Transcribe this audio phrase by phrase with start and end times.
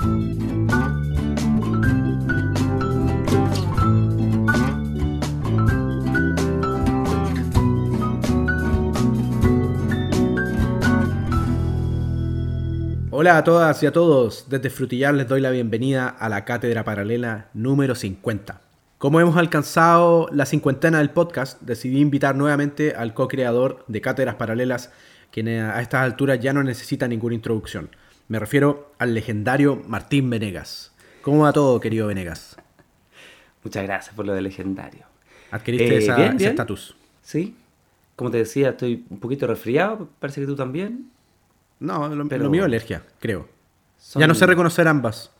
[0.00, 0.06] Hola
[13.38, 17.48] a todas y a todos, desde Frutillar les doy la bienvenida a la cátedra paralela
[17.52, 18.60] número 50.
[18.98, 24.92] Como hemos alcanzado la cincuentena del podcast, decidí invitar nuevamente al co-creador de Cátedras Paralelas,
[25.32, 27.90] quien a estas alturas ya no necesita ninguna introducción.
[28.28, 30.92] Me refiero al legendario Martín Venegas.
[31.22, 32.56] ¿Cómo va todo, querido Venegas?
[33.64, 35.06] Muchas gracias por lo de legendario.
[35.50, 36.94] ¿Adquiriste Eh, esa- bien, ese estatus?
[37.22, 37.56] Sí,
[38.16, 41.10] como te decía, estoy un poquito resfriado, parece que tú también.
[41.80, 43.48] No, lo, Pero- lo mío es alergia, creo.
[44.14, 45.30] Ya no sé reconocer ambas.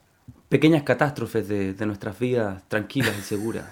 [0.49, 3.67] pequeñas catástrofes de, de nuestras vidas tranquilas y seguras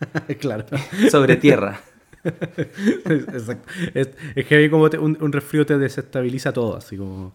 [0.40, 0.64] claro.
[1.10, 1.80] sobre tierra.
[2.24, 3.68] Exacto.
[3.94, 7.34] Es, es que como te- un, un resfrío te desestabiliza todo, así como...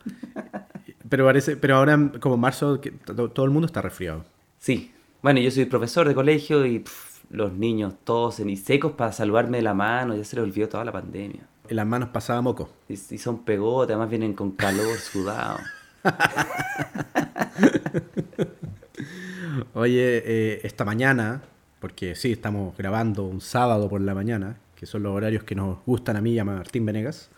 [1.10, 4.26] Pero parece, pero ahora como marzo que todo el mundo está resfriado.
[4.60, 8.94] Sí, bueno, yo soy profesor de colegio y pff, los niños todos en y secos
[8.94, 11.48] para saludarme de la mano, ya se les olvidó toda la pandemia.
[11.68, 12.70] En las manos pasaba moco.
[12.88, 15.62] Y, y son pegotes, además vienen con calor, sudados.
[19.74, 21.42] Oye, eh, esta mañana,
[21.80, 25.80] porque sí, estamos grabando un sábado por la mañana, que son los horarios que nos
[25.86, 27.30] gustan a mí y a Martín Venegas,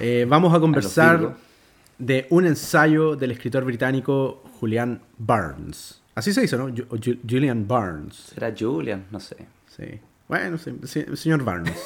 [0.00, 1.36] eh, vamos a conversar.
[2.04, 6.02] De un ensayo del escritor británico Julian Barnes.
[6.14, 6.68] Así se dice, ¿no?
[6.68, 8.32] Ju- Ju- Julian Barnes.
[8.36, 9.36] Era Julian, no sé.
[9.68, 9.84] Sí.
[10.28, 11.80] Bueno, sí, sí, señor Barnes.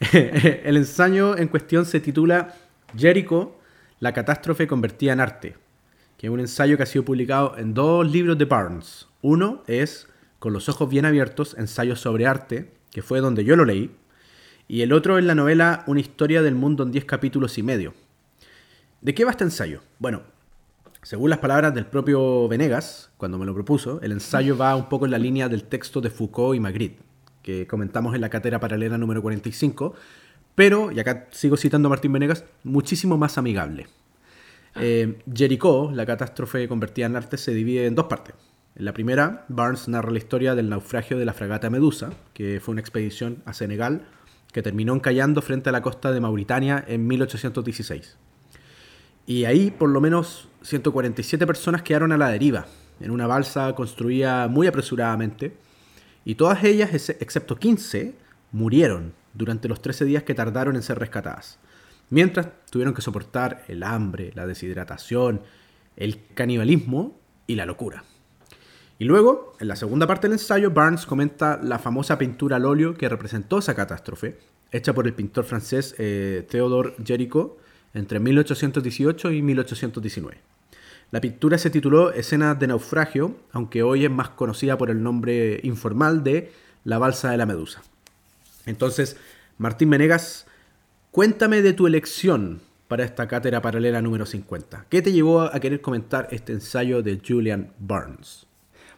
[0.12, 2.54] El ensayo en cuestión se titula
[2.96, 3.56] Jericho,
[4.00, 5.56] la catástrofe convertida en arte,
[6.18, 9.08] que es un ensayo que ha sido publicado en dos libros de Barnes.
[9.22, 13.64] Uno es Con los ojos bien abiertos, ensayo sobre arte, que fue donde yo lo
[13.64, 13.90] leí,
[14.68, 17.94] y el otro es la novela Una historia del mundo en 10 capítulos y medio.
[19.04, 19.82] ¿De qué va este ensayo?
[19.98, 20.22] Bueno,
[21.02, 25.04] según las palabras del propio Venegas, cuando me lo propuso, el ensayo va un poco
[25.04, 27.02] en la línea del texto de Foucault y Magritte,
[27.42, 29.94] que comentamos en la cátedra paralela número 45,
[30.54, 33.88] pero, y acá sigo citando a Martín Venegas, muchísimo más amigable.
[34.76, 38.34] Eh, Jericho, la catástrofe convertida en arte, se divide en dos partes.
[38.74, 42.72] En la primera, Barnes narra la historia del naufragio de la fragata Medusa, que fue
[42.72, 44.06] una expedición a Senegal
[44.50, 48.16] que terminó encallando frente a la costa de Mauritania en 1816.
[49.26, 52.66] Y ahí por lo menos 147 personas quedaron a la deriva,
[53.00, 55.56] en una balsa construida muy apresuradamente,
[56.24, 58.14] y todas ellas, ex- excepto 15,
[58.52, 61.58] murieron durante los 13 días que tardaron en ser rescatadas.
[62.10, 65.42] Mientras tuvieron que soportar el hambre, la deshidratación,
[65.96, 68.04] el canibalismo y la locura.
[68.98, 72.94] Y luego, en la segunda parte del ensayo, Barnes comenta la famosa pintura al óleo
[72.94, 74.38] que representó esa catástrofe,
[74.70, 77.54] hecha por el pintor francés eh, Théodore Géricault
[77.94, 80.38] entre 1818 y 1819.
[81.10, 85.60] La pintura se tituló Escenas de naufragio, aunque hoy es más conocida por el nombre
[85.62, 86.50] informal de
[86.84, 87.82] La balsa de la medusa.
[88.66, 89.16] Entonces,
[89.58, 90.46] Martín Venegas,
[91.12, 94.86] cuéntame de tu elección para esta cátedra paralela número 50.
[94.90, 98.46] ¿Qué te llevó a querer comentar este ensayo de Julian Barnes?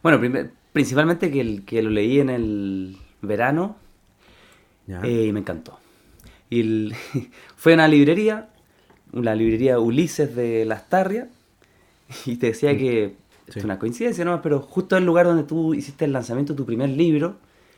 [0.03, 3.77] Bueno, primer- principalmente que, el, que lo leí en el verano
[5.05, 5.79] eh, y me encantó.
[6.49, 6.95] Y el-
[7.57, 8.49] fue a una librería,
[9.23, 11.29] la librería Ulises de Las Tarrias,
[12.25, 13.15] y te decía que
[13.49, 13.61] Sí.
[13.61, 14.43] es una coincidencia, ¿no?
[14.43, 17.37] Pero justo el lugar donde tú hiciste el lanzamiento de tu primer libro,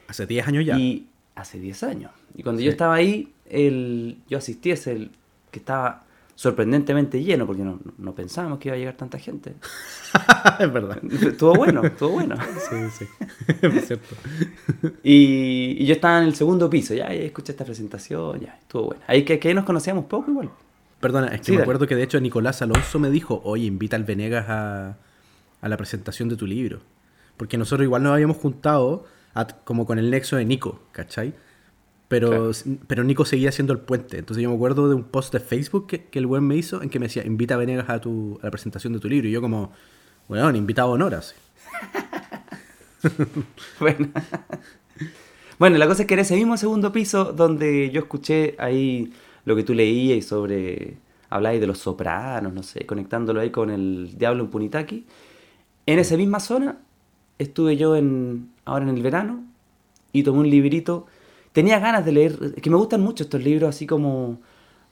[0.09, 0.78] Hace 10 años ya.
[0.78, 2.10] y hace 10 años.
[2.34, 2.65] Y cuando Sí.
[2.65, 5.09] yo estaba ahí, el, yo asistí a ese,
[5.50, 6.04] que estaba
[6.37, 9.54] sorprendentemente lleno, porque no, no pensábamos que iba a llegar tanta gente.
[10.60, 10.98] es verdad.
[11.27, 12.37] estuvo bueno, estuvo bueno.
[12.71, 13.04] Sí, sí.
[13.62, 14.15] es cierto.
[15.03, 18.84] Y, y yo estaba en el segundo piso, ya, ya escuché esta presentación, ya, estuvo
[18.87, 19.03] bueno.
[19.06, 20.48] Ahí que, que ahí nos conocíamos poco igual.
[21.00, 23.97] Perdona, es que Sí, me acuerdo que de hecho Nicolás Alonso me dijo, oye, invita
[23.97, 24.97] al Venegas a,
[25.60, 26.81] a la presentación de tu libro.
[27.36, 29.04] Porque nosotros igual nos habíamos juntado
[29.34, 31.34] a- como con el nexo de Nico, ¿cachai?
[32.09, 32.78] Pero, Claro.
[32.88, 34.19] pero Nico seguía siendo el puente.
[34.19, 36.82] Entonces yo me acuerdo de un post de Facebook que, que el buen me hizo
[36.82, 39.28] en que me decía, invita a Venegas a, tu, a la presentación de tu libro.
[39.28, 39.72] Y yo como,
[40.26, 41.34] bueno, invitado a honor así.
[43.78, 44.09] Bueno.
[45.59, 49.12] bueno, la cosa es que en ese mismo segundo piso donde yo escuché ahí
[49.48, 50.97] lo que tú leías y sobre,
[51.30, 55.04] habláis de los sopranos, no sé, conectándolo ahí con el Diablo en Punitaki,
[55.86, 56.78] en esa misma zona
[57.39, 59.42] estuve yo en, ahora en el verano
[60.12, 61.06] y tomé un librito.
[61.53, 64.39] Tenía ganas de leer, es que me gustan mucho estos libros así como,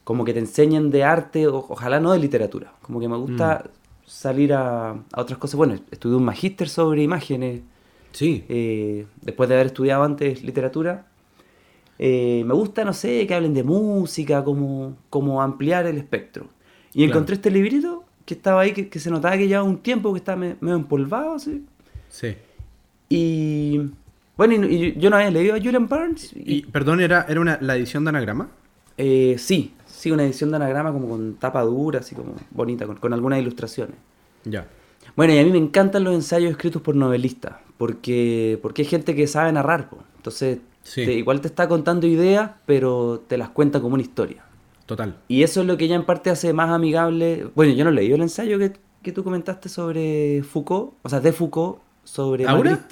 [0.03, 3.69] como que te enseñan de arte, o- ojalá no de literatura, como que me gusta
[4.05, 5.55] salir a, a otras cosas.
[5.57, 7.61] Bueno, estudié un magíster sobre imágenes
[8.11, 8.43] Sí.
[8.49, 11.05] eh, después de haber estudiado antes literatura,
[11.99, 16.45] eh, me gusta, no sé, que hablen de música, como, como ampliar el espectro.
[16.93, 17.11] Y Claro.
[17.11, 20.19] encontré este librito que estaba ahí, que, que se notaba que llevaba un tiempo, que
[20.19, 21.63] estaba me- medio empolvado, así.
[22.09, 22.35] Sí.
[23.09, 23.81] Y
[24.35, 26.31] bueno, y, y yo no había leído a Julian Barnes.
[26.35, 28.49] Y, Y, perdón, ¿era, era una, la edición de anagrama?
[28.99, 32.97] eh, sí, sí, una edición de anagrama como con tapa dura, así como bonita, con,
[32.97, 33.95] con algunas ilustraciones.
[34.43, 34.67] Ya.
[35.15, 39.15] Bueno, y a mí me encantan los ensayos escritos por novelistas, porque, porque hay gente
[39.15, 39.99] que sabe narrar, po.
[40.17, 41.05] entonces Sí.
[41.05, 44.43] te- igual te está contando ideas, pero te las cuenta como una historia.
[44.85, 45.17] Total.
[45.27, 47.47] Y eso es lo que ya en parte hace más amigable.
[47.55, 48.73] Bueno, yo no leí el ensayo que,
[49.03, 52.87] que tú comentaste sobre Foucault, o sea, de Foucault, sobre ¿Ahora?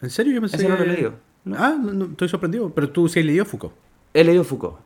[0.00, 0.32] ¿En serio?
[0.32, 1.12] Yo pensé Ese no lo que- he leído,
[1.44, 1.56] no.
[1.58, 2.70] Ah, no, no, estoy sorprendido.
[2.70, 3.74] Pero tú sí has leído Foucault.
[4.14, 4.76] He leído Foucault.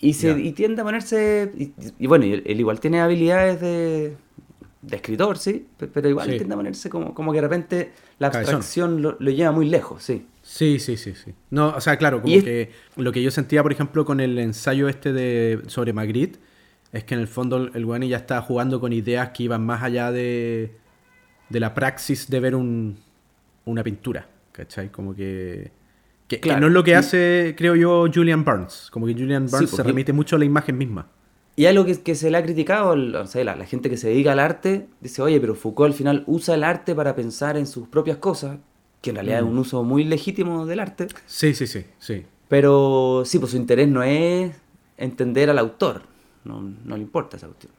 [0.00, 1.50] Y, se, y tiende a ponerse.
[1.56, 4.16] Y, y bueno, él, igual tiene habilidades de,
[4.82, 6.36] de escritor, sí, pe- pero igual Sí.
[6.36, 10.02] tiende a ponerse como, como que de repente la abstracción lo, lo lleva muy lejos,
[10.02, 10.26] sí.
[10.46, 11.32] Sí, sí, sí, sí.
[11.50, 14.88] No, o sea, claro, como que lo que yo sentía, por ejemplo, con el ensayo
[14.88, 16.38] este de sobre Magritte,
[16.92, 19.82] es que en el fondo el Guani ya estaba jugando con ideas que iban más
[19.82, 20.76] allá de,
[21.48, 22.98] de la praxis de ver un,
[23.64, 24.90] una pintura, ¿cachai?
[24.90, 25.72] Como que,
[26.28, 26.60] que, que Claro.
[26.60, 28.88] no es lo que hace, creo yo, Julian Barnes.
[28.92, 31.08] Como que Julian Sí, Barnes se porque- remite mucho a la imagen misma.
[31.56, 34.08] Y algo que, que se le ha criticado, o sea, la, la gente que se
[34.08, 37.66] dedica al arte, dice, oye, pero Foucault al final usa el arte para pensar en
[37.66, 38.58] sus propias cosas,
[39.04, 42.24] que en realidad es un uso muy legítimo del arte, Sí, sí, sí, sí.
[42.48, 44.50] pero sí, pues su interés no es
[44.96, 46.02] entender al autor,
[46.44, 47.70] no, no le importa esa cuestión.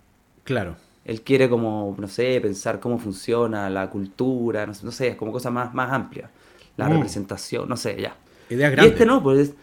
[0.43, 0.75] Claro.
[1.03, 5.15] Él quiere como, no sé, pensar cómo funciona la cultura, no sé, no sé, es
[5.15, 6.29] como cosa más, más amplia.
[6.77, 6.93] La Mm.
[6.93, 8.15] representación, no sé, ya.
[8.49, 8.93] Ideas Y grandes.
[8.93, 9.53] este no, pues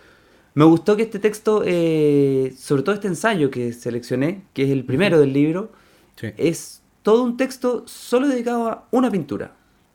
[0.55, 4.85] me gustó que este texto, eh, sobre todo este ensayo que seleccioné, que es el
[4.85, 5.71] primero del libro,
[6.17, 9.53] Sí, es todo un texto solo dedicado a una pintura.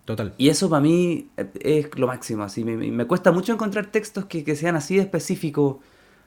[0.07, 0.33] Total.
[0.39, 2.42] Y eso para mí eh, es lo máximo.
[2.44, 5.75] Así me, me- cuesta mucho encontrar textos que, que sean así de específicos,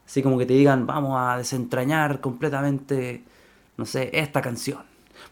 [0.06, 3.24] así como que te digan, vamos a desentrañar completamente,
[3.76, 4.82] no sé, esta canción.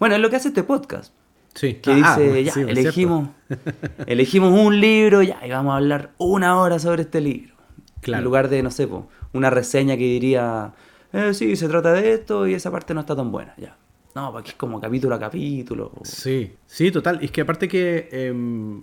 [0.00, 1.12] Bueno, es lo que hace este podcast.
[1.54, 1.74] Sí.
[1.74, 3.28] Que Ah, dice, bueno, ya, sí, elegimos,
[4.06, 7.54] elegimos un libro, ya, y vamos a hablar una hora sobre este libro.
[8.00, 8.18] Claro.
[8.20, 10.72] En lugar de, no sé, po, una reseña que diría,
[11.12, 13.76] eh, sí, se trata de esto y esa parte no está tan buena, ya.
[14.14, 15.92] No, porque es como capítulo a capítulo.
[16.02, 17.18] Sí, sí, total.
[17.22, 18.82] Y es que aparte que, em,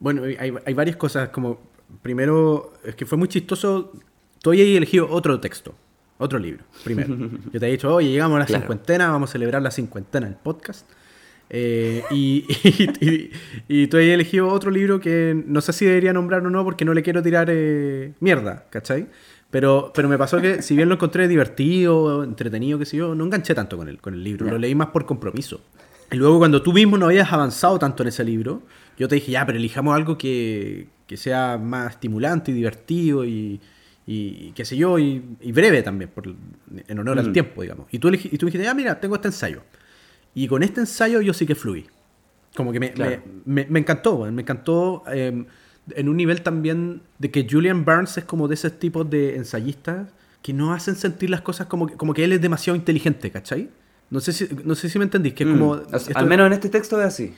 [0.00, 1.60] bueno, hay, hay varias cosas, como,
[2.02, 3.92] primero, es que fue muy chistoso,
[4.42, 5.74] tú habías elegido otro texto,
[6.18, 7.08] otro libro, primero.
[7.52, 8.62] Yo te he dicho, oye, llegamos a la Claro.
[8.62, 10.88] cincuentena, vamos a celebrar la cincuentena del podcast.
[11.48, 13.30] Eh, y, y, y-
[13.68, 16.84] y tú habías elegido otro libro que no sé si debería nombrar o no porque
[16.84, 19.06] no le quiero tirar eh, mierda, ¿cachai?
[19.50, 23.24] Pero, pero me pasó que si bien lo encontré divertido, entretenido, qué sé yo, no
[23.24, 25.60] enganché tanto con el, con el libro, lo leí más por compromiso.
[26.10, 28.62] Y luego cuando tú mismo no habías avanzado tanto en ese libro,
[28.98, 33.60] yo te dije, ya, pero elijamos algo que, que sea más estimulante y divertido y,
[34.06, 36.26] y qué sé yo, y, y breve también, por,
[36.88, 37.32] en honor al Mm.
[37.32, 37.86] tiempo, digamos.
[37.92, 39.62] Y tú, y tú dijiste, ya, mira, tengo este ensayo.
[40.34, 41.86] Y con este ensayo yo sí que fluí.
[42.54, 43.22] Como que me, Claro.
[43.44, 45.44] me, me- me encantó, me encantó eh,
[45.90, 50.08] en un nivel también de que Julian Barnes es como de esos tipos de ensayistas
[50.42, 53.68] que no hacen sentir las cosas como que, como que él es demasiado inteligente, ¿cachai?
[54.10, 55.74] No sé si, no sé si me entendís, que es como...
[55.74, 57.34] Mm, o sea, esto- al menos en este texto es así.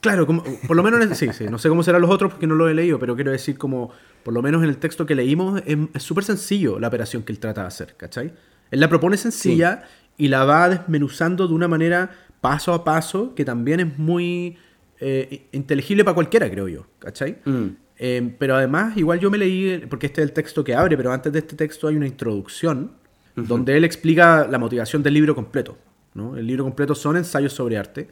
[0.00, 2.30] Claro, como, por lo menos en el- sí, sí, no sé cómo serán los otros
[2.32, 3.90] porque no lo he leído, pero quiero decir como,
[4.22, 7.32] por lo menos en el texto que leímos, es es súper sencillo la operación que
[7.32, 8.32] él trata de hacer, ¿cachai?
[8.70, 9.82] Él la propone sencilla
[10.16, 14.56] y la va desmenuzando de una manera paso a paso que también es muy
[15.00, 17.38] eh, inteligible para cualquiera, creo yo, ¿cachai?
[17.44, 17.66] Mm.
[17.98, 21.12] Eh, pero además, igual yo me leí, porque este es el texto que abre, pero
[21.12, 22.92] antes de este texto hay una introducción
[23.34, 25.78] donde él explica la motivación del libro completo.
[26.14, 26.36] ¿no?
[26.36, 28.08] El libro completo son ensayos sobre arte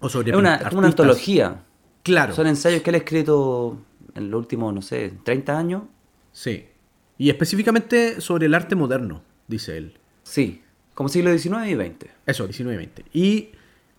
[0.00, 1.62] o sobre Es una, una antología.
[2.02, 2.34] Claro.
[2.34, 3.78] Son ensayos que él ha escrito
[4.14, 5.82] en los últimos, no sé, 30 años.
[6.32, 6.66] Sí.
[7.18, 9.98] Y específicamente sobre el arte moderno, dice él.
[10.24, 10.62] Sí,
[10.94, 12.10] como siglo XIX y XX.
[12.26, 13.04] Eso, 19 y 20.
[13.12, 13.48] Y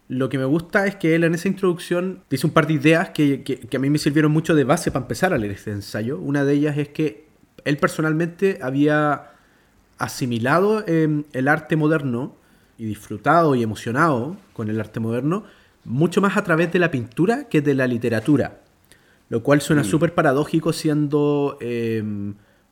[0.07, 3.09] lo que me gusta es que él en esa introducción dice un par de ideas
[3.09, 5.71] que, que- que a mí me sirvieron mucho de base para empezar a leer este
[5.71, 6.19] ensayo.
[6.19, 7.27] Una de ellas es que
[7.63, 9.31] él personalmente había
[9.97, 12.35] asimilado eh, el arte moderno
[12.77, 15.45] y disfrutado y emocionado con el arte moderno
[15.85, 18.61] mucho más a través de la pintura que de la literatura.
[19.29, 22.03] Lo cual suena súper paradójico siendo eh,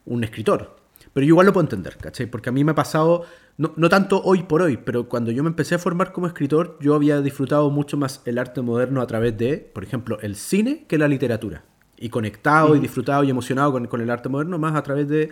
[0.06, 0.76] un escritor.
[1.14, 2.26] Pero yo igual lo puedo entender, ¿cachai?
[2.28, 3.26] Porque a mí me ha pasado,
[3.58, 6.78] no, no tanto hoy por hoy, pero cuando yo me empecé a formar como escritor,
[6.82, 10.86] yo había disfrutado mucho más el arte moderno a través de, por ejemplo, el cine
[10.88, 11.64] que la literatura.
[11.98, 15.30] Y conectado y disfrutado y emocionado con, con el arte moderno más a través de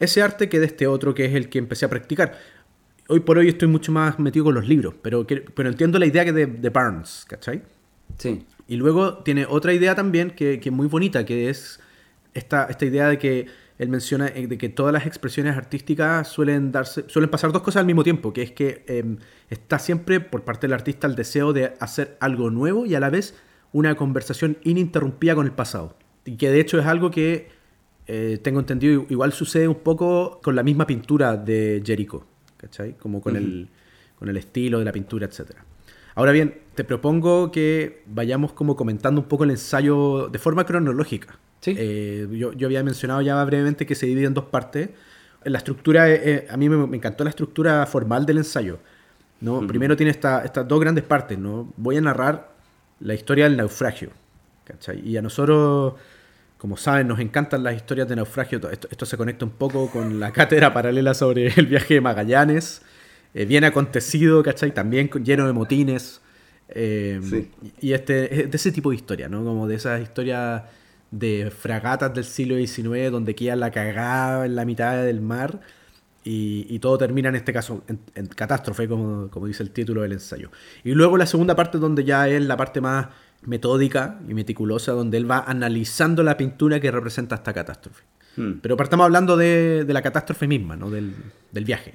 [0.00, 2.38] ese arte que de este otro que es el que empecé a practicar.
[3.08, 6.24] Hoy por hoy estoy mucho más metido con los libros, pero, pero entiendo la idea
[6.24, 7.62] que de, de Barnes, ¿cachai?
[8.16, 8.44] Sí.
[8.66, 11.80] Y luego tiene otra idea también que, que es muy bonita, que es
[12.34, 13.46] esta, esta idea de que
[13.78, 17.80] él menciona eh, de que todas las expresiones artísticas suelen darse, suelen pasar dos cosas
[17.80, 19.18] al mismo tiempo, que es que em,
[19.48, 23.08] está siempre por parte del artista el deseo de hacer algo nuevo y a la
[23.08, 23.34] vez
[23.72, 25.96] una conversación ininterrumpida con el pasado.
[26.24, 27.48] Y que de hecho es algo que
[28.06, 32.96] eh, tengo entendido igual sucede un poco con la misma pintura de Jericho, ¿cachai?
[32.96, 33.68] Como con, el,
[34.18, 35.64] con el estilo de la pintura, etcétera.
[36.16, 41.38] Ahora bien, te propongo que vayamos como comentando un poco el ensayo de forma cronológica.
[41.66, 44.90] Eh, yo, había mencionado ya brevemente que se divide en dos partes.
[45.44, 48.78] La estructura, eh, eh, a mí me, encantó la estructura formal del ensayo.
[49.40, 49.66] ¿no?
[49.66, 51.38] Primero tiene estas dos grandes partes.
[51.38, 51.72] ¿no?
[51.76, 52.50] Voy a narrar
[53.00, 54.10] la historia del naufragio.
[55.02, 55.94] Y a nosotros,
[56.58, 58.58] como saben, nos encantan las historias de naufragio.
[58.70, 62.82] Esto, esto se conecta un poco con la cátedra paralela sobre el viaje de Magallanes.
[63.34, 64.72] Eh, bien acontecido, ¿cachai?
[64.72, 66.20] También lleno de motines.
[66.70, 67.48] Eh,
[67.80, 69.44] y este, de ese tipo de historia, ¿no?
[69.44, 70.62] Como de esas historias
[71.10, 75.60] de fragatas del siglo XIX donde queda la cagada en la mitad del mar
[76.30, 80.50] y, todo termina en este caso en, catástrofe, como, como, dice el título del ensayo.
[80.84, 83.06] Y luego la segunda parte donde ya es la parte más
[83.42, 88.04] metódica y meticulosa, donde él va analizando la pintura que representa esta catástrofe.
[88.36, 88.58] Hmm.
[88.60, 90.90] Pero partamos hablando de, la catástrofe misma, ¿no?
[90.90, 91.14] del,
[91.50, 91.94] del viaje.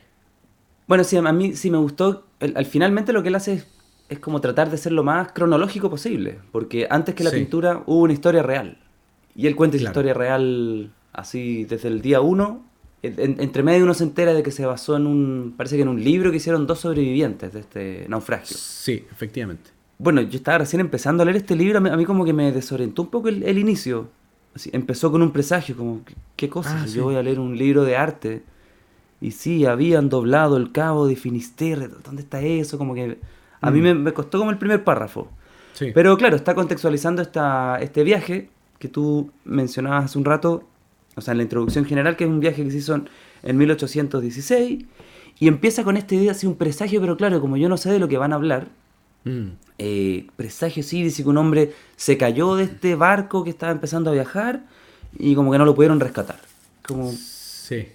[0.87, 2.25] Bueno, sí, a mí sí me gustó.
[2.39, 3.63] al finalmente lo que él hace
[4.09, 6.39] es, como tratar de ser lo más cronológico posible.
[6.51, 8.79] Porque antes que la pintura hubo una historia real.
[9.35, 12.63] Y él cuenta esa historia real así desde el día uno.
[13.01, 15.53] entre medio uno se entera de que se basó en un.
[15.57, 18.55] Parece que en un libro que hicieron dos sobrevivientes de este naufragio.
[18.57, 19.71] Sí, efectivamente.
[19.97, 21.77] Bueno, yo estaba recién empezando a leer este libro.
[21.77, 24.09] A mí, como que me desorientó un poco el, inicio.
[24.71, 26.01] empezó con un presagio, como,
[26.35, 26.83] ¿qué cosa?
[26.83, 28.43] Ah, yo voy a leer un libro de arte
[29.23, 31.87] y sí, habían doblado el cabo de Finisterre.
[32.03, 32.77] ¿Dónde está eso?
[32.77, 33.17] Como que
[33.61, 34.03] a mí mm.
[34.03, 35.29] me, costó como el primer párrafo.
[35.93, 38.49] Pero claro, está contextualizando esta, este viaje
[38.83, 40.67] que tú mencionabas hace un rato,
[41.15, 43.01] o sea, en la introducción general, que es un viaje que se hizo
[43.41, 44.83] en 1816,
[45.39, 47.99] y empieza con esta idea así, un presagio, pero claro, como yo no sé de
[47.99, 48.67] lo que van a hablar,
[49.23, 49.47] mm.
[49.77, 54.09] eh, presagio sí, dice que un hombre se cayó de este barco que estaba empezando
[54.09, 54.65] a viajar
[55.17, 56.39] y como que no lo pudieron rescatar.
[56.85, 57.09] Como...
[57.09, 57.87] Sí.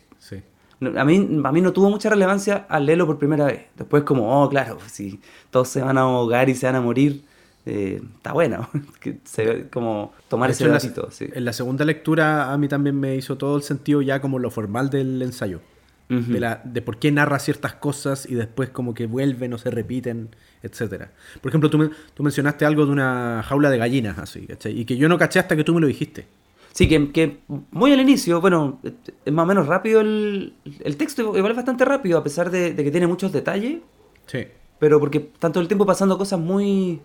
[0.81, 3.67] A mí, a mí no tuvo mucha relevancia al leerlo por primera vez.
[3.77, 7.25] Después como, oh, claro, si todos se van a ahogar y se van a morir,
[7.69, 8.35] eh, está
[9.01, 11.09] que se, como tomar ese ratito.
[11.21, 14.51] En la segunda lectura a mí también me hizo todo el sentido ya como lo
[14.51, 15.61] formal del ensayo.
[16.09, 19.71] de, la, de por qué narra ciertas cosas y después como que vuelven o se
[19.71, 20.31] repiten,
[20.63, 21.13] etcétera.
[21.43, 24.81] Por ejemplo, tú, tú mencionaste algo de una jaula de gallinas así, ¿cachai?
[24.81, 26.27] Y que yo no caché hasta que tú me lo dijiste.
[26.73, 27.39] Sí, que, que,
[27.71, 28.81] muy al inicio, bueno,
[29.25, 32.75] es más o menos rápido el, el texto, igual es bastante rápido, a pesar de,
[32.75, 33.81] que tiene muchos detalles.
[34.27, 34.47] Sí.
[34.79, 37.01] Pero porque todo el tiempo pasando cosas muy,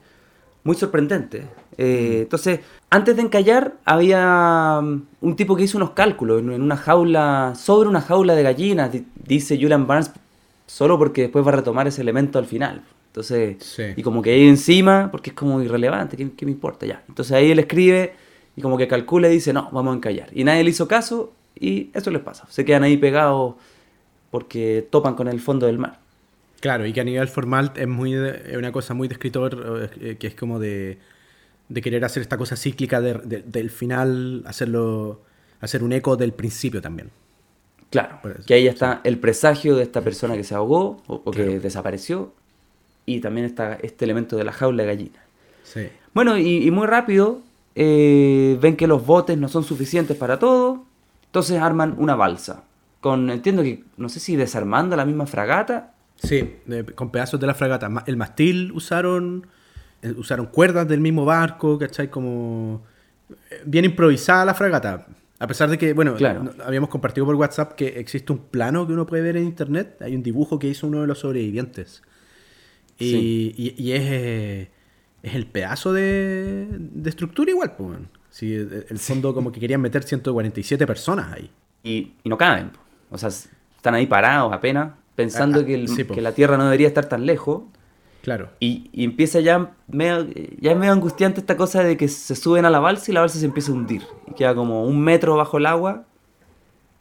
[0.64, 1.46] muy sorprendentes.
[1.78, 6.78] Eh, entonces, antes de encallar, había um, un tipo que hizo unos cálculos en, una
[6.78, 10.12] jaula, sobre una jaula de gallinas, dice Julian Barnes,
[10.68, 12.84] solo porque después va a retomar ese elemento al final.
[13.08, 17.04] Entonces, y como que ahí encima, porque es como irrelevante, ¿qué, ¿qué, me importa ya?
[17.08, 18.16] Entonces ahí él escribe
[18.56, 20.30] y como que calcula y dice, no, vamos a encallar.
[20.34, 22.48] Y nadie le hizo caso y eso les pasa.
[22.50, 23.56] Se quedan ahí pegados
[24.32, 26.00] porque topan con el fondo del mar.
[26.64, 30.28] Claro, y que a nivel formal es, muy una cosa muy de escritor, eh, que
[30.28, 30.98] es como de,
[31.68, 35.20] de querer hacer esta cosa cíclica del final, hacerlo
[35.60, 37.10] hacer un eco del principio también.
[37.90, 42.32] Claro, que ahí está el presagio de esta persona que se ahogó o, que desapareció
[43.06, 45.20] y también está este elemento de la jaula de gallina.
[45.64, 45.90] Sí.
[46.14, 47.42] Bueno, y muy rápido,
[47.76, 50.86] eh, ven que los botes no son suficientes para todo,
[51.26, 52.64] entonces arman una balsa.
[53.02, 55.94] Con, entiendo que, no sé si desarmando la misma fragata.
[56.24, 56.58] Sí,
[56.96, 57.90] con pedazos de la fragata.
[58.06, 59.48] El mastil usaron,
[60.02, 62.10] eh, usaron cuerdas del mismo barco, ¿cachai?
[62.10, 62.82] Como
[63.52, 65.08] eh, bien improvisada la fragata.
[65.40, 66.16] A pesar de que, bueno,
[66.66, 70.02] habíamos compartido por WhatsApp que existe un plano que uno puede ver en internet.
[70.02, 72.02] Hay un dibujo que hizo uno de los sobrevivientes.
[72.98, 74.70] Y, es,
[75.22, 78.00] es el pedazo de, de estructura igual, pues.
[78.34, 81.52] Si el fondo como que querían meter 147 personas ahí.
[81.84, 82.72] Y, no caben.
[83.12, 87.06] O sea, están ahí parados apenas, pensando ah, ah, que, la Tierra no debería estar
[87.06, 87.64] tan lejos.
[88.22, 88.50] Claro.
[88.60, 90.28] Y, empieza ya medio,
[90.60, 93.22] ya es medio angustiante esta cosa de que se suben a la balsa y la
[93.22, 94.04] balsa se empieza a hundir.
[94.28, 96.06] Y queda como un metro bajo el agua,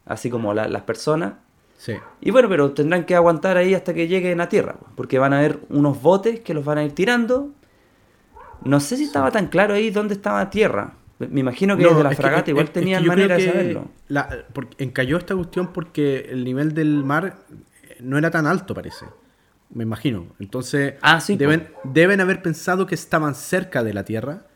[0.04, 1.34] así como las personas.
[1.78, 1.94] Sí.
[2.20, 5.38] Y bueno, pero tendrán que aguantar ahí hasta que lleguen a tierra, porque van a
[5.38, 7.52] haber unos botes que los van a ir tirando
[8.64, 10.94] no sé si estaba tan claro ahí dónde estaba tierra.
[11.18, 13.88] Me imagino que desde la fragata igual tenían manera de saberlo.
[14.78, 17.36] encalló esta cuestión porque el nivel del mar
[18.02, 19.06] no era tan alto, parece.
[19.70, 20.26] Me imagino.
[20.38, 24.46] Entonces, ah, deben, deben haber pensado que estaban cerca de la tierra,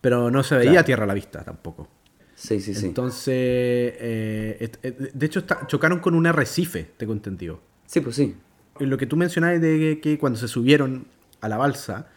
[0.00, 1.88] pero no se veía tierra a la vista tampoco.
[2.34, 2.86] Sí, sí, sí.
[2.86, 7.60] Entonces, eh, de hecho, chocaron con un arrecife, tengo entendido.
[7.86, 8.34] Sí, pues sí.
[8.78, 11.06] Lo que tú mencionabas de que, que cuando se subieron
[11.40, 12.08] a la balsa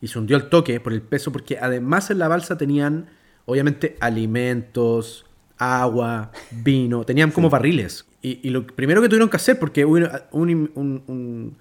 [0.00, 3.10] y se hundió el toque por el peso, porque además en la balsa tenían,
[3.44, 5.26] obviamente, alimentos,
[5.58, 8.04] agua, vino, tenían como barriles.
[8.22, 9.96] Y, y lo primero que tuvieron que hacer, porque hubo
[10.32, 11.56] un- un- un-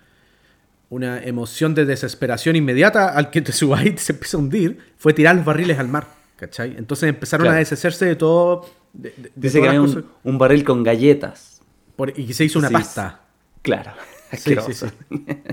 [0.90, 5.14] una emoción de desesperación inmediata al que te subas y se empieza a hundir, fue
[5.14, 6.06] tirar los barriles al mar.
[6.36, 6.76] ¿Cachai?
[6.78, 7.56] Entonces empezaron Claro.
[7.56, 8.66] a deshacerse de todo.
[8.94, 11.62] de- Dice que había un, barril con galletas.
[11.96, 13.22] Por- y se hizo una Sí, pasta.
[13.62, 13.92] Claro.
[14.38, 14.86] Sí, sí.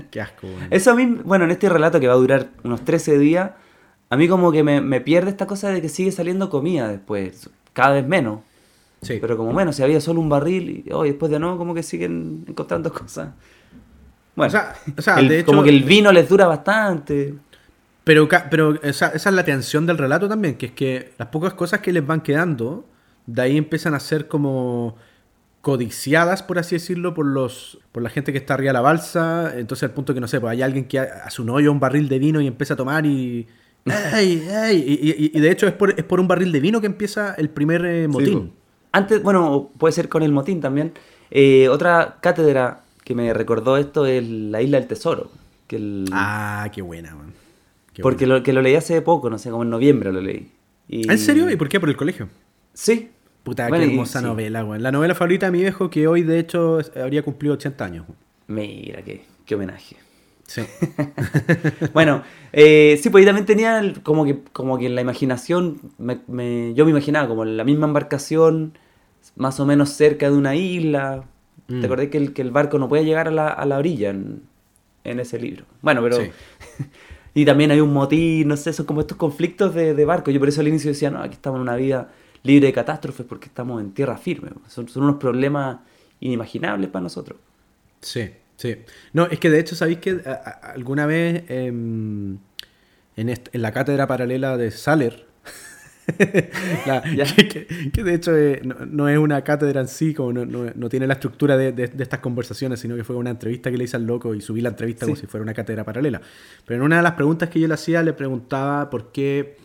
[0.09, 0.47] Qué asco.
[0.71, 3.51] Eso a mí, bueno, en este relato que va a durar unos 13 días,
[4.09, 7.49] a mí como que me, me pierde esta cosa de que sigue saliendo comida después,
[7.73, 8.39] cada vez menos.
[9.01, 9.17] Sí.
[9.21, 11.83] Pero como bueno, si había solo un barril y hoy después de nuevo como que
[11.83, 13.29] siguen encontrando cosas.
[14.35, 17.33] Bueno, O sea- o sea, el- de hecho- como que el vino les dura bastante.
[18.03, 21.53] Pero, pero esa, esa es la tensión del relato también, que es que las pocas
[21.53, 22.85] cosas que les van quedando,
[23.27, 24.95] de ahí empiezan a ser como
[25.61, 29.53] codiciadas, por así decirlo, por los por la gente que está arriba de la balsa.
[29.57, 31.79] Entonces, al punto que no sé, pues hay alguien que ha- hace un hoyo un
[31.79, 33.47] barril de vino y empieza a tomar y.
[33.85, 34.77] ¡Ey, ey!
[34.85, 37.33] Y, y- y de hecho es por, es por un barril de vino que empieza
[37.35, 38.51] el primer eh, motín.
[38.91, 40.93] Antes, bueno, puede ser con el motín también.
[41.31, 45.31] Eh, otra cátedra que me recordó esto es la Isla del Tesoro.
[45.67, 47.33] Que el- ah, qué buena, man.
[47.93, 48.37] Qué porque buena.
[48.39, 50.51] lo, que lo leí hace poco, no sé, como en noviembre lo leí.
[50.87, 51.49] Y- ¿En serio?
[51.49, 51.79] ¿Y por qué?
[51.79, 52.29] ¿Por el colegio?
[52.73, 53.09] Sí.
[53.43, 54.83] Puta, Bueno, qué hermosa novela, weón.
[54.83, 58.05] La novela favorita de mi viejo que hoy, de hecho, habría cumplido 80 años.
[58.47, 59.95] Mira, qué, qué homenaje.
[60.49, 60.63] Sí.
[61.93, 65.79] Bueno, eh, sí, pues ahí también tenía el- como que, como que en la imaginación,
[65.97, 68.77] me- me- yo me imaginaba como la misma embarcación,
[69.35, 71.23] más o menos cerca de una isla.
[71.67, 71.79] Mm.
[71.81, 74.09] ¿Te acordás que el, que el barco no puede llegar a la, a la orilla
[74.09, 74.41] en,
[75.03, 75.65] en ese libro?
[75.81, 76.17] Bueno, pero...
[76.17, 76.31] Sí.
[77.35, 80.31] y también hay un motín, no sé, son como estos conflictos de, de barco.
[80.31, 82.09] Yo por eso al inicio decía, no, aquí estamos en una vida
[82.43, 84.49] libre de catástrofes porque estamos en tierra firme.
[84.67, 85.77] Son, son unos problemas
[86.21, 87.37] inimaginables para nosotros.
[88.01, 88.75] Sí, sí.
[89.13, 90.19] No, es que de hecho, ¿sabéis que
[90.61, 92.37] alguna vez em,
[93.15, 95.25] en, la cátedra paralela de Saller,
[96.87, 97.01] la-
[97.93, 100.89] que, de hecho eh, no, no es una cátedra en sí, como no, no- no
[100.89, 103.83] tiene la estructura de, de- de estas conversaciones, sino que fue una entrevista que le
[103.83, 106.19] hice al loco y subí la entrevista como si fuera una cátedra paralela.
[106.65, 109.57] Pero en una de las preguntas que yo le hacía, le preguntaba por qué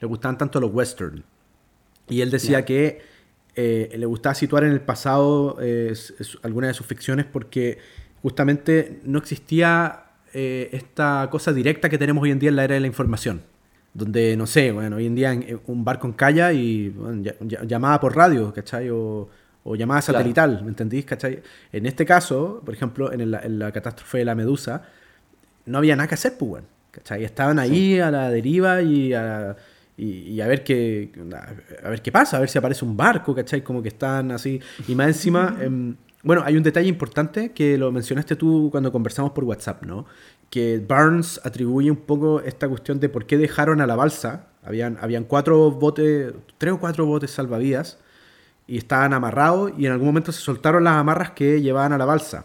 [0.00, 1.24] le gustaban tanto los western.
[2.08, 3.00] Y él decía que
[3.56, 5.92] eh, le gustaba situar en el pasado eh,
[6.42, 7.78] algunas de sus ficciones porque
[8.28, 12.74] justamente no existía eh, esta cosa directa que tenemos hoy en día en la era
[12.74, 13.40] de la información.
[13.94, 16.14] Donde, no sé, bueno, hoy en día en- en un barco
[16.52, 18.90] y bueno, ya- ya- llamada por radio, ¿cachai?
[18.90, 19.28] O,
[19.64, 20.18] o llamada Claro.
[20.18, 21.04] satelital, ¿me entendís?
[21.06, 21.40] ¿cachai?
[21.72, 24.82] En este caso, por ejemplo, en, el- en la catástrofe de la Medusa,
[25.66, 27.24] no había nada que hacer, pues, weón, ¿cachai?
[27.24, 29.56] Estaban ahí a la deriva y a,
[29.96, 31.10] y, y a ver qué
[31.82, 33.62] a ver qué pasa, a ver si aparece un barco, ¿cachai?
[33.62, 34.60] Como que están así.
[34.86, 35.96] Y más encima, em,
[36.28, 40.04] bueno, hay un detalle importante que lo mencionaste tú cuando conversamos por WhatsApp, ¿no?
[40.50, 44.48] Que Barnes atribuye un poco esta cuestión de por qué dejaron a la balsa.
[44.62, 47.98] Habían, habían cuatro botes, tres o cuatro botes salvavidas
[48.66, 52.04] y estaban amarrados y en algún momento se soltaron las amarras que llevaban a la
[52.04, 52.44] balsa,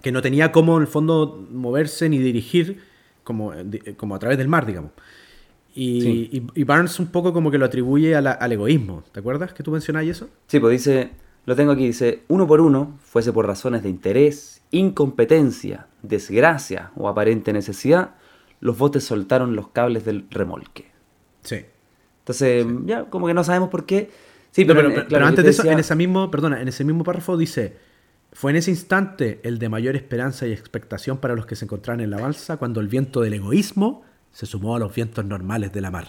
[0.00, 2.82] que no tenía cómo en el fondo moverse ni dirigir
[3.24, 3.52] como,
[3.96, 4.92] como a través del mar, digamos.
[5.74, 6.28] Y, Sí.
[6.54, 9.02] y- y Barnes un poco como que lo atribuye a la- al egoísmo.
[9.10, 10.28] ¿Te acuerdas que tú mencionabas eso?
[10.46, 11.10] Sí, pues dice,
[11.46, 17.08] lo tengo aquí, dice, uno por uno, fuese por razones de interés, incompetencia, desgracia o
[17.08, 18.14] aparente necesidad,
[18.60, 20.86] los botes soltaron los cables del remolque.
[21.42, 21.64] Sí.
[22.20, 24.10] Entonces, ya, como que no sabemos por qué.
[24.50, 25.94] Sí, No, pero, pero, eh, pero- claro, pero antes te de eso, decía- en ese
[25.94, 27.76] mismo, perdona, en ese mismo párrafo dice,
[28.32, 32.00] fue en ese instante el de mayor esperanza y expectación para los que se encontraban
[32.00, 34.02] en la balsa cuando el viento del egoísmo
[34.32, 36.06] se sumó a los vientos normales de la mar.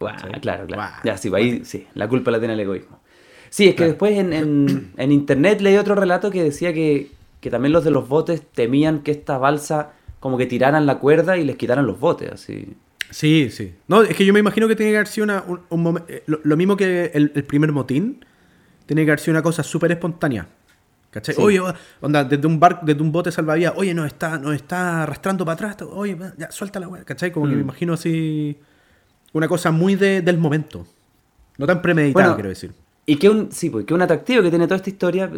[0.00, 0.40] Sí.
[0.42, 0.92] claro, claro.
[1.02, 3.00] Ya, sí, ahí sí, la culpa la tiene el egoísmo.
[3.50, 3.90] Sí, es que Claro.
[3.92, 7.90] después en, en- en internet leí otro relato que decía que, que también los de
[7.90, 11.98] los botes temían que esta balsa como que tiraran la cuerda y les quitaran los
[12.00, 12.74] botes, así.
[13.10, 13.72] Sí, sí.
[13.86, 16.04] No, es que yo me imagino que tiene que haber sido una- un, un momen-
[16.08, 18.24] eh, lo, lo mismo que el, el primer motín,
[18.86, 20.46] tiene que haber sido una cosa súper espontánea.
[21.10, 21.34] ¿Cachai?
[21.36, 21.40] Sí.
[21.42, 21.58] Oye,
[22.02, 25.54] onda, desde un barco, desde un bote salvavidas, oye, nos está, nos está arrastrando para
[25.70, 27.32] atrás, oye, ya, suelta la weá, ¿cachai?
[27.32, 27.56] Como que Mm.
[27.56, 28.58] me imagino así
[29.32, 30.86] una cosa muy de- del momento.
[31.56, 32.72] No tan premeditada, Bueno, quiero decir.
[33.08, 35.30] Y que un, sí, pues, que un atractivo que tiene toda esta historia,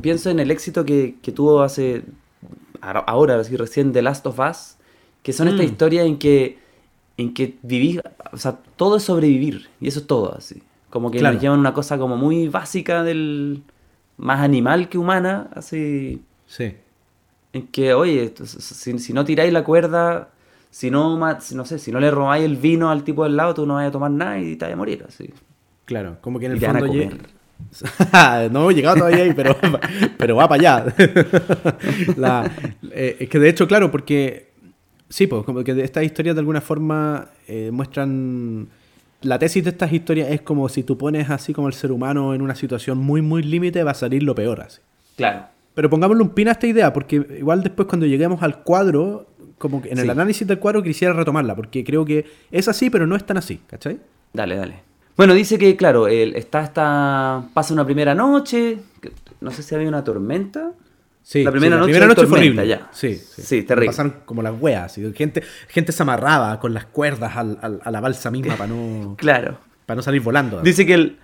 [0.00, 2.02] pienso en el éxito que, que tuvo hace,
[2.80, 4.76] ahora- así recién, The Last of Us,
[5.22, 5.68] que son estas Mm.
[5.68, 6.58] historias en que,
[7.18, 8.00] en que vivís,
[8.32, 10.62] o sea, todo es sobrevivir, y eso es todo, así.
[10.88, 11.34] Como que Claro.
[11.34, 13.62] nos llevan a una cosa como muy básica del,
[14.16, 16.72] más animal que humana, así, Sí.
[17.52, 20.30] en que, oye, si, si no tiráis la cuerda,
[20.70, 23.66] si no, no sé, si no le robáis el vino al tipo del lado, tú
[23.66, 25.28] no vas a tomar nada y te vas a morir, así.
[25.90, 26.86] Claro, como que en el fondo...
[28.52, 29.56] no hemos llegado todavía ahí, pero,
[30.16, 30.94] pero va para allá.
[32.16, 32.48] La-
[32.92, 34.50] eh, es que de hecho, claro, porque
[35.08, 38.68] sí, pues como que estas historias de alguna forma eh, muestran...
[39.22, 42.34] La tesis de estas historias es como si tú pones así como el ser humano
[42.34, 44.80] en una situación muy, muy límite, va a salir lo peor así.
[45.16, 45.46] Claro.
[45.74, 49.26] Pero pongámosle un pin a esta idea, porque igual después cuando lleguemos al cuadro,
[49.58, 50.10] como que en el Sí.
[50.10, 53.60] análisis del cuadro quisiera retomarla, porque creo que es así, pero no es tan así,
[53.66, 53.98] ¿cachai?
[54.32, 54.89] Dale, dale.
[55.20, 58.78] Bueno, dice que, claro, él está pasa una primera noche.
[59.02, 60.72] que- no sé si había una tormenta.
[61.22, 62.66] Sí, La primera sí, noche primera noche fue tormenta, horrible.
[62.68, 62.88] ya.
[62.90, 63.42] Sí, sí.
[63.42, 63.88] Sí, terrible.
[63.88, 64.96] Pasaron como las weas.
[64.96, 68.68] y Gente, gente se amarraba con las cuerdas al- al- a la balsa misma para
[68.72, 69.58] no, Claro.
[69.84, 70.62] para no salir volando.
[70.62, 71.18] Dice que el-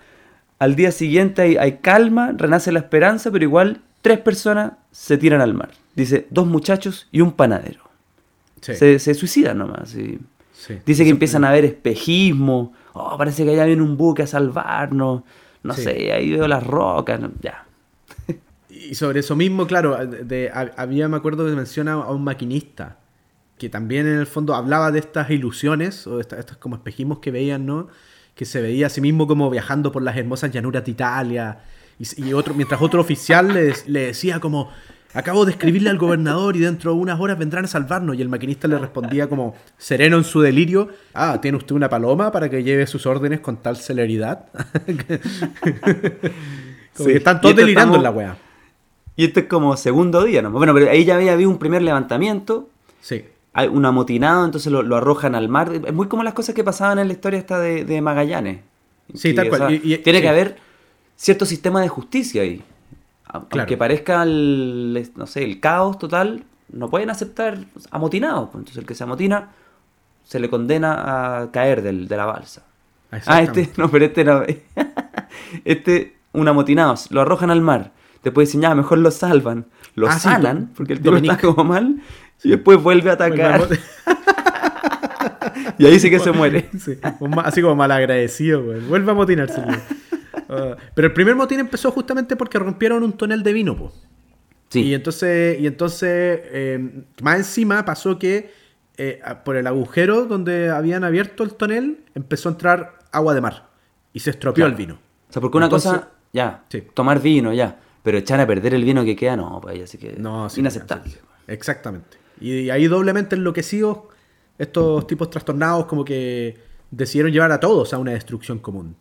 [0.59, 5.41] al día siguiente hay, hay calma, renace la esperanza, pero igual tres personas se tiran
[5.41, 5.71] al mar.
[5.95, 7.81] Dice, dos muchachos y un panadero.
[8.61, 9.89] Sí, Se, se suicidan nomás.
[9.89, 10.19] sí.
[10.85, 12.75] Dice que empiezan a ver espejismo.
[12.99, 15.23] Oh, parece que allá viene un buque a salvarnos.
[15.63, 15.83] No Sí.
[15.83, 17.21] sé, ahí veo las rocas.
[17.21, 17.65] no- ya.
[18.71, 22.99] Y sobre eso mismo, claro, de- hab- había, me acuerdo que menciona a un maquinista,
[23.59, 27.31] que también en el fondo hablaba de estas ilusiones, o esta- estos como espejismos que
[27.31, 27.89] veían, ¿no?
[28.35, 31.59] Que se veía a sí mismo como viajando por las hermosas llanuras de Italia,
[31.99, 34.71] y, otro, mientras otro oficial le, le decía como,
[35.17, 38.29] acabo de escribirle al gobernador y dentro de unas horas vendrán a salvarnos, y el
[38.29, 42.63] maquinista le respondía como, sereno en su delirio, ah, ¿tiene usted una paloma para que
[42.63, 44.47] lleve sus órdenes con tal celeridad?
[46.95, 47.11] Sí.
[47.13, 48.39] están todos delirando estamos- en la wea.
[49.17, 50.51] Y esto es como segundo día, ¿no?
[50.51, 52.69] Bueno, pero ahí ya había habido un primer levantamiento.
[53.03, 53.25] Sí.
[53.53, 55.73] Hay un amotinado, entonces lo, lo arrojan al mar.
[55.87, 58.61] Es muy como las cosas que pasaban en la historia esta de, de Magallanes.
[59.15, 59.61] Sí, tal o cual.
[59.69, 60.23] sea, Y- y- tiene sí.
[60.23, 60.57] que haber
[61.17, 62.63] cierto sistema de justicia ahí.
[63.37, 63.79] A- Aunque Claro.
[63.79, 67.59] parezca el, no sé, el caos total, no pueden aceptar
[67.91, 68.49] amotinados.
[68.51, 68.61] pues.
[68.61, 69.51] Entonces el que se amotina
[70.25, 72.63] se le condena a caer del- de la balsa.
[73.27, 74.43] Ah, este, no, pero este no.
[75.65, 77.93] Este, un amotinado, lo arrojan al mar.
[78.25, 79.67] Después dicen, ya, mejor lo salvan.
[79.95, 81.35] Lo Ah, sí, sanan, Do- porque el tipo Dominique.
[81.37, 82.01] está como mal.
[82.43, 83.69] Y después vuelve a atacar.
[85.79, 86.69] y ahí sí que se muere.
[86.79, 86.99] Sí,
[87.45, 88.81] así como malagradecido, güey.
[88.81, 89.63] Vuelve a motinarse.
[90.49, 93.93] Ah, pero el primer motín empezó justamente porque rompieron un tonel de vino, po.
[94.69, 98.51] Sí, Y entonces, y entonces eh, más encima pasó que
[98.99, 103.69] eh, por el agujero donde habían abierto el tonel empezó a entrar agua de mar
[104.13, 104.71] y se estropeó Claro.
[104.71, 104.95] el vino.
[105.29, 106.83] O sea, porque una Entonces- cosa, ya, Sí.
[106.95, 107.79] tomar vino, ya.
[108.03, 111.13] Pero echar a perder el vino que queda, no, pues así que No, sí, inaceptable.
[111.47, 112.17] Exactamente.
[112.41, 113.99] Y ahí doblemente enloquecidos,
[114.59, 116.57] estos tipos trastornados como que
[116.91, 118.97] decidieron llevar a todos a una destrucción común.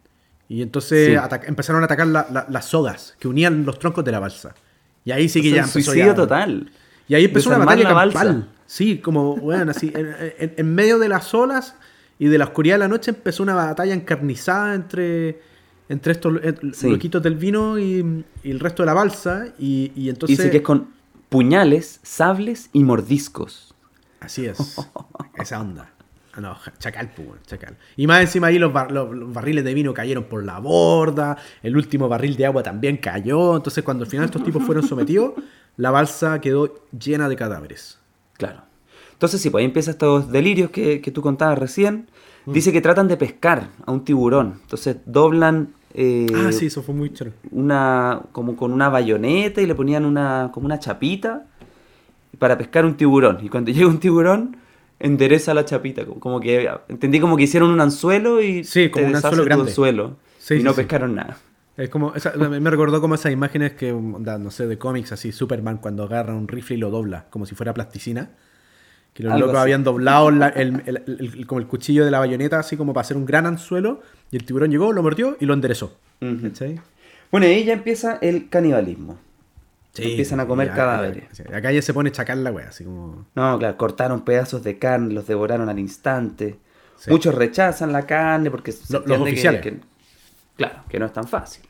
[0.47, 1.38] Y entonces Sí.
[1.47, 4.53] empezaron a atacar la- la- las sogas que unían los troncos de la balsa.
[5.03, 6.71] Y ahí sí que O sea, ya empezó suicidio ya- total.
[7.08, 8.19] Y ahí empezó una batalla la balsa.
[8.19, 8.49] campal.
[8.65, 10.08] Sí, como, bueno, así, en,
[10.39, 11.75] en- en medio de las olas
[12.17, 15.39] y de la oscuridad de la noche empezó una batalla encarnizada entre,
[15.89, 16.89] entre estos eh, Sí.
[16.89, 19.47] loquitos del vino y, y el resto de la balsa.
[19.60, 20.38] Y, y entonces...
[20.38, 20.89] Dice que es con
[21.29, 23.73] puñales, sables y mordiscos.
[24.19, 24.58] Así es.
[25.38, 25.91] Esa onda.
[26.35, 27.77] Ah, No, chacal, pues, weón, chacal.
[27.95, 31.37] Y más encima ahí los, bar- los- los barriles de vino cayeron por la borda,
[31.63, 33.55] el último barril de agua también cayó.
[33.55, 35.33] Entonces, cuando al final estos tipos fueron sometidos,
[35.77, 37.99] la balsa quedó llena de cadáveres.
[38.33, 38.61] Claro.
[39.13, 42.09] Entonces, sí, pues ahí empiezan estos delirios que, que tú contabas recién.
[42.45, 42.51] Mm.
[42.51, 44.59] Dice que tratan de pescar a un tiburón.
[44.63, 47.31] Entonces doblan eh, ah, sí, eso fue muy choro.
[47.51, 51.45] una como con una bayoneta y le ponían una como una chapita
[52.37, 53.37] para pescar un tiburón.
[53.41, 54.57] Y cuando llega un tiburón,
[54.99, 56.05] endereza la chapita.
[56.05, 59.69] Como, que entendí como que hicieron un anzuelo y Sí, como te un anzuelo grande.
[59.69, 60.17] anzuelo.
[60.39, 61.38] Sí, y sí, no pescaron nada.
[61.77, 65.77] Es como, esa- me recordó como esas imágenes que, no sé, de cómics, así, Superman
[65.77, 68.29] cuando agarra un rifle y lo dobla, como si fuera plasticina.
[69.13, 69.63] Que los Algo locos así.
[69.63, 72.93] habían doblado la- el, el- el- el- como el cuchillo de la bayoneta, así como
[72.93, 75.97] para hacer un gran anzuelo, y el tiburón llegó, lo mordió y lo enderezó.
[76.21, 76.41] Ujú.
[76.49, 76.79] ¿Cachai?
[77.31, 79.17] Bueno, y ahí ya empieza el canibalismo.
[79.95, 81.39] Sí, Empiezan a comer ya- cadáveres.
[81.53, 83.25] Acá ya se pone chacal la wea, así como.
[83.34, 86.58] No, claro, cortaron pedazos de carne, los devoraron al instante.
[86.97, 87.10] Sí.
[87.12, 89.62] Muchos rechazan la carne porque Lo- los que- oficiales.
[89.62, 89.77] que-
[90.58, 91.63] claro, que no es tan fácil.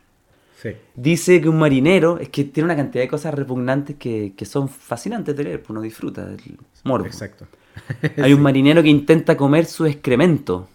[0.61, 0.71] Sí.
[0.95, 4.69] Dice que un marinero, es que tiene una cantidad de cosas repugnantes que, que son
[4.69, 6.41] fascinantes de leer, pues uno disfruta del
[6.83, 7.05] morbo.
[7.05, 7.45] Exacto.
[8.23, 10.67] Hay un marinero que intenta comer su excremento,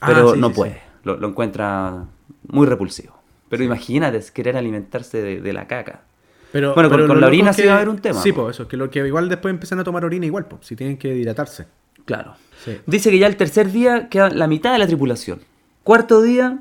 [0.00, 0.80] Ah, pero no puede.
[1.04, 2.06] Lo, lo encuentra
[2.48, 3.14] muy repulsivo.
[3.48, 6.02] Pero imagínate, querer alimentarse de, de la caca.
[6.52, 8.56] Pero, Bueno, con- pero con la orina sí va a haber un tema, Sí, pues
[8.56, 11.14] eso, que lo que igual después empiezan a tomar orina igual, pues, si tienen que
[11.16, 11.66] hidratarse.
[12.04, 12.34] Claro.
[12.64, 12.76] Sí.
[12.86, 15.40] Dice que ya el tercer día queda la mitad de la tripulación.
[15.84, 16.58] Cuarto día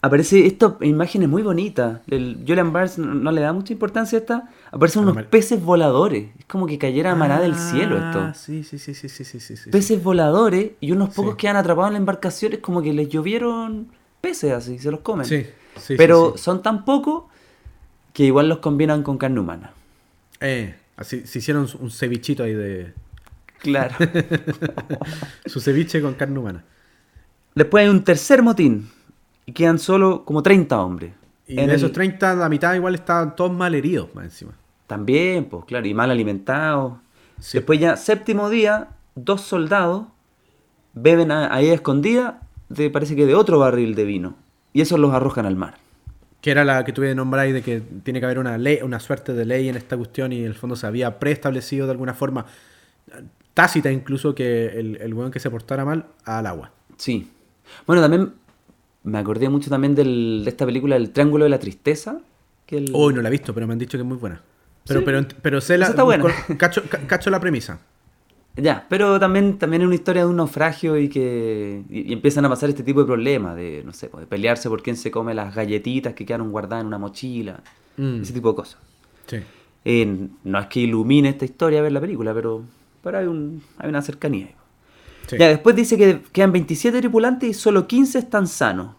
[0.00, 2.00] aparece esta imagen es muy bonita.
[2.08, 4.48] El Julian Barnes no, no le da mucha importancia a esta.
[4.70, 6.26] Aparecen Pero unos peces voladores.
[6.38, 8.40] Es como que cayera maná del cielo Ah, esto.
[8.40, 9.70] Sí, sí, sí, sí, sí, sí, sí, sí.
[9.70, 11.36] Peces voladores y unos pocos Sí.
[11.38, 12.52] quedan atrapados en la embarcación.
[12.54, 13.88] Es como que les llovieron
[14.20, 15.26] peces así, se los comen.
[15.26, 15.46] Sí,
[15.76, 17.24] sí, Pero son tan pocos
[18.12, 19.72] que igual los combinan con carne humana.
[20.40, 22.92] Eh, así, se hicieron un cevichito ahí de...
[23.58, 23.94] Claro.
[25.46, 26.64] Su ceviche con carne humana.
[27.54, 28.88] Después hay un tercer motín
[29.46, 31.12] y quedan solo como 30 hombres.
[31.46, 34.52] Y En de esos el- 30, la mitad igual estaban todos mal heridos más encima.
[34.86, 36.94] También, pues claro, y mal alimentados.
[37.40, 37.58] Sí.
[37.58, 40.06] Después ya, séptimo día, dos soldados
[40.94, 44.34] beben ahí a escondida, de, parece que de otro barril de vino.
[44.72, 45.74] Y esos los arrojan al mar.
[46.42, 48.80] Que era la que tuve de nombrar ahí de que tiene que haber una ley,
[48.82, 51.92] una suerte de ley en esta cuestión y en el fondo se había preestablecido de
[51.92, 52.44] alguna forma,
[53.54, 56.70] tácita incluso, que el, el weón que se portara mal al agua.
[56.96, 57.30] Sí.
[57.86, 58.32] Bueno, también
[59.04, 62.18] me acordé mucho también del- de esta película El Triángulo de la Tristeza.
[62.66, 64.40] Que el- Hoy no la he visto, pero me han dicho que es muy buena.
[64.86, 65.06] Pero, Sí.
[65.06, 66.24] pero, pero sé la, está buena.
[66.58, 67.78] cacho, ca- cacho la premisa.
[68.56, 72.44] Ya, pero también, también es una historia de un naufragio y que y, y empiezan
[72.44, 75.10] a pasar este tipo de problemas, de, no sé, pues, de pelearse por quién se
[75.10, 77.62] come las galletitas que quedaron guardadas en una mochila,
[77.96, 78.22] Mm.
[78.22, 78.78] ese tipo de cosas.
[79.26, 79.36] Sí.
[79.84, 82.62] Eh, no es que ilumine esta historia ver la película, pero,
[83.02, 84.48] pero hay, un, hay una cercanía.
[85.26, 85.36] sí.
[85.38, 88.94] Ya, después dice que quedan 27 tripulantes y solo 15 están sanos.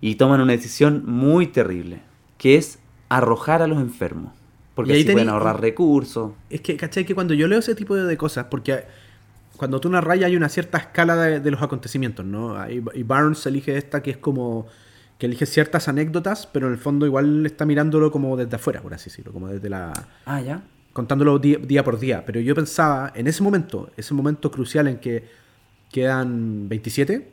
[0.00, 2.00] Y toman una decisión muy terrible,
[2.38, 4.32] que es arrojar a los enfermos.
[4.76, 6.34] Porque ahí así pueden ahorrar recursos.
[6.48, 7.04] Es que, ¿cachai?
[7.04, 8.84] Que cuando yo leo ese tipo de, cosas, porque
[9.56, 12.54] cuando tú narras hay una cierta escala de, de los acontecimientos, ¿no?
[12.70, 14.68] Y Barnes elige esta que es como
[15.18, 18.92] que elige ciertas anécdotas, pero en el fondo igual está mirándolo como desde afuera, por
[18.92, 19.92] así decirlo, como desde la...
[20.26, 20.62] Ah, ya.
[20.92, 22.24] contándolo día, día por día.
[22.26, 25.24] Pero yo pensaba, en ese momento, ese momento crucial en que
[25.90, 27.32] quedan 27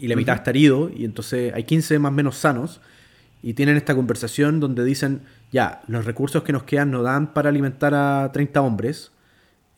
[0.00, 2.80] y la mitad está herido, y entonces hay 15 más o menos sanos,
[3.42, 5.20] y tienen esta conversación donde dicen,
[5.54, 9.12] ya, los recursos que nos quedan no dan para alimentar a 30 hombres,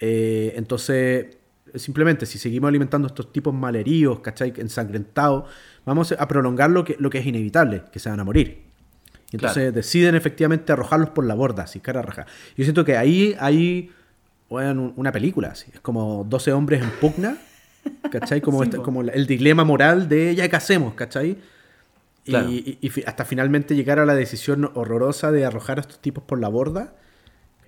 [0.01, 1.37] eh, entonces
[1.75, 4.55] simplemente si seguimos alimentando a estos tipos malheridos, ¿cachai?
[4.57, 5.45] Ensangrentados,
[5.85, 8.63] vamos a prolongar lo que, lo que es inevitable, que se van a morir.
[9.31, 9.73] Y entonces Claro.
[9.73, 12.25] deciden efectivamente arrojarlos por la borda, así, cara raja.
[12.57, 13.91] Yo siento que ahí hay
[14.49, 15.67] bueno, una película, así.
[15.75, 17.37] Es como 12 hombres en pugna,
[18.13, 18.41] ¿cachai?
[18.41, 21.37] Como, Sí, este- como el dilema moral de ya qué hacemos, ¿cachai?
[22.27, 22.49] Y, Claro.
[22.51, 26.49] y- hasta finalmente llegar a la decisión horrorosa de arrojar a estos tipos por la
[26.49, 26.95] borda.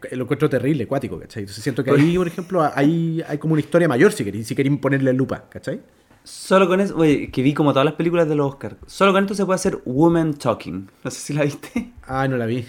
[0.02, 1.42] que Lo encuentro terrible, cuático, ¿cachai?
[1.42, 4.54] Entonces siento que ahí, por ejemplo, hay, hay como una historia mayor si queréis, si
[4.54, 5.80] queréis ponerle lupa, ¿cachai?
[6.22, 8.76] Solo con eso, oye, que vi como todas las películas de los Oscar.
[8.86, 10.88] Solo con esto se puede hacer Woman Talking.
[11.02, 11.92] No sé si la viste.
[12.06, 12.64] Ay, no la vi,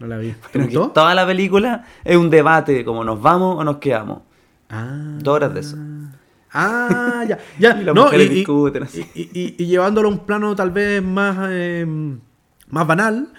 [0.00, 0.30] no la vi.
[0.32, 3.76] ¿Te Pero que toda la película es un debate de cómo nos vamos o nos
[3.76, 4.22] quedamos.
[4.70, 5.18] Ah.
[5.20, 5.76] Dos horas de eso.
[6.52, 7.80] Ah, ya, ya.
[7.80, 9.06] Y las no, mujeres y, discuten así.
[9.14, 11.86] y- llevándolo a un plano tal vez más, eh,
[12.68, 13.32] más banal,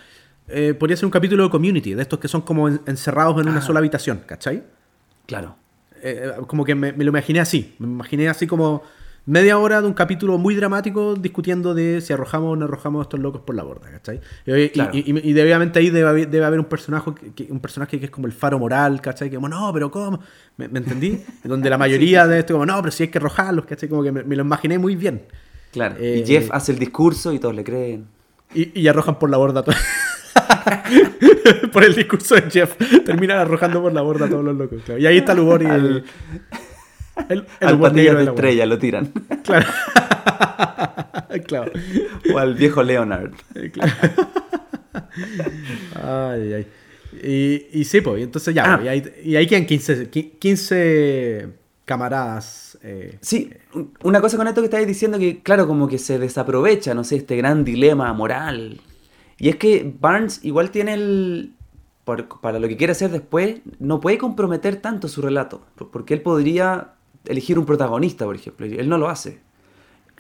[0.48, 3.50] eh, podría ser un capítulo de community, de estos que son como en- encerrados en
[3.50, 4.64] una sola habitación, ¿cachai?
[5.26, 5.56] Claro.
[6.02, 7.76] Eh, eh, como que me, me lo imaginé así.
[7.80, 8.84] Me imaginé así como
[9.26, 13.04] media hora de un capítulo muy dramático discutiendo de si arrojamos o no arrojamos a
[13.04, 14.20] estos locos por la borda, ¿cachai?
[14.46, 14.92] Y, Claro.
[14.94, 18.06] y- y- y obviamente ahí debe haber, debe haber un, personaje que, un personaje que
[18.06, 19.30] es como el faro moral, ¿cachai?
[19.30, 20.20] Que como, no, pero ¿cómo?
[20.58, 21.22] ¿Me, me entendí?
[21.44, 23.88] Donde la mayoría de esto como, no, pero si hay que arrojarlos, ¿cachai?
[23.88, 25.24] Como que me, me lo imaginé muy bien.
[25.72, 25.96] Claro.
[26.00, 28.06] Eh, y Jeff hace el discurso y todos le creen.
[28.54, 29.76] Y, arrojan por la borda todo.
[31.74, 32.76] por el discurso de Jeff.
[33.06, 34.82] Terminan arrojando por la borda a todos los locos.
[34.86, 35.00] claro.
[35.02, 36.04] Y ahí está el humor y el,
[37.30, 39.12] el, el Al negro de estrella lo tiran.
[39.44, 39.68] Claro.
[41.48, 41.72] claro.
[42.34, 43.32] o al viejo Leonard.
[43.72, 43.92] Claro.
[46.02, 46.68] Ay, ay.
[47.24, 48.78] Y, y sí, pues, y entonces ya, Ah.
[48.78, 51.50] pues, y, ahí, y ahí quedan 15, qui- 15
[51.86, 52.78] camaradas.
[52.82, 56.18] eh, Sí, un- una cosa con esto que estáis diciendo que, claro, como que se
[56.20, 58.82] desaprovecha, no sé, este gran dilema moral.
[59.38, 61.54] Y es que Barnes igual tiene el...
[62.04, 65.66] por- para lo que quiere hacer después, no puede comprometer tanto su relato.
[65.76, 66.94] por- Porque él podría
[67.26, 68.66] elegir un protagonista, por ejemplo.
[68.66, 69.40] Él no lo hace.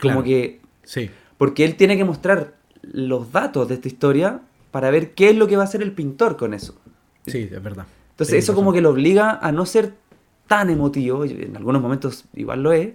[0.01, 0.23] Como Claro.
[0.23, 0.61] que...
[0.83, 1.09] sí.
[1.37, 5.47] Porque él tiene que mostrar los datos de esta historia para ver qué es lo
[5.47, 6.75] que va a hacer el pintor con eso.
[7.27, 7.85] Sí, es verdad.
[8.11, 9.93] Entonces eso como que lo obliga a no ser
[10.47, 12.89] tan emotivo, en algunos momentos igual lo es,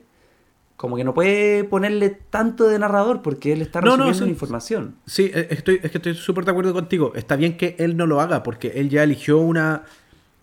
[0.76, 4.30] como que no puede ponerle tanto de narrador porque él está No, no, recibiendo sí.
[4.30, 4.94] información.
[5.06, 7.12] Sí, eh, estoy, es que estoy súper de acuerdo contigo.
[7.16, 9.82] Está bien que él no lo haga porque él ya eligió una,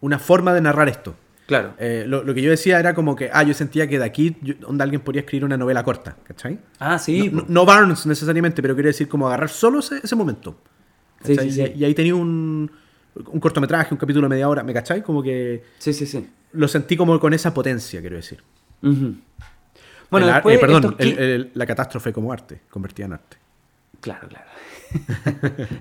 [0.02, 1.16] una forma de narrar esto.
[1.46, 1.76] Claro.
[1.78, 4.36] Eh, lo, lo que yo decía era como que, ah, yo sentía que de aquí
[4.42, 6.58] yo- donde alguien podría escribir una novela corta, ¿cachai?
[6.80, 7.30] ah, sí.
[7.30, 10.58] no, no- no Barnes necesariamente, pero quiero decir como agarrar solo ese, ese momento.
[11.24, 11.62] Sí, sí, sí.
[11.76, 12.72] Y, y ahí tenía un,
[13.28, 15.04] un cortometraje, un capítulo de media hora, ¿me cachai?
[15.04, 16.28] Como que Sí, sí, sí.
[16.54, 18.42] lo sentí como con esa potencia, quiero decir.
[18.82, 20.58] Bueno, El ar- después...
[20.58, 23.38] eh, perdón, el- el- la catástrofe como arte, convertida en arte.
[24.02, 24.46] Claro, claro.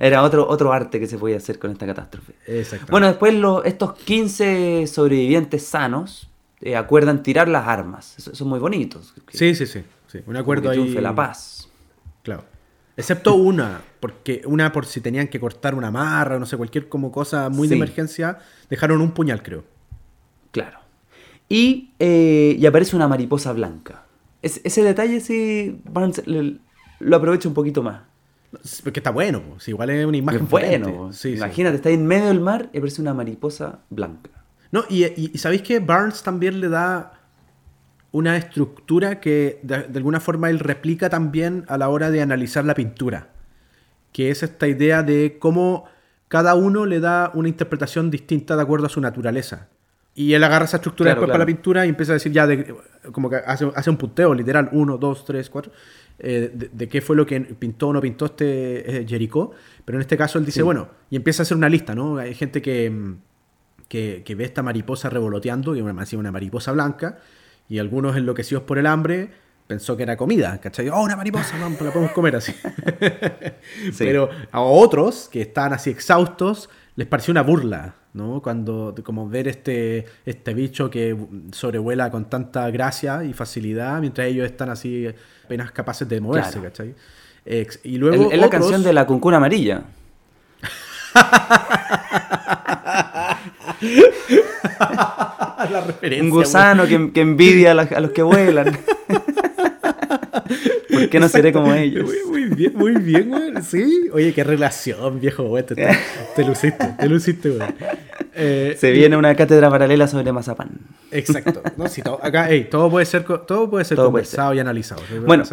[0.00, 2.34] Era otro, otro arte que se podía hacer con esta catástrofe.
[2.46, 2.86] Exacto.
[2.90, 6.28] Bueno, después estos 15 sobrevivientes sanos
[6.60, 8.16] eh, acuerdan tirar las armas.
[8.28, 9.00] Es muy bonito.
[9.26, 10.20] que- sí, sí, sí, sí.
[10.26, 10.94] Un acuerdo que ahí.
[10.94, 11.68] la paz.
[12.22, 12.44] Claro.
[12.96, 17.10] Excepto una, porque una por si tenían que cortar una marra, no sé, cualquier como
[17.10, 18.38] cosa muy de emergencia,
[18.70, 19.64] dejaron un puñal, creo.
[20.52, 20.78] Claro.
[21.48, 24.04] Y, eh, y aparece una mariposa blanca.
[24.42, 26.58] Es- ese detalle sí Barnes le-
[27.00, 28.02] lo aprovecha un poquito más.
[28.82, 31.12] Porque está bueno, pues, igual es una imagen bueno.
[31.12, 31.36] Sí, sí.
[31.36, 34.30] Imagínate, está en medio del mar y aparece una mariposa blanca.
[34.72, 37.12] No, y, y- y ¿sabéis que Barnes también le da
[38.12, 42.64] una estructura que de, de alguna forma él replica también a la hora de analizar
[42.64, 43.28] la pintura?
[44.12, 45.84] Que es esta idea de cómo
[46.28, 49.68] cada uno le da una interpretación distinta de acuerdo a su naturaleza.
[50.16, 52.46] Y él agarra esa estructura Claro, después para la pintura y empieza a decir ya,
[52.46, 52.72] de,
[53.10, 55.72] como que hace, hace un punteo literal, uno, dos, tres, cuatro,
[56.18, 59.52] eh, de, de qué fue lo que pintó o no pintó este eh, Jericó.
[59.84, 60.62] Pero en este caso él dice, Sí.
[60.62, 62.18] bueno, y empieza a hacer una lista, ¿no?
[62.18, 63.16] Hay gente que, mm,
[63.88, 67.18] que, que ve esta mariposa revoloteando, que me una mariposa blanca,
[67.68, 69.30] y algunos enloquecidos por el hambre
[69.66, 70.88] pensó que era comida, ¿cachai?
[70.90, 72.52] Oh, una mariposa, vamos, la podemos comer así.
[73.84, 73.92] Sí.
[73.98, 78.40] Pero a otros que estaban así exhaustos les pareció una burla, ¿no?
[78.40, 81.16] Cuando, como ver este, este bicho que
[81.52, 85.06] sobrevuela con tanta gracia y facilidad, mientras ellos están así
[85.44, 86.68] apenas capaces de moverse, Claro.
[86.70, 86.94] ¿cachai?
[87.84, 89.82] Y luego Es la canción de la cuncuna amarilla.
[95.70, 98.78] la referencia, Un gusano que, que envidia a los que vuelan.
[100.94, 102.04] ¿Por qué no seré como ellos?
[102.04, 103.52] Muy, muy bien, muy bien, güey.
[103.62, 104.08] Sí.
[104.12, 105.64] Oye, qué relación, viejo, güey.
[105.64, 105.88] Te, te,
[106.36, 107.68] te luciste, te luciste, güey.
[108.34, 110.70] Eh, Se viene una cátedra paralela sobre mazapán.
[111.10, 111.62] Exacto.
[111.76, 114.58] No, sí, todo, acá, ey, todo puede ser, todo puede ser Todo puede conversado y
[114.58, 115.02] analizado.
[115.26, 115.44] Bueno,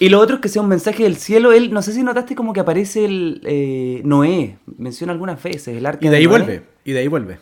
[0.00, 1.52] y lo otro es que sea un mensaje del cielo.
[1.52, 4.58] Él, no sé si notaste como que aparece el eh, Noé.
[4.78, 6.30] Menciona algunas veces el arca Y de ahí Noé.
[6.38, 7.38] vuelve, y de ahí vuelve.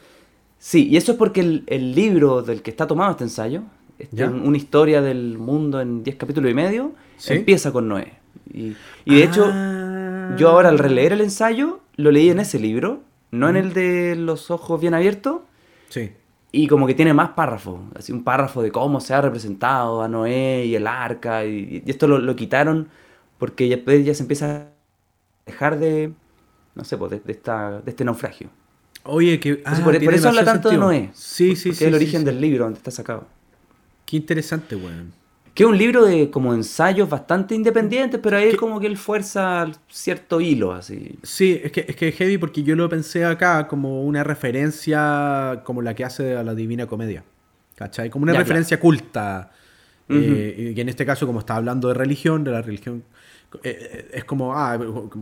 [0.58, 3.62] Sí, y eso es porque el, el libro del que está tomado este ensayo,
[3.98, 6.92] este, una historia del mundo en 10 capítulos y medio,
[7.26, 7.34] ¿Sí?
[7.34, 8.12] empieza con Noé.
[8.52, 10.34] Y, y de hecho, Ah.
[10.36, 14.16] yo ahora al releer el ensayo, lo leí en ese libro, no en el de
[14.16, 15.40] los ojos bien abiertos,
[15.88, 16.10] Sí.
[16.52, 20.08] y como que tiene más párrafos, así un párrafo de cómo se ha representado a
[20.08, 22.88] Noé y el arca, y, y esto lo, lo quitaron
[23.38, 24.66] porque ya, después ya se empieza a
[25.46, 26.12] dejar de,
[26.74, 28.48] no sé, pues, de, de esta, de este naufragio.
[29.04, 29.62] Oye, que.
[29.64, 30.76] Ah, por, por eso habla tanto de.
[30.76, 31.10] Noé.
[31.12, 31.70] Sí, sí, sí.
[31.70, 32.24] es el sí, origen sí.
[32.26, 33.26] del libro donde está sacado.
[34.06, 35.12] Qué interesante, weón.
[35.54, 38.96] Que es un libro de como ensayos bastante independientes, pero ahí es como que él
[38.96, 41.18] fuerza cierto hilo, así.
[41.22, 45.60] Sí, es que, es que es heavy porque yo lo pensé acá como una referencia
[45.64, 47.22] como la que hace a la Divina Comedia.
[47.76, 48.08] ¿Cachai?
[48.08, 49.50] Como una Ya, referencia culta.
[50.08, 50.18] Ujú.
[50.20, 53.04] eh, y en este caso, como está hablando de religión, de la religión,
[53.62, 54.78] eh, eh, es como, ah,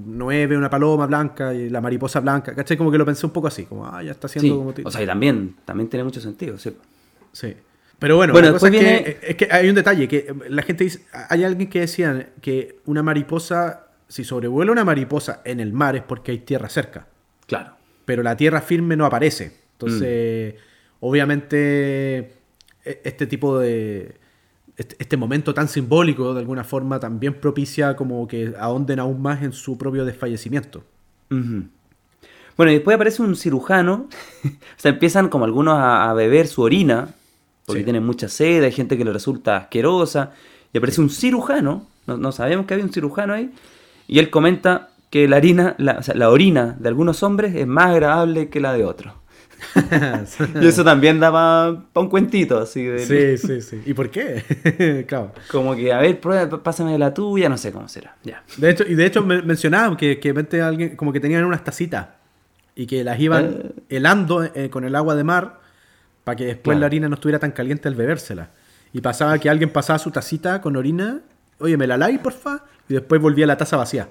[0.06, 2.54] Noé ve una paloma blanca y la mariposa blanca.
[2.54, 2.76] ¿Cachai?
[2.76, 4.88] Como que lo pensé un poco así, como, ah, ya está haciendo Sí, como...
[4.88, 6.76] o sea, y también, también tiene mucho sentido, sí.
[7.32, 7.54] Sí.
[8.00, 10.34] Pero bueno, Bueno, la cosa es, después viene- que, es que hay un detalle, que
[10.48, 15.60] la gente dice, hay alguien que decía que una mariposa, si sobrevuela una mariposa en
[15.60, 17.06] el mar es porque hay tierra cerca,
[17.46, 17.74] Claro.
[18.06, 19.52] pero la tierra firme no aparece.
[19.72, 20.58] Entonces, Mm.
[21.00, 22.18] obviamente,
[22.84, 24.16] e- este tipo de...
[24.76, 29.42] Este, este momento tan simbólico, de alguna forma, también propicia como que ahonden aún más
[29.42, 30.82] en su propio desfallecimiento.
[31.28, 34.08] Bueno, y después aparece un cirujano.
[34.44, 37.08] o sea, empiezan como algunos a, a beber su orina,
[37.70, 37.84] porque Sí.
[37.84, 40.32] tienen mucha sed, hay gente que le resulta asquerosa.
[40.72, 43.50] Y aparece un cirujano, no, no sabíamos que había un cirujano ahí,
[44.06, 47.66] y él comenta que la, harina, la, o sea, la orina de algunos hombres es
[47.66, 49.14] más agradable que la de otros.
[50.60, 53.36] Y eso también da para un cuentito, así de...
[53.38, 53.82] sí, sí, sí.
[53.86, 55.04] ¿Y por qué?
[55.08, 55.32] claro.
[55.50, 58.16] Como que, a ver, prueba, pásame la tuya, no sé cómo será.
[58.24, 58.42] Ya.
[58.56, 60.30] De hecho, y de hecho me- mencionaban que, que
[60.62, 62.08] alguien, como que tenían unas tacitas
[62.74, 63.72] y que las iban Eh.
[63.90, 65.59] helando eh, con el agua de mar
[66.24, 66.80] para que después Claro.
[66.80, 68.50] la orina no estuviera tan caliente al bebérsela.
[68.92, 71.20] Y pasaba que alguien pasaba su tacita con orina,
[71.58, 74.08] oye, me la lay, porfa, y después volvía la taza vacía.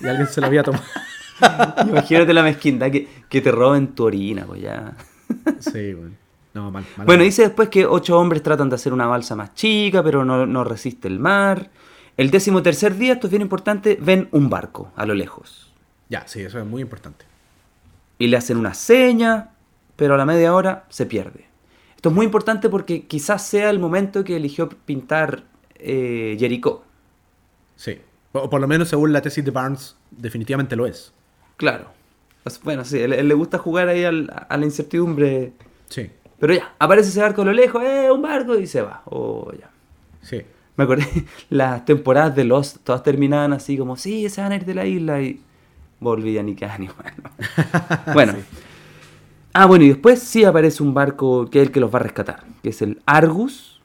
[0.00, 0.84] Y alguien se la había tomado.
[1.88, 4.94] Imagínate la mezquindad que, que te roben tu orina, pues ya.
[5.58, 6.14] sí, bueno.
[6.52, 6.84] No, mal.
[6.96, 10.24] mal Bueno, dice después que ocho hombres tratan de hacer una balsa más chica, pero
[10.24, 11.70] no, no resiste el mar.
[12.16, 15.72] El décimo tercer día, esto es bien importante, ven un barco a lo lejos.
[16.08, 17.24] Ya, sí, eso es muy importante.
[18.18, 19.50] Y le hacen una seña,
[20.00, 21.44] pero a la media hora se pierde.
[21.94, 25.44] Esto es muy importante porque quizás sea el momento que eligió pintar
[25.74, 26.84] eh, Jericó.
[27.76, 27.98] Sí.
[28.32, 31.12] O, por lo menos según la tesis de Barnes, definitivamente lo es.
[31.58, 31.86] Clal
[32.64, 35.52] Bueno, sí, él, él le gusta jugar ahí al- a la incertidumbre.
[35.90, 38.58] Sí, Pero ya, aparece ese barco a lo lejos, ¡eh, un barco!
[38.58, 39.02] Y se va.
[39.04, 39.68] Oh, ya.
[40.22, 40.40] sí.
[40.78, 41.04] Me acordé,
[41.50, 44.86] las temporadas de Lost, todas terminaban así como, sí, se van a ir de la
[44.86, 45.42] isla y
[45.98, 47.12] volvían y quedaban igual.
[48.14, 48.32] Bueno.
[49.52, 52.02] Ah, bueno, y después sí aparece un barco que es el que los va a
[52.02, 53.80] rescatar, que es el Argus.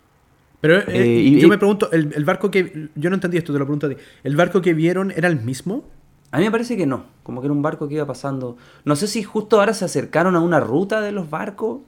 [0.62, 2.90] Pero eh, yo me pregunto, el, barco que.
[2.96, 3.96] Yo no entendí esto, te lo pregunto a ti.
[4.24, 5.86] ¿El barco que vieron era el mismo?
[6.32, 7.06] A mí me parece que no.
[7.24, 8.58] Como que era un barco que iba pasando.
[8.84, 11.82] No sé si justo ahora se acercaron a una ruta de los barcos.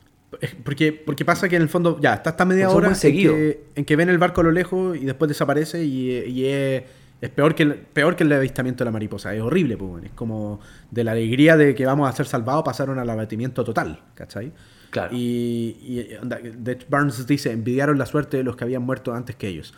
[0.64, 3.86] Porque, porque pasa que en el fondo, ya, está hasta media hora en que, en
[3.86, 6.84] que, ven el barco a lo lejos y después desaparece y, es,
[7.20, 9.34] peor, que el, peor que el avistamiento de la mariposa.
[9.34, 10.60] Es horrible, pues, es como
[10.92, 14.52] de la alegría de que vamos a ser salvados pasaron al abatimiento total, ¿cachai?
[14.92, 15.16] Claro.
[15.16, 16.18] Y, y
[16.58, 19.74] de Barnes dice, envidiaron la suerte de los que habían muerto antes que ellos.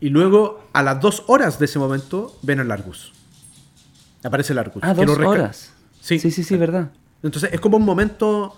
[0.00, 3.12] Y luego, a las dos horas de ese momento, ven el Argus.
[4.22, 4.82] Aparece el Argus.
[4.84, 5.72] Ah, dos horas.
[6.00, 6.90] Sí, sí, sí, sí, verdad.
[7.22, 8.56] Entonces es como un momento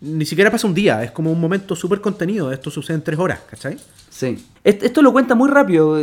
[0.00, 2.52] ni siquiera pasa un día, es como un momento súper contenido.
[2.52, 3.78] Esto sucede en tres horas, ¿cachai?
[4.10, 4.46] Sí.
[4.62, 6.00] Esto lo cuenta muy rápido,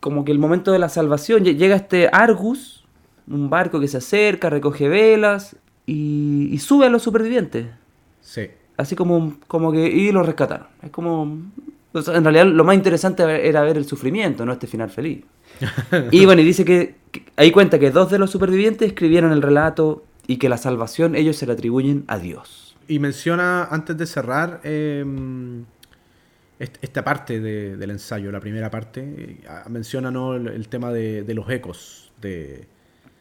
[0.00, 1.44] como que el momento de la salvación.
[1.44, 2.84] Llega este Argus,
[3.26, 7.66] un barco que se acerca, recoge velas y, sube a los supervivientes.
[8.20, 8.48] Sí.
[8.76, 9.88] Así como, como que.
[9.88, 10.66] Y lo rescataron.
[10.82, 11.40] Es como.
[11.94, 15.24] en realidad lo más interesante era ver el sufrimiento, no este final feliz.
[16.10, 19.42] y bueno, y dice que, que, ahí cuenta que dos de los supervivientes escribieron el
[19.42, 24.06] relato y que la salvación ellos se la atribuyen a Dios y menciona, antes de
[24.06, 25.66] cerrar, em,
[26.58, 30.34] esta parte del ensayo, la primera parte, eh, menciona ¿no?
[30.34, 32.66] el, tema de, los ecos de,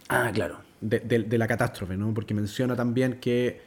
[0.10, 0.60] ah, claro.
[0.82, 2.14] de, la catástrofe, ¿no?
[2.14, 3.62] porque menciona también que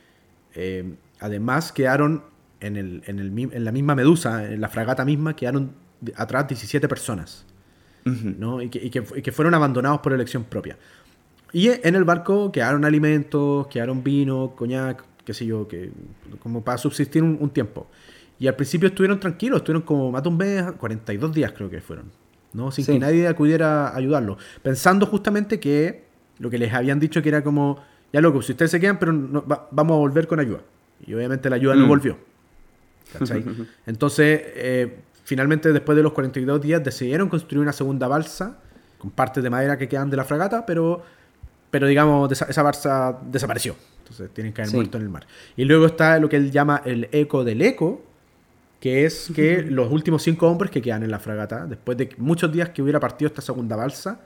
[0.55, 2.25] em, además quedaron
[2.61, 5.73] en, el, en, el, en, la misma Medusa, en la fragata misma, quedaron
[6.17, 7.47] atrás 17 personas.
[8.05, 8.63] ¿no?
[8.63, 10.77] y, que, y, que, fueron abandonados por elección propia.
[11.53, 15.91] Y en el barco quedaron alimentos, quedaron vino, coñac, qué sé yo, que
[16.41, 17.89] como para subsistir un, tiempo.
[18.41, 21.83] Y al principio estuvieron tranquilos, estuvieron como más de un mes, 42 días creo que
[21.83, 22.07] fueron,
[22.55, 22.73] ¿no?
[22.73, 24.39] Sin que nadie acudiera a ayudarlo.
[24.63, 26.05] Pensando justamente que
[26.39, 29.13] lo que les habían dicho que era como, ya loco, si ustedes se quedan, pero
[29.71, 30.63] vamos a volver con ayuda.
[31.07, 31.89] Y obviamente la ayuda no mm.
[31.89, 32.19] volvió.
[33.87, 38.59] Entonces, eh, finalmente después de los 42 días decidieron construir una segunda balsa
[38.97, 41.03] con partes de madera que quedan de la fragata, pero,
[41.71, 43.77] pero digamos, esa balsa desapareció.
[43.99, 45.27] Entonces tienen que haber muerto en el mar.
[45.57, 48.10] Y luego está lo que él llama el eco del eco,
[48.81, 52.51] que es que los últimos cinco hombres que quedan en la fragata, después de muchos
[52.51, 54.21] días que hubiera partido esta segunda balsa,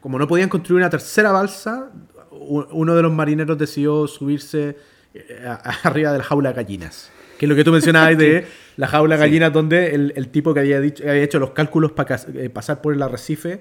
[0.00, 1.90] como no podían construir una tercera balsa,
[2.30, 4.76] uno de los marineros decidió subirse
[5.12, 7.10] eh, arriba de la jaula de gallinas.
[7.38, 8.46] Que es lo que tú mencionabas de
[8.76, 12.18] la jaula de gallinas, donde el, tipo que había, dicho, había hecho los cálculos para
[12.34, 13.60] eh, pasar por el arrecife,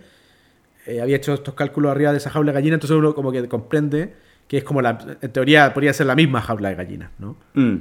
[0.86, 3.46] eh, había hecho estos cálculos arriba de esa jaula de gallinas, entonces uno como que
[3.50, 4.14] comprende
[4.48, 7.38] que es como la, en teoría podría ser la misma jaula de gallinas, ¿no?
[7.54, 7.78] Mm.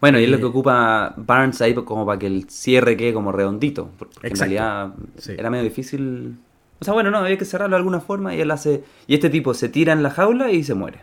[0.00, 3.12] Bueno, y es lo que eh, ocupa Barnes ahí como para que el cierre quede
[3.12, 3.90] como redondito.
[3.98, 4.94] Porque en realidad
[5.26, 6.36] era medio difícil.
[6.78, 8.84] O sea, bueno, no, había que cerrarlo de alguna forma y él hace.
[9.06, 11.00] Y este tipo se tira en la jaula y se muere.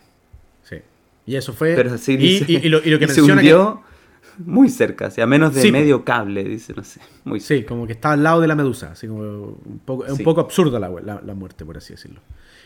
[0.64, 0.78] Sí.
[1.26, 1.74] Y eso fue.
[1.76, 3.82] Pero sí, y, lo, que se hundió
[4.38, 7.00] muy cerca, o sea, a menos de medio cable, dice, no sé.
[7.24, 8.92] Muy sí, como que está al lado de la medusa.
[8.92, 12.22] Así como un poco, un poco absurda la, la muerte, por así decirlo.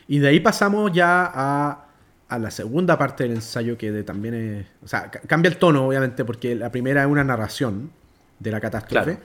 [0.07, 1.86] Y de ahí pasamos ya a
[2.29, 4.65] a la segunda parte del ensayo que también es...
[4.83, 7.91] O sea, cambia el tono, obviamente, porque la primera es una narración
[8.39, 9.17] de la catástrofe.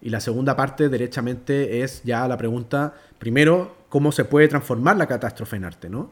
[0.00, 5.06] Y la segunda parte, derechamente, es ya la pregunta, primero, cómo se puede transformar la
[5.06, 6.10] catástrofe en arte, ¿no?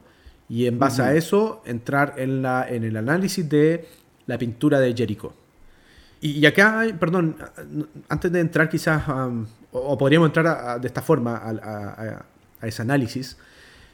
[0.49, 3.89] Y en base a eso, entrar en, la, en el análisis de
[4.27, 5.35] la pintura de Jericho.
[6.21, 7.37] Y, acá, perdón,
[8.09, 9.03] antes de entrar quizás,
[9.73, 12.25] o, podríamos entrar de esta forma a,
[12.61, 13.37] a ese análisis,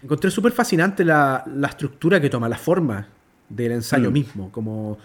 [0.02, 3.06] Encontré súper fascinante la, estructura que toma, la forma
[3.48, 4.12] del ensayo mm.
[4.12, 4.52] mismo.
[4.52, 4.98] Como,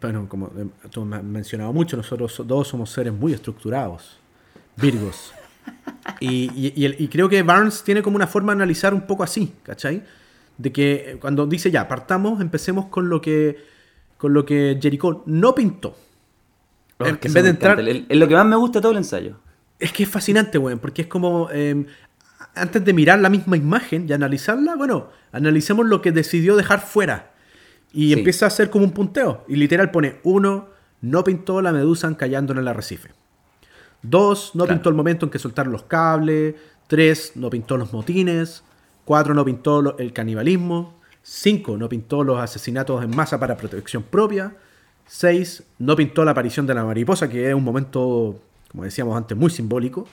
[0.00, 0.50] bueno, como
[0.90, 4.18] tú me has mencionado mucho, nosotros dos somos seres muy estructurados,
[4.76, 5.32] virgos.
[6.20, 10.02] y, creo que Barnes tiene como una forma de analizar un poco así, ¿cachai?
[10.56, 13.58] De que cuando dice ya, partamos, empecemos con lo que,
[14.16, 15.96] con lo que Jericho no pintó.
[16.98, 17.80] Oh, en, vez de entrar.
[17.80, 19.36] Es lo que más me gusta de todo el ensayo.
[19.78, 21.50] Es que es fascinante, weón, porque es como.
[21.50, 21.86] Em,
[22.54, 27.32] antes de mirar la misma imagen y analizarla, bueno, analicemos lo que decidió dejar fuera.
[27.92, 29.44] Y empieza a hacer como un punteo.
[29.46, 30.68] Y literal pone, uno,
[31.00, 33.10] no pintó la medusa encallando en el arrecife.
[34.02, 36.56] Dos, no pintó el momento en que soltaron los cables.
[36.88, 38.64] Tres, no pintó los motines.
[39.04, 40.94] Cuatro, no pintó el canibalismo.
[41.22, 44.56] Cinco, no pintó los asesinatos en masa para protección propia.
[45.06, 48.40] Seis, no pintó la aparición de la mariposa, que es un momento,
[48.70, 50.06] como decíamos antes, muy simbólico.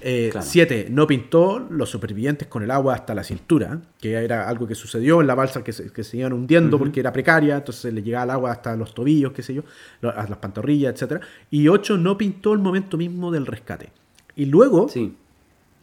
[0.00, 4.66] Eh, siete, no pintó los supervivientes con el agua hasta la cintura, que era algo
[4.66, 7.92] que sucedió en la balsa que se, que se iban hundiendo porque era precaria, entonces
[7.92, 9.62] le llegaba el agua hasta los tobillos, qué sé yo,
[10.02, 11.22] a las pantorrillas, etc.
[11.50, 13.90] Y ocho, no pintó el momento mismo del rescate.
[14.36, 15.14] Y luego, sí.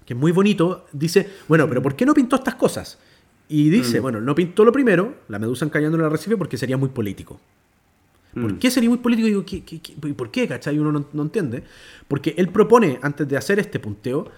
[0.05, 2.97] que es muy bonito, dice, bueno, pero ¿por qué no pintó estas cosas?
[3.47, 4.01] Y dice, mm.
[4.01, 7.39] bueno, no pintó lo primero, la medusa encallando en el arrecife, porque sería muy político.
[8.35, 8.59] ¿Por Mm.
[8.59, 9.27] qué sería muy político?
[9.27, 10.47] Y digo, ¿qué, qué, qué- por qué?
[10.47, 10.77] ¿Cachai?
[10.77, 11.63] Uno no, no entiende.
[12.07, 14.29] Porque él propone, antes de hacer este punteo,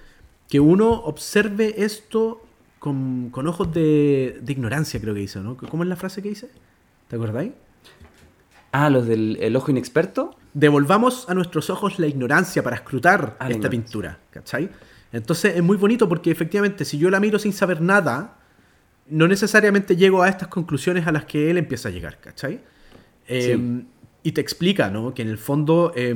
[0.48, 2.41] que uno observe esto
[2.80, 5.58] con, con ojos de, de ignorancia, creo que dice, ¿no?
[5.58, 6.50] ¿Cómo es la frase que dice?
[7.10, 7.52] ¿Te acordáis?
[8.72, 10.36] Ah, los del el ojo inexperto.
[10.54, 14.70] Devolvamos a nuestros ojos la ignorancia para escrutar Ah, esta pintura, ¿cachai?
[15.12, 18.38] Entonces es muy bonito porque efectivamente si yo la miro sin saber nada,
[19.10, 22.60] no necesariamente llego a estas conclusiones a las que él empieza a llegar, ¿cachai?
[23.28, 23.84] Eh,
[24.23, 25.13] Y te explica, ¿no?
[25.13, 26.13] Que en el fondo eh,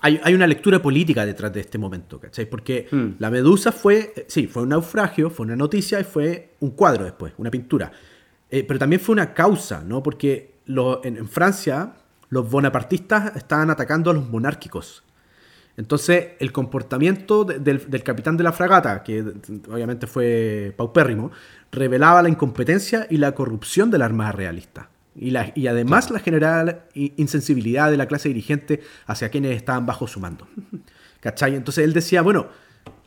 [0.00, 2.44] hay, hay una lectura política detrás de este momento, ¿cachai?
[2.46, 3.10] Porque Hmm.
[3.18, 7.32] la medusa fue, sí, fue un naufragio, fue una noticia y fue un cuadro después,
[7.38, 7.90] una pintura.
[8.50, 10.02] Eh, pero también fue una causa, ¿no?
[10.02, 11.94] Porque lo- en, en Francia
[12.30, 15.02] los bonapartistas estaban atacando a los monárquicos.
[15.78, 19.24] Entonces, el comportamiento de- del, del capitán de la fragata, que
[19.70, 21.30] obviamente fue paupérrimo,
[21.72, 24.90] revelaba la incompetencia y la corrupción de la Armada Realista.
[25.20, 30.06] Y, la- y además la general insensibilidad de la clase dirigente hacia quienes estaban bajo
[30.06, 30.46] su mando.
[31.20, 31.54] ¿Cachai?
[31.56, 32.46] Entonces él decía, bueno,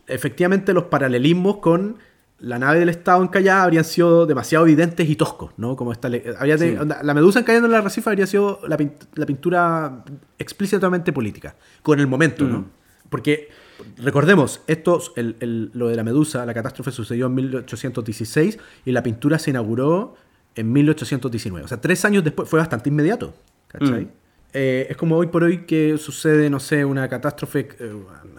[0.07, 1.97] efectivamente los paralelismos con
[2.39, 5.75] la nave del Estado encallada habrían sido demasiado evidentes y toscos, ¿no?
[5.75, 6.65] Como esta, le- habría Sí.
[6.65, 8.77] tenido- onda, la medusa encallando en la arrecife habría sido la,
[9.13, 10.03] la pintura
[10.39, 12.59] explícitamente política, con el momento, ¿no?
[12.61, 12.65] Mm.
[13.09, 13.49] Porque,
[13.97, 19.03] recordemos, esto, el- el- lo de la medusa, la catástrofe sucedió en 1816 y la
[19.03, 20.15] pintura se inauguró
[20.55, 21.65] en 1819.
[21.65, 23.33] O sea, tres años después, fue bastante inmediato,
[23.67, 24.05] ¿cachai?
[24.05, 24.09] Mm.
[24.53, 27.93] Eh, es como hoy por hoy que sucede, no sé, una catástrofe, eh,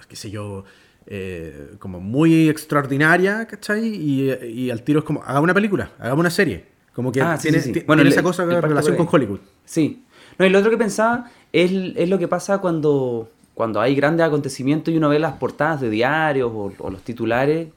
[0.09, 0.65] qué sé yo,
[1.07, 3.87] eh, como muy extraordinaria, ¿cachai?
[3.87, 6.67] Y, y al tiro es como, haga una película, haga una serie.
[6.93, 7.83] Como que Ah, tiene, sí, sí.
[7.87, 9.09] Bueno, tiene el- esa cosa de relación con.
[9.11, 9.41] Hollywood.
[9.65, 10.05] Sí.
[10.39, 14.27] No, y lo otro que pensaba es, es lo que pasa cuando, cuando hay grandes
[14.27, 17.69] acontecimientos y uno ve las portadas de diarios o, o los titulares.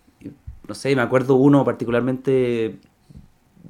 [0.67, 2.75] No sé, me acuerdo uno particularmente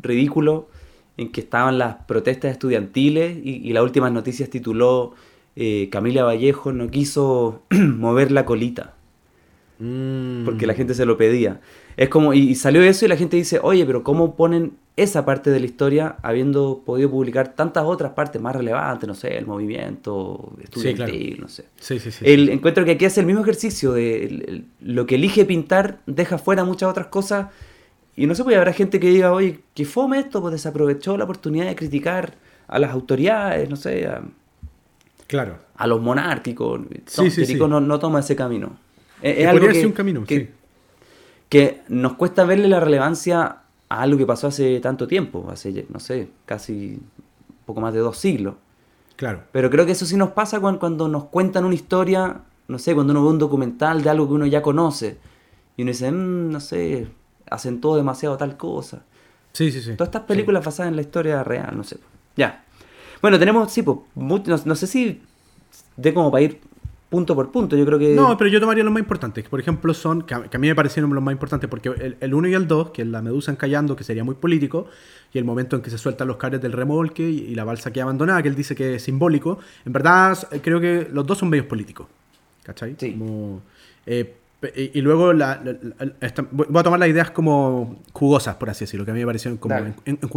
[0.06, 0.70] ridículo
[1.18, 5.14] en que estaban las protestas estudiantiles y, y las últimas noticias tituló
[5.56, 8.94] eh, Camila Vallejo no quiso mover la colita
[9.78, 10.46] Mm.
[10.46, 11.60] porque la gente se lo pedía.
[11.98, 15.26] Es como, y, y salió eso y la gente dice, oye, pero ¿cómo ponen esa
[15.26, 19.06] parte de la historia habiendo podido publicar tantas otras partes más relevantes?
[19.06, 21.66] No sé, el movimiento estudiantil, no sé.
[21.78, 22.24] Sí, sí, sí.
[22.26, 26.00] El encuentro que aquí hace el mismo ejercicio de el- el- lo que elige pintar
[26.06, 27.48] deja fuera muchas otras cosas.
[28.16, 31.26] Y no sé, pues habrá gente que diga, oye, que fome esto, pues desaprovechó la
[31.26, 32.34] oportunidad de criticar
[32.68, 34.22] a las autoridades, no sé, a,
[35.28, 35.58] Claro.
[35.76, 36.82] a los monárquicos.
[37.08, 37.56] Sí, No, sí, sí.
[37.56, 38.78] No, no toma ese camino.
[39.22, 40.50] Es, es algo podría que, ser un camino, que, sí.
[41.50, 43.58] que nos cuesta verle la relevancia
[43.90, 47.00] a algo que pasó hace tanto tiempo, hace, no sé, casi
[47.50, 48.56] un poco más de dos siglos.
[49.16, 49.44] Claro.
[49.52, 52.94] Pero creo que eso sí nos pasa cuando, cuando nos cuentan una historia, no sé,
[52.94, 55.18] cuando uno ve un documental de algo que uno ya conoce
[55.78, 57.08] y uno dice, "Mm, no sé,
[57.50, 59.04] acentúa demasiado tal cosa.
[59.54, 59.96] Sí, sí, sí.
[59.96, 61.98] Todas estas películas basadas en la historia real, no sé.
[62.36, 62.66] Ya.
[63.22, 65.22] Bueno, tenemos, sí, pues, no, no sé si
[65.98, 66.60] de como para ir
[67.10, 68.14] punto por punto, yo creo que...
[68.14, 69.48] No, pero yo tomaría los más importantes.
[69.48, 72.18] Por ejemplo, son, que a, que a mí me parecieron los más importantes, porque el,
[72.20, 74.88] el 1 y el 2, que es la medusa encallando, que sería muy político,
[75.32, 77.94] y el momento en que se sueltan los cables del remolque y, y la balsa
[77.94, 81.50] que abandonada, que él dice que es simbólico, en verdad creo que los dos son
[81.50, 82.08] medios políticos.
[82.64, 82.96] ¿Cachai?
[83.00, 83.14] Sí.
[83.14, 83.62] Como,
[84.06, 84.36] eh,
[84.76, 85.76] y, y luego la- la-
[86.06, 89.20] la- esta- voy a tomar las ideas como jugosas, por así decirlo, que a mí
[89.20, 89.94] me parecieron como Dale.
[90.06, 90.30] en- en-.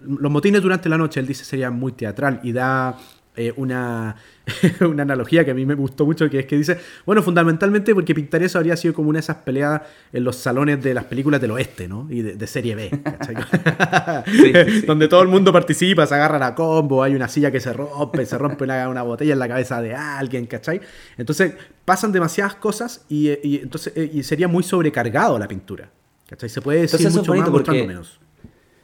[0.00, 2.96] Los motines durante la noche, él dice, sería muy teatral y da
[3.36, 4.14] eh, una,
[4.80, 8.14] una analogía que a mí me gustó mucho, que es que dice, bueno, fundamentalmente porque
[8.14, 9.82] pintar eso habría sido como una de esas peleas
[10.12, 12.06] en los salones de las películas del oeste, ¿no?
[12.10, 13.34] Y de, de serie B, ¿cachai?
[14.26, 14.86] Sí, sí, sí.
[14.86, 18.24] Donde todo el mundo participa, se agarra la combo, hay una silla que se rompe,
[18.26, 20.80] se rompe una, una botella en la cabeza de alguien, ¿cachai?
[21.18, 21.54] Entonces
[21.84, 25.90] pasan demasiadas cosas y, y entonces eh, y sería muy sobrecargado la pintura,
[26.28, 26.48] ¿cachai?
[26.48, 28.20] Se puede decir Entonces mucho más porque- menos.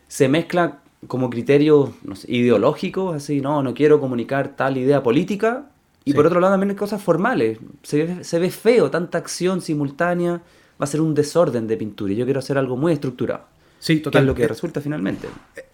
[0.09, 5.67] se mezcla como criterios no sé, ideológicos, así, no, no quiero comunicar tal idea política.
[6.05, 6.17] Y Sí.
[6.17, 7.59] por otro lado también hay cosas formales.
[7.83, 10.33] Se ve, se ve feo, tanta acción simultánea,
[10.81, 12.13] va a ser un desorden de pintura.
[12.13, 13.45] Y yo quiero hacer algo muy estructurado.
[13.79, 14.23] Sí, Que total.
[14.23, 15.29] es lo que Eh, resulta finalmente.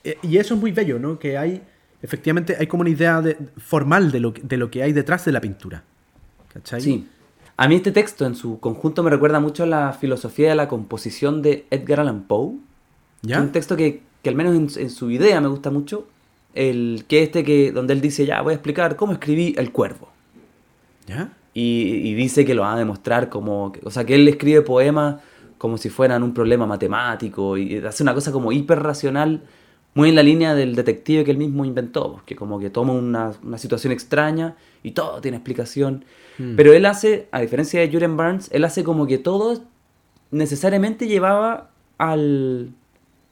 [0.04, 1.18] eh, y eso es muy bello, ¿no?
[1.18, 1.62] Que hay,
[2.02, 5.24] efectivamente, hay como una idea de- formal de lo, que- de lo que hay detrás
[5.24, 5.82] de la pintura.
[6.52, 6.80] ¿Cachai?
[6.80, 7.06] Sí.
[7.56, 10.68] A mí este texto en su conjunto me recuerda mucho a la filosofía de la
[10.68, 12.52] composición de Edgar Allan Poe.
[13.22, 13.40] ¿Ya?
[13.40, 16.08] Un texto que, que al menos en, en su idea me gusta mucho.
[16.52, 20.08] El que este que donde él dice, ya voy a explicar cómo escribí El Cuervo.
[21.06, 21.32] ¿Ya?
[21.54, 25.16] Y, y dice que lo va a demostrar como, o sea, que él escribe poemas
[25.58, 29.42] como si fueran un problema matemático y hace una cosa como hiperracional,
[29.94, 33.30] muy en la línea del detective que él mismo inventó, que como que toma una,
[33.44, 36.04] una situación extraña y todo tiene explicación.
[36.38, 36.56] Mm.
[36.56, 39.62] Pero él hace, a diferencia de Julian Barnes, él hace como que todo
[40.32, 42.72] necesariamente llevaba al,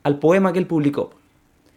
[0.05, 1.11] al poema que él publicó.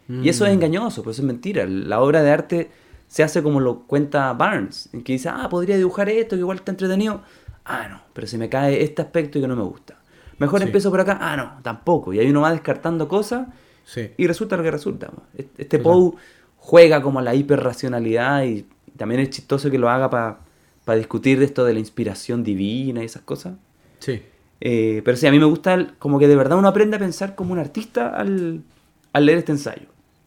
[0.08, 0.54] Y eso es Mm.
[0.54, 1.66] engañoso, pues eso es mentira.
[1.66, 2.70] La obra de arte
[3.08, 6.58] se hace como lo cuenta Barnes, en que dice, ah, podría dibujar esto, que igual
[6.58, 7.20] está entretenido.
[7.64, 9.96] Ah, no, pero se me cae este aspecto y que no me gusta.
[10.38, 10.66] Mejor Sí.
[10.66, 11.18] empiezo por acá.
[11.20, 12.12] Ah, no, tampoco.
[12.14, 13.48] Y ahí uno va descartando cosas
[13.84, 14.10] Sí.
[14.16, 15.10] y resulta lo que resulta.
[15.58, 15.78] Este.
[15.78, 16.12] Poe
[16.56, 18.66] juega como a la hiperracionalidad y
[18.96, 23.06] también es chistoso que lo haga para discutir de esto de la inspiración divina y
[23.06, 23.54] esas cosas.
[23.98, 24.22] Sí.
[24.60, 26.98] Eh, pero sí, a mí me gusta el- como que de verdad uno aprende a
[26.98, 28.62] pensar como un artista al,
[29.12, 29.86] al leer este ensayo.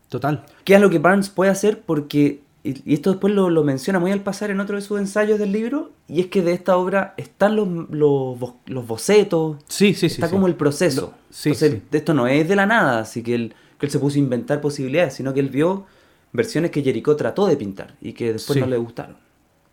[0.10, 0.46] Total.
[0.64, 1.82] ¿Qué es lo que Barnes puede hacer?
[1.82, 5.40] Porque, y esto después lo, lo menciona muy al pasar en otro de sus ensayos
[5.40, 10.10] del libro, y es que de esta obra están los, los, los bocetos, Sí, sí,
[10.10, 10.16] sí.
[10.16, 10.34] está sí.
[10.34, 11.14] como el proceso.
[11.30, 11.82] Sí, Entonces, sí.
[11.92, 14.20] de esto no es de la nada, así que él, que él se puso a
[14.20, 15.86] inventar posibilidades, sino que él vio
[16.34, 19.16] versiones que Jericho trató de pintar y que después no le gustaron.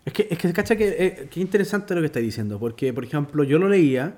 [0.05, 3.05] Es que, es que cacha que eh, qué interesante lo que está diciendo, porque, por
[3.05, 4.17] ejemplo, yo lo leía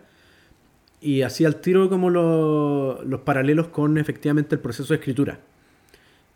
[1.00, 5.40] y hacía al tiro como lo- los paralelos con efectivamente el proceso de escritura.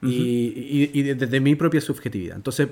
[0.02, 2.36] y, y- y de- desde mi propia subjetividad.
[2.36, 2.68] Entonces,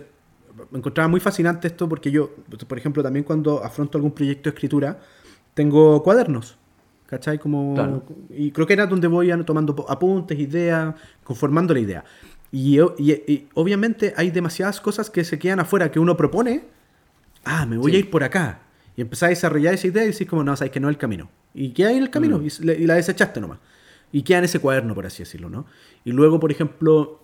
[0.71, 2.31] me encontraba muy fascinante esto porque yo,
[2.69, 5.01] por ejemplo, también cuando afronto algún proyecto de escritura,
[5.55, 6.59] tengo cuadernos.
[7.07, 7.39] ¿Cachai?
[7.39, 8.03] Como, Claro.
[8.29, 12.05] Y creo que era donde voy tomando apuntes, ideas, conformando la idea.
[12.51, 16.65] Y, y- y obviamente hay demasiadas cosas que se quedan afuera que uno propone.
[17.45, 17.97] Ah, me voy Sí.
[17.97, 18.61] a ir por acá.
[18.95, 20.99] Y empezás a desarrollar esa idea y decís como, no, sabes que no es el
[20.99, 21.31] camino.
[21.55, 22.47] Y queda ahí en el camino Mm.
[22.47, 23.59] y, y la desechaste nomás.
[24.13, 25.67] Y queda en ese cuaderno, por así decirlo, ¿no?
[26.05, 27.21] Y luego, por ejemplo,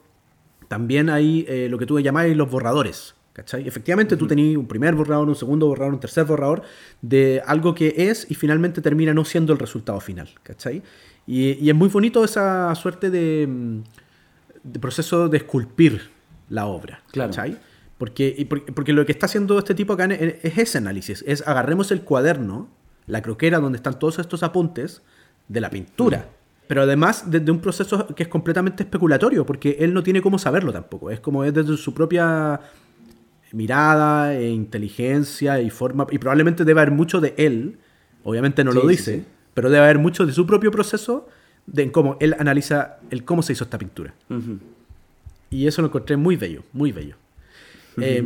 [0.69, 3.15] también hay eh, lo que tú llamáis los borradores.
[3.33, 3.69] ¿Cachai?
[3.69, 6.63] Efectivamente, tú tenías un primer borrador, un segundo borrador, un tercer borrador
[7.03, 10.29] de algo que es y finalmente termina no siendo el resultado final.
[10.43, 10.83] ¿Cachai?
[11.25, 13.79] Y, y es muy bonito esa suerte de, mm,
[14.65, 16.11] de proceso de esculpir
[16.49, 17.03] la obra.
[17.13, 17.31] Claro.
[17.31, 17.59] ¿cachai?
[17.97, 21.23] Porque, y por- porque lo que está haciendo este tipo acá en- es ese análisis.
[21.25, 22.69] Es agarremos el cuaderno,
[23.09, 25.03] la croquera donde están todos estos apuntes
[25.49, 26.29] de la pintura.
[26.69, 30.73] Pero además desde un proceso que es completamente especulatorio, porque él no tiene cómo saberlo
[30.73, 31.11] tampoco.
[31.11, 32.61] Es como es desde su propia
[33.53, 36.07] mirada e inteligencia y forma.
[36.11, 37.79] Y probablemente debe haber mucho de él.
[38.25, 39.25] Obviamente no Sí, lo dice, sí.
[39.55, 41.29] pero debe haber mucho de su propio proceso
[41.67, 44.13] de en cómo él analiza el cómo se hizo esta pintura.
[45.51, 47.17] Y eso lo encontré muy bello, muy bello.
[48.01, 48.23] Eh,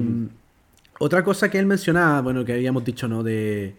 [0.99, 3.23] otra cosa que él mencionaba, bueno, que habíamos dicho, ¿no?
[3.23, 3.77] De,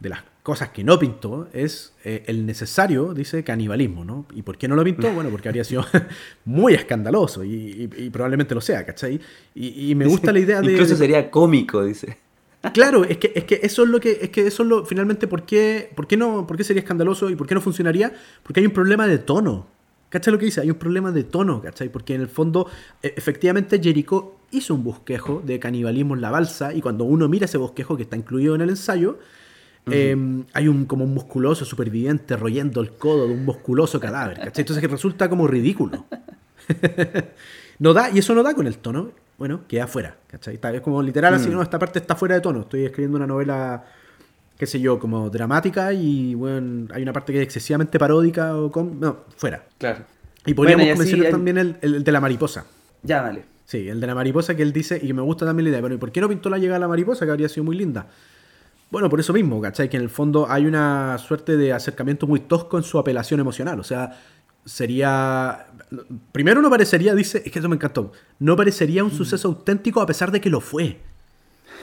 [0.00, 4.24] de las cosas que no pintó, es eh, el necesario, dice, canibalismo, ¿no?
[4.34, 5.12] ¿Y por qué no lo pintó?
[5.14, 5.84] Bueno, porque habría sido
[6.46, 9.20] muy escandaloso y, y- y probablemente lo sea, ¿cachai?
[9.54, 10.72] Y, y me gusta la idea de...
[10.72, 12.16] Incluso sería cómico, dice.
[12.72, 15.28] Claro, es que, es que eso es lo que, es que eso es lo, finalmente,
[15.28, 18.12] ¿por qué, por qué no, por qué sería escandaloso y por qué no funcionaría?
[18.42, 19.66] Porque hay un problema de tono.
[20.08, 20.62] ¿Cachai lo que dice?
[20.62, 21.88] Hay un problema de tono, ¿cachai?
[21.88, 22.66] Porque en el fondo,
[23.02, 27.44] e- efectivamente, Jericho hizo un bosquejo de canibalismo en la balsa y cuando uno mira
[27.44, 29.18] ese bosquejo que está incluido en el ensayo,
[29.92, 30.16] eh,
[30.52, 34.62] hay un como un musculoso superviviente royendo el codo de un musculoso cadáver, ¿cachai?
[34.62, 36.04] Entonces que resulta como ridículo.
[37.78, 40.54] no da, y eso no da con el tono, bueno, queda fuera, ¿cachai?
[40.54, 41.52] Está- Es como literal así, Mm.
[41.52, 42.60] no, esta parte está fuera de tono.
[42.62, 43.84] Estoy escribiendo una novela,
[44.58, 48.70] qué sé yo, como dramática y, bueno, hay una parte que es excesivamente paródica o
[48.70, 48.98] com...
[48.98, 49.64] No, fuera.
[49.78, 50.04] Claro.
[50.46, 52.64] Y podríamos Bueno, y así mencionar también el, el de la mariposa.
[53.02, 53.44] Ya, dale.
[53.64, 55.94] Sí, el de la mariposa que él dice, y me gusta también la idea, pero
[55.94, 57.26] ¿y por qué no pintó la llegada de la mariposa?
[57.26, 58.06] Que habría sido muy linda.
[58.90, 59.88] Bueno, por eso mismo, ¿cachai?
[59.90, 63.78] Que en el fondo hay una suerte de acercamiento muy tosco en su apelación emocional.
[63.80, 64.18] O sea,
[64.64, 65.66] sería.
[66.32, 68.12] Primero no parecería, dice, es que eso me encantó.
[68.38, 70.98] No parecería un suceso auténtico a pesar de que lo fue.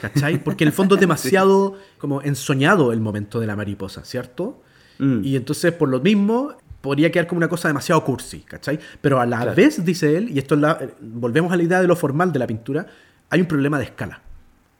[0.00, 0.42] ¿Cachai?
[0.42, 4.60] Porque en el fondo es demasiado como ensoñado el momento de la mariposa, ¿cierto?
[4.98, 5.20] Mm.
[5.24, 8.78] Y entonces, por lo mismo, podría quedar como una cosa demasiado cursi, ¿cachai?
[9.00, 9.54] Pero a la Claro.
[9.54, 12.38] vez, dice él, y esto es la- volvemos a la idea de lo formal de
[12.38, 12.86] la pintura,
[13.30, 14.20] hay un problema de escala,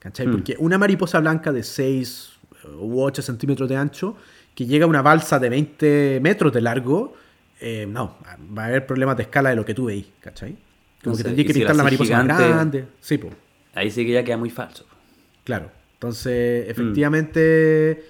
[0.07, 0.29] ¿cachai?
[0.29, 0.31] Mm.
[0.33, 2.31] Porque una mariposa blanca de 6
[2.81, 4.17] u 8 centímetros de ancho,
[4.55, 7.15] que llega a una balsa de 20 metros de largo,
[7.61, 8.17] eh, no,
[8.57, 10.57] va a haber problemas de escala de lo que tú veis, ¿cachai?
[11.03, 12.85] Como que tendría que pintar la mariposa más gigante- grande.
[13.01, 13.33] Sí, pues.
[13.75, 14.87] Ahí sí que ya queda muy falso.
[15.45, 15.71] Claro.
[15.95, 18.05] Entonces, efectivamente,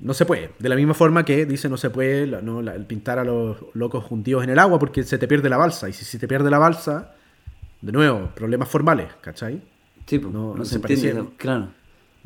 [0.00, 0.50] no se puede.
[0.58, 3.56] De la misma forma que dice no se puede no, la- el pintar a los
[3.74, 5.88] locos hundidos en el agua porque se te pierde la balsa.
[5.88, 7.14] Y si se te pierde la balsa,
[7.80, 9.60] de nuevo, problemas formales, ¿cachai?
[10.10, 11.24] Sí, pues, No- no, no se se entiende.
[11.36, 11.68] Claro.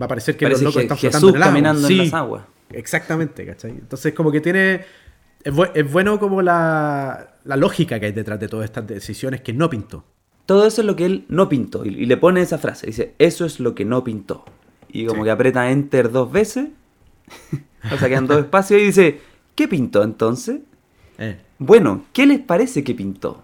[0.01, 1.53] Va a parecer que Parece los locos están flotando en el agua.
[1.53, 2.45] caminando Sí, en las aguas.
[2.71, 3.71] Exactamente, ¿cachai?
[3.73, 4.85] Entonces, como que tiene.
[5.45, 9.43] Es, bu- es bueno como la, la lógica que hay detrás de todas estas decisiones
[9.43, 10.05] que no pintó.
[10.47, 11.85] Todo eso es lo que él no pintó.
[11.85, 12.87] Y, y le pone esa frase.
[12.87, 14.45] Dice, eso es lo que no pintó.
[14.89, 15.25] Y como Sí.
[15.27, 16.69] que aprieta enter dos veces.
[17.93, 19.21] o sea, quedan dos espacios y dice,
[19.55, 20.61] ¿qué pintó entonces?
[21.19, 23.43] Eh, Bueno, ¿qué les parece que pintó?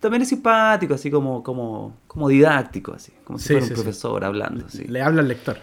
[0.00, 3.74] También es simpático, así como, como, como didáctico, así, como si Sí, fuera un sí.
[3.74, 4.66] profesor hablando.
[4.66, 4.84] así.
[4.84, 5.58] Le habla al lector.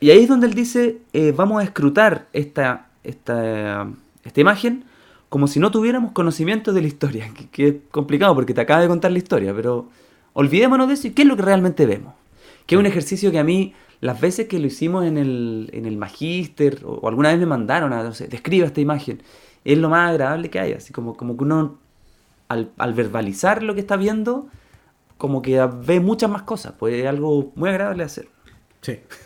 [0.00, 3.86] Y ahí es donde él dice, eh, vamos a escrutar esta, esta,
[4.24, 4.84] esta imagen
[5.28, 8.80] como si no tuviéramos conocimiento de la historia, que, que es complicado porque te acaba
[8.80, 9.88] de contar la historia, pero
[10.32, 12.14] olvidémonos de eso y qué es lo que realmente vemos.
[12.66, 15.86] Que es un ejercicio que a mí, las veces que lo hicimos en el, en
[15.86, 19.22] el magíster, o, alguna vez me mandaron a, no sé, describa esta imagen,
[19.64, 21.78] es lo más agradable que hay, así como, como que uno,
[22.50, 24.48] al, al verbalizar lo que está viendo,
[25.16, 28.28] como que ve muchas más cosas, pues es algo muy agradable de hacer.
[28.80, 28.98] Sí.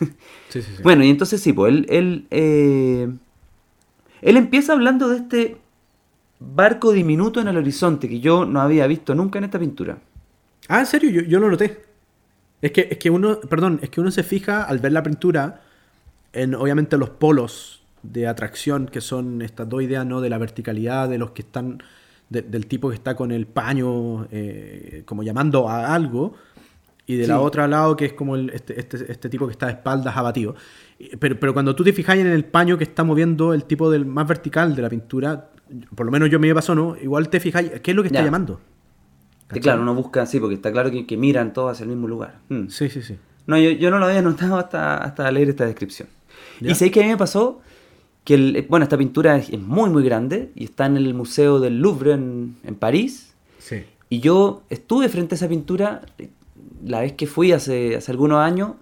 [0.51, 0.83] sí, sí, sí.
[0.83, 3.09] Bueno, y entonces sí, pues él, él, eh,
[4.21, 5.57] él empieza hablando de este
[6.39, 9.99] barco diminuto en el horizonte que yo no había visto nunca en esta pintura.
[10.69, 11.83] Ah, en serio, yo, yo lo noté.
[12.61, 15.63] Es que, es que uno, perdón, es que uno se fija al ver la pintura
[16.35, 20.21] en obviamente los polos de atracción que son estas dos ideas, ¿no?
[20.21, 21.83] De la verticalidad, de los que están,
[22.31, 26.35] de- del tipo que está con el paño, eh, como llamando a algo,
[27.07, 27.41] y de la Sí.
[27.43, 30.55] otra lado que es como el- este, este, este tipo que está de espaldas abatido.
[31.19, 34.07] Pero, pero cuando tú te fijas en el paño que está moviendo el tipo del
[34.07, 35.51] más vertical de la pintura,
[35.95, 36.97] por lo menos yo me pasó, ¿no?
[36.97, 38.25] Igual te fijas, ¿qué es lo que está Ya.
[38.25, 38.61] llamando?
[39.49, 42.39] Claro, uno busca así, porque está claro que, que miran todos hacia el mismo lugar.
[42.49, 42.69] Mm.
[42.69, 43.17] Sí, sí, sí.
[43.47, 46.09] No, yo, yo no lo había notado hasta, hasta leer esta descripción.
[46.61, 46.71] ¿Ya?
[46.73, 47.61] Y sé que a mí me pasó
[48.25, 51.61] que, el- bueno, esta pintura es, es muy, muy grande y está en el Museo
[51.61, 53.35] del Louvre en, en París.
[53.59, 53.85] Sí.
[54.09, 56.31] Y yo estuve frente a esa pintura eh,
[56.85, 58.73] la vez que fui hace, hace algunos años.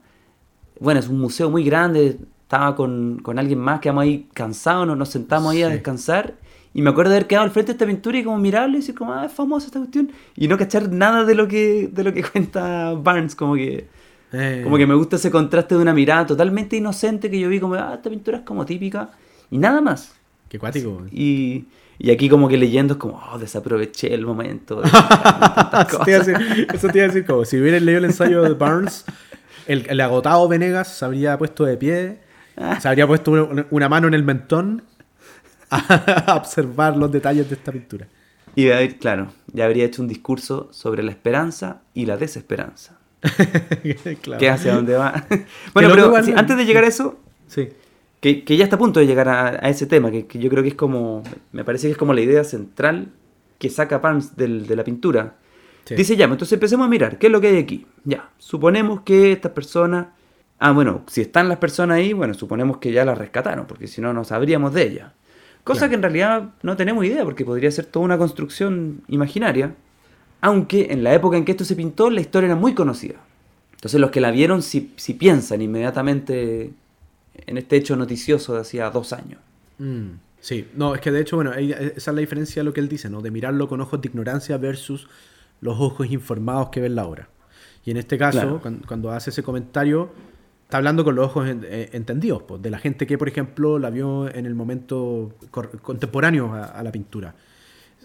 [0.81, 2.19] Bueno, es un museo muy grande.
[2.43, 5.73] Estaba con, con alguien más, quedamos ahí cansados, nos, nos sentamos ahí a Sí.
[5.75, 6.35] descansar.
[6.75, 8.81] Y me acuerdo de haber quedado al frente de esta pintura y como mirarle y
[8.81, 10.11] decir como, ah, es famosa esta cuestión.
[10.37, 13.89] Y no cachar nada de lo que, de lo que cuenta Barnes, como que...
[14.35, 17.61] Eh, Como que me gusta ese contraste de una mirada totalmente inocente que yo vi
[17.61, 19.11] como, ah, esta pintura es como típica.
[19.53, 20.15] Y nada más.
[20.49, 21.07] Qué cuático.
[21.13, 21.67] Y,
[21.99, 24.81] y aquí como que leyendo es como, oh, desaproveché el momento.
[24.83, 26.27] de eso, te iba a cosas.
[26.27, 29.05] decir, eso te iba a decir como si hubieras leído el ensayo de Barnes,
[29.67, 32.19] el, el agotado Venegas se habría puesto de pie,
[32.81, 34.83] se habría puesto una, una mano en el mentón
[35.71, 38.07] a, a observar los detalles de esta pintura.
[38.55, 42.99] Y claro, ya habría hecho un discurso sobre la esperanza y la desesperanza.
[44.23, 44.41] Claro.
[44.41, 45.27] Que hacia dónde va.
[45.73, 47.69] bueno, pero sí, antes de llegar a eso, Sí.
[48.23, 50.49] Que, que ya está a punto de llegar a, a ese tema, que, que yo
[50.49, 53.09] creo que es como, me parece que es como la idea central
[53.59, 55.37] que saca Barnes del- de la pintura.
[55.85, 55.95] Sí.
[55.97, 57.87] Dice ya, entonces empecemos a mirar, ¿qué es lo que hay aquí?
[58.05, 60.07] Ya, suponemos que estas personas...
[60.59, 64.01] Ah, bueno, si están las personas ahí, bueno, suponemos que ya las rescataron, porque si
[64.01, 65.13] no, no sabríamos de ellas.
[65.65, 65.91] Cosa Claro.
[65.91, 69.75] que en realidad no tenemos idea, porque podría ser toda una construcción imaginaria.
[70.41, 73.17] Aunque en la época en que esto se pintó, la historia era muy conocida.
[73.75, 76.73] Entonces los que la vieron, si, si piensan inmediatamente
[77.35, 79.41] en este hecho noticioso de hacía dos años.
[79.79, 80.11] Mm,
[80.41, 82.81] sí, no, es que de hecho, bueno, ahí- esa es la diferencia de lo que
[82.81, 83.21] él dice, ¿no?
[83.23, 85.09] De mirarlo con ojos de ignorancia versus
[85.61, 87.29] los ojos informados que ven la obra.
[87.85, 88.81] Y en este caso, Claro.
[88.87, 90.11] cuando, hace ese comentario,
[90.65, 93.79] está hablando con los ojos en- eh, entendidos, pues, de la gente que, por ejemplo,
[93.79, 97.35] la vio en el momento contemporáneo a, a la pintura.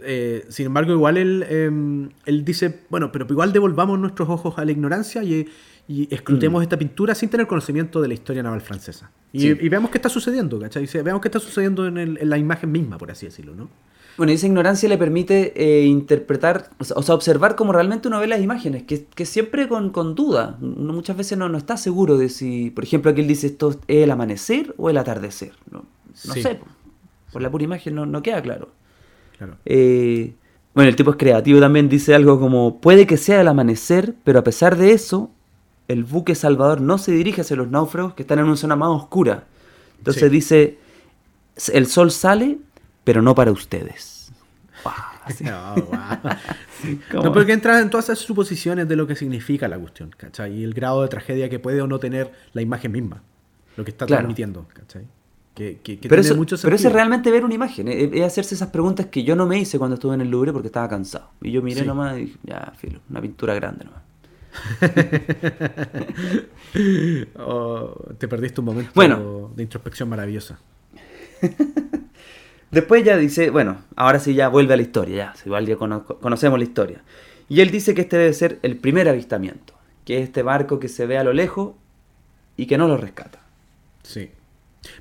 [0.04, 4.66] Eh, sin embargo, igual él, eh, él dice, bueno, pero igual devolvamos nuestros ojos a
[4.66, 5.48] la ignorancia y,
[5.88, 9.10] y escrutemos esta pintura sin tener conocimiento de la historia naval francesa.
[9.32, 9.58] Y, Sí.
[9.62, 10.86] y veamos qué está sucediendo, ¿cachai?
[11.04, 13.70] Veamos qué está sucediendo en, el- en la imagen misma, por así decirlo, ¿no?
[14.18, 18.42] Bueno, esa ignorancia le permite eh, interpretar, o sea, observar como realmente uno ve las
[18.42, 20.58] imágenes, que, que siempre con, con duda.
[20.60, 23.70] Uno muchas veces no, no está seguro de si, por ejemplo, aquí él dice esto
[23.70, 25.52] es el amanecer o el atardecer.
[25.70, 25.80] No,
[26.26, 26.42] no Sí.
[26.42, 26.66] sé, po.
[27.32, 28.70] por la pura imagen no, no queda claro.
[29.38, 29.56] Claro.
[29.66, 30.34] Eh,
[30.74, 34.40] bueno, el tipo es creativo también, dice algo como, puede que sea el amanecer, pero
[34.40, 35.30] a pesar de eso,
[35.88, 38.90] el buque Salvador no se dirige hacia los náufragos que están en una zona más
[38.90, 39.46] oscura.
[39.98, 40.30] Entonces Sí.
[40.30, 40.78] dice,
[41.74, 42.58] el sol sale,
[43.04, 44.32] pero no para ustedes.
[45.42, 45.76] No.
[47.12, 50.54] Como- No, porque entra en todas esas suposiciones de lo que significa la cuestión, ¿cachai?
[50.60, 53.22] Y el grado de tragedia que puede o no tener la imagen misma,
[53.76, 54.22] lo que está Claro.
[54.22, 55.06] transmitiendo, ¿cachai?
[55.54, 58.10] Que, que- que pero, tiene eso, mucho pero eso es realmente ver una imagen, es,
[58.14, 60.68] es hacerse esas preguntas que yo no me hice cuando estuve en el Louvre porque
[60.68, 61.32] estaba cansado.
[61.42, 64.02] Y yo miré nomás y dije, ya, filo, una pintura grande nomás.
[67.40, 69.52] Oh, te perdiste un momento Bueno.
[69.56, 70.60] de introspección maravillosa.
[72.72, 75.76] Después ya dice, bueno, ahora sí ya vuelve a la historia, ya, si igual ya
[75.78, 77.02] cono- conocemos la historia.
[77.50, 79.74] Y él dice que este debe ser el primer avistamiento,
[80.06, 81.76] que es este barco que se ve a lo lejos
[82.58, 83.40] y que no lo rescata.
[84.04, 84.30] Sí.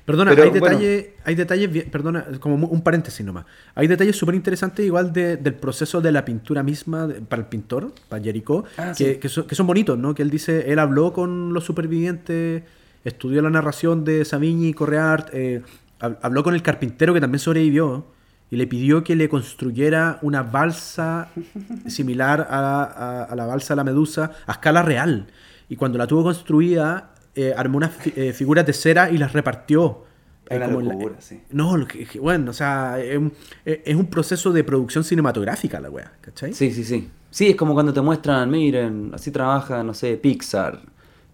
[0.05, 0.65] Perdona, Pero, hay bueno.
[0.77, 3.45] detalles, hay detalles, perdona, como un paréntesis nomás.
[3.75, 7.47] Hay detalles súper interesantes igual de- del proceso de la pintura misma de- para el
[7.47, 9.19] pintor, para Jericho, Ah, que, sí.
[9.19, 10.13] que son, que son bonitos, ¿no?
[10.15, 12.63] Que él dice, él habló con los supervivientes,
[13.03, 15.61] estudió la narración de Savigny y Correart, eh,
[15.99, 18.07] hab- habló con el carpintero que también sobrevivió
[18.49, 21.29] y le pidió que le construyera una balsa
[21.87, 25.27] similar a, a- a la balsa de la Medusa a escala real.
[25.69, 29.31] Y cuando la tuvo construida, eh, armó unas fi- eh, figuras de cera y las
[29.33, 30.03] repartió
[30.49, 31.41] una como la- locura, sí.
[31.51, 31.75] No,
[32.21, 33.31] bueno, o sea, es un,
[33.65, 36.53] es- es un proceso de producción cinematográfica la wea, ¿cachai?
[36.53, 37.09] Sí, sí, sí.
[37.29, 40.79] Sí, es como cuando te muestran, miren, así trabaja, no sé, Pixar,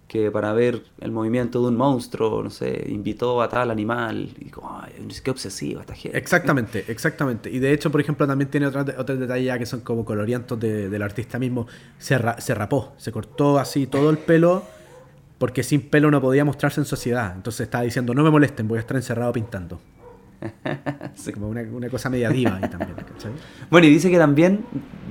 [0.07, 4.29] que para ver el movimiento de un monstruo, no sé, invitó a tal animal.
[4.39, 4.91] Y como, ay,
[5.23, 6.17] qué obsesiva esta gente.
[6.17, 7.49] Exactamente, exactamente.
[7.49, 10.59] Y de hecho, por ejemplo, también tiene otros otros detalles ya que son como colorientos
[10.59, 11.67] de- del artista mismo.
[11.99, 14.63] Se, ra- se rapó, se cortó así todo el pelo
[15.43, 17.33] porque sin pelo no podía mostrarse en sociedad.
[17.35, 19.77] Entonces estaba diciendo, no me molesten, voy a estar encerrado pintando.
[21.15, 21.33] Sí.
[21.33, 23.33] Como una, una cosa media diva ahí también, ¿cachai?
[23.69, 24.63] Bueno, y dice que también,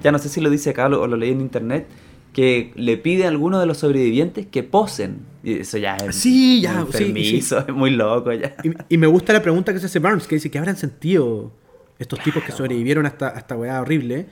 [0.02, 1.86] ya no sé si lo dice acá o lo leí en internet,
[2.32, 5.18] que le pide a alguno de los sobrevivientes que posen.
[5.44, 7.04] Y eso ya es Sí, ya, muy sí, sí.
[7.04, 8.54] enfermizo, es muy loco ya.
[8.64, 11.52] Y, y me gusta la pregunta que se hace Barnes, que dice que habrán sentido
[11.98, 14.28] estos tipos que sobrevivieron a esta, a esta weá horrible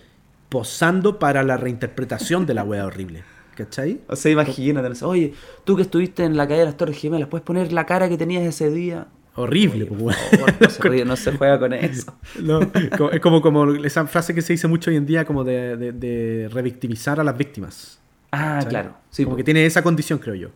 [0.48, 3.22] posando para la reinterpretación de la weá horrible.
[3.64, 4.00] ¿Cachai?
[4.08, 5.32] O sea, imagínate, oye,
[5.64, 8.16] tú que estuviste en la calle de las Torres Gemelas, ¿puedes poner la cara que
[8.16, 9.06] tenías ese día?
[9.36, 12.12] Horrible, Oye, pues, favor, no, se ríe, no se juega con eso.
[12.42, 12.61] No,
[13.12, 15.92] es como, como esa frase que se dice mucho hoy en día, como de, de-
[15.92, 17.98] de revictimizar a las víctimas.
[18.32, 18.94] Ah, claro.
[19.11, 20.48] Sí, como que tiene esa condición, creo yo.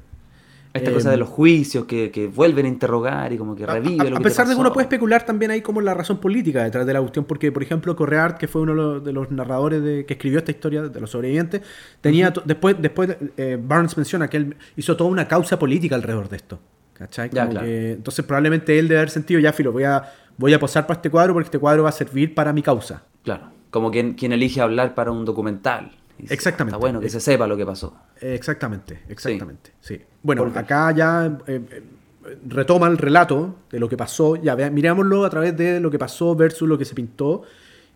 [0.75, 3.68] Esta eh, cosa de los juicios que, que vuelven a interrogar y como que A,
[3.68, 5.95] revive a- lo a que pesar de que uno puede especular también ahí como la
[5.95, 9.31] razón política detrás de la cuestión, porque por ejemplo Correart, que fue uno de los,
[9.31, 11.62] narradores de, que escribió esta historia de los sobrevivientes,
[12.01, 16.37] tenía después, después eh, Barnes menciona que él hizo toda una causa política alrededor de
[16.37, 16.59] esto.
[16.93, 17.31] ¿Cachai?
[17.33, 17.66] Ya, claro.
[17.66, 20.99] que- entonces probablemente él debe haber sentido, ya filo, voy a, voy a posar para
[20.99, 23.05] este cuadro porque este cuadro va a servir para mi causa.
[23.22, 25.93] Claro, como quien, quien elige hablar para un documental.
[26.29, 26.77] Exactamente.
[26.77, 27.95] Está bueno que se sepa lo que pasó.
[28.21, 29.73] Exactamente, exactamente.
[29.81, 30.01] Sí.
[30.23, 31.83] Bueno, Porque- acá ya eh, eh,
[32.49, 34.37] retoma el relato de lo que pasó.
[34.37, 37.43] Ya vea- mirámoslo a través de lo que pasó versus lo que se pintó.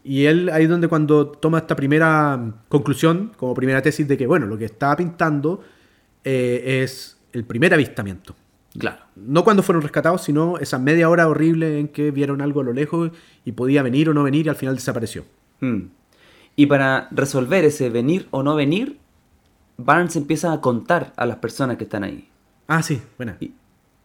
[0.05, 4.17] Y él ahí es donde cuando toma esta primera mm, conclusión, como primera tesis de
[4.17, 5.63] que, bueno, lo que estaba pintando
[6.25, 8.35] eh, es el primer avistamiento.
[8.79, 8.99] Claro.
[9.17, 12.73] No cuando fueron rescatados, sino esa media hora horrible en que vieron algo a lo
[12.73, 13.11] lejos
[13.45, 15.25] y podía venir o no venir y al final desapareció.
[15.61, 15.79] Mm.
[16.59, 18.99] Y para resolver ese venir o no venir,
[19.77, 22.29] Barnes empieza a contar a las personas que están ahí.
[22.67, 23.37] Ah, sí, buena.
[23.39, 23.53] Y,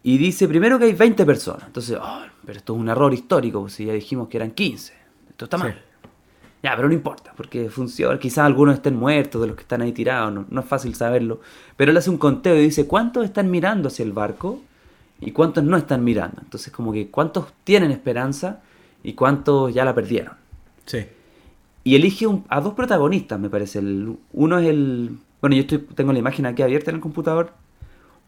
[0.04, 1.64] y dice primero que hay 20 personas.
[1.66, 4.94] Entonces, "Ah, pero esto es un error histórico, pues si ya dijimos que eran 15.
[5.32, 5.64] Esto está Sí.
[5.64, 5.82] mal.
[6.62, 8.20] Ya, pero no importa, porque funciona.
[8.20, 11.42] Quizás algunos estén muertos de los que están ahí tirados, no, no es fácil saberlo.
[11.76, 14.62] Pero él hace un conteo y dice cuántos están mirando hacia el barco
[15.20, 16.38] y cuántos no están mirando.
[16.44, 18.62] Entonces, como que cuántos tienen esperanza
[19.02, 20.36] y cuántos ya la perdieron.
[20.86, 21.00] Sí.
[21.84, 23.80] Y elige un- a dos protagonistas, me parece.
[23.80, 25.18] El- uno es el.
[25.42, 27.54] Bueno, yo estoy, tengo la imagen aquí abierta en el computador.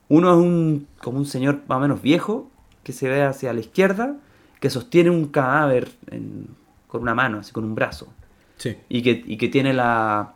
[0.09, 2.49] Uno es un como un señor más o menos viejo
[2.83, 4.17] que se ve hacia la izquierda,
[4.59, 6.47] que sostiene un cadáver en-
[6.87, 8.07] con una mano, así con un brazo.
[8.57, 8.75] Sí.
[8.89, 10.33] Y que, y que tiene la.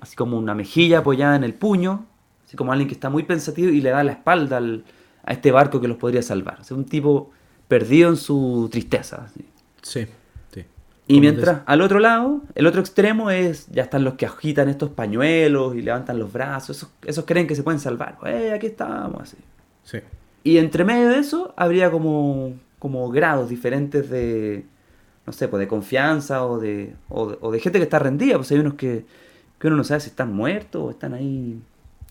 [0.00, 2.04] así como una mejilla apoyada en el puño,
[2.46, 4.84] así como alguien que está muy pensativo y le da la espalda al-
[5.24, 6.60] a este barco que los podría salvar.
[6.60, 7.30] O sea, un tipo
[7.66, 9.24] perdido en su tristeza.
[9.24, 9.44] así.
[9.82, 10.06] Sí.
[11.08, 14.90] Y mientras al otro lado, el otro extremo es, ya están los que agitan estos
[14.90, 19.22] pañuelos y levantan los brazos, esos, esos creen que se pueden salvar, eh, aquí estamos,
[19.22, 19.36] así.
[19.84, 19.98] Sí.
[20.42, 24.64] Y entre medio de eso habría como, como grados diferentes de,
[25.26, 28.36] no sé, pues de confianza o de, o de, o de gente que está rendida,
[28.36, 29.04] pues hay unos que,
[29.60, 31.60] que uno no sabe si están muertos o están ahí,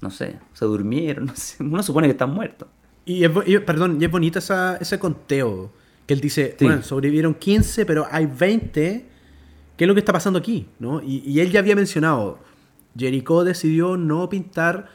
[0.01, 2.69] no sé, se durmieron, no sé, uno supone que están muertos.
[3.03, 5.69] Y es, y- perdón, y es bonito esa, ese conteo.
[6.05, 6.65] Que él dice, Sí.
[6.65, 9.05] bueno, sobrevivieron 15, pero hay 20.
[9.77, 10.67] ¿Qué es lo que está pasando aquí?
[10.79, 11.01] ¿no?
[11.01, 12.39] Y, y él ya había mencionado,
[12.97, 14.87] Jericho decidió no pintar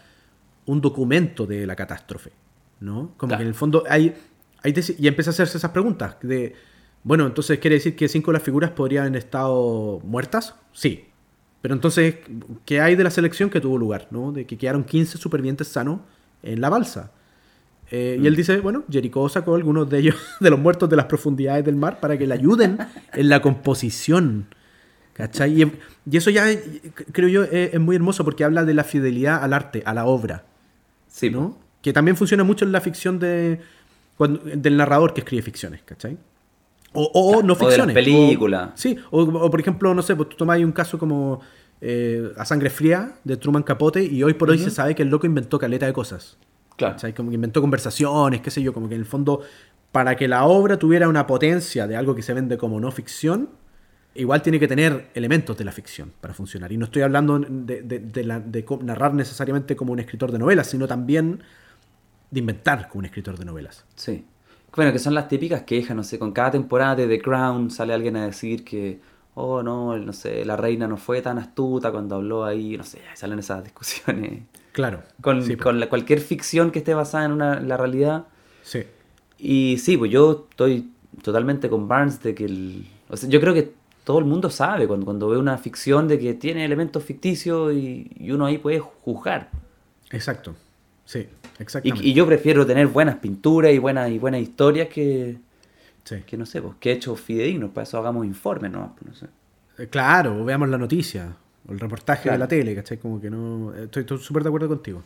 [0.66, 2.32] un documento de la catástrofe.
[2.80, 3.12] ¿no?
[3.18, 3.38] Como Claro.
[3.38, 4.14] que en el fondo hay,
[4.62, 6.54] hay y empieza a hacerse esas preguntas de,
[7.02, 10.54] bueno, entonces quiere decir que cinco de las figuras podrían haber estado muertas?
[10.72, 11.04] Sí.
[11.60, 12.16] Pero entonces,
[12.64, 14.08] ¿qué hay de la selección que tuvo lugar?
[14.10, 14.32] ¿no?
[14.32, 16.00] De que quedaron 15 supervivientes sanos
[16.42, 17.12] en la balsa.
[17.90, 21.06] Eh, Y él dice, bueno, Jericho sacó algunos de ellos, de los muertos de las
[21.06, 22.78] profundidades del mar, para que le ayuden
[23.12, 24.46] en la composición.
[25.12, 25.62] ¿Cachai?
[25.62, 25.72] Y,
[26.10, 26.44] y eso ya,
[27.12, 30.06] creo yo, es, es muy hermoso porque habla de la fidelidad al arte, a la
[30.06, 30.44] obra.
[31.08, 31.58] Sí, ¿no?
[31.82, 33.60] Que también funciona mucho en la ficción de,
[34.16, 36.16] cuando- del narrador que escribe ficciones, ¿cachai?
[36.92, 37.92] O, o no o ficciones.
[37.94, 38.70] películas.
[38.70, 41.40] o- sí, o, o, por ejemplo, no sé, pues tú tomáis un caso como
[41.80, 45.08] eh, A Sangre Fría de Truman Capote y hoy por hoy se sabe que el
[45.08, 46.36] loco inventó caleta de cosas.
[46.88, 47.14] Claro.
[47.14, 49.40] Como que inventó conversaciones, qué sé yo, como que en el fondo,
[49.92, 53.50] para que la obra tuviera una potencia de algo que se vende como no ficción,
[54.14, 56.72] igual tiene que tener elementos de la ficción para funcionar.
[56.72, 60.32] Y no estoy hablando de, de- de la- de co- narrar necesariamente como un escritor
[60.32, 61.42] de novelas, sino también
[62.30, 63.84] de inventar como un escritor de novelas.
[63.96, 64.24] Sí.
[64.76, 67.92] Bueno, que son las típicas quejas, no sé, con cada temporada de The Crown sale
[67.92, 69.00] alguien a decir que,
[69.34, 73.00] oh no, no sé, la reina no fue tan astuta cuando habló ahí, no sé,
[73.14, 74.42] salen esas discusiones.
[74.80, 75.02] Claro.
[75.20, 75.64] Con, sí, po.
[75.64, 78.24] con la- cualquier ficción que esté basada en, una, la realidad.
[78.62, 78.84] Sí.
[79.38, 80.90] Y sí, pues yo estoy
[81.22, 82.86] totalmente con Barnes de que el...
[83.08, 83.72] O sea, yo creo que
[84.04, 88.10] todo el mundo sabe cuando, cuando ve una ficción de que tiene elementos ficticios y,
[88.18, 89.50] y uno ahí puede juzgar.
[90.10, 90.54] Exacto.
[91.04, 91.26] Sí,
[91.58, 92.06] exactamente.
[92.06, 95.38] y yo prefiero tener buenas pinturas y buenas, y buenas historias que,
[96.04, 96.16] Sí.
[96.26, 97.70] que no sé, pues, que hechos fidedignos.
[97.70, 98.96] Para eso hagamos informes, ¿no?
[99.06, 99.26] No sé.
[99.78, 101.36] Eh, Claro, veamos la noticia,
[101.68, 102.34] o el reportaje Claro.
[102.34, 102.98] de la tele, ¿cachai?
[102.98, 103.74] Como que no...
[103.74, 105.02] Estoy súper de acuerdo contigo.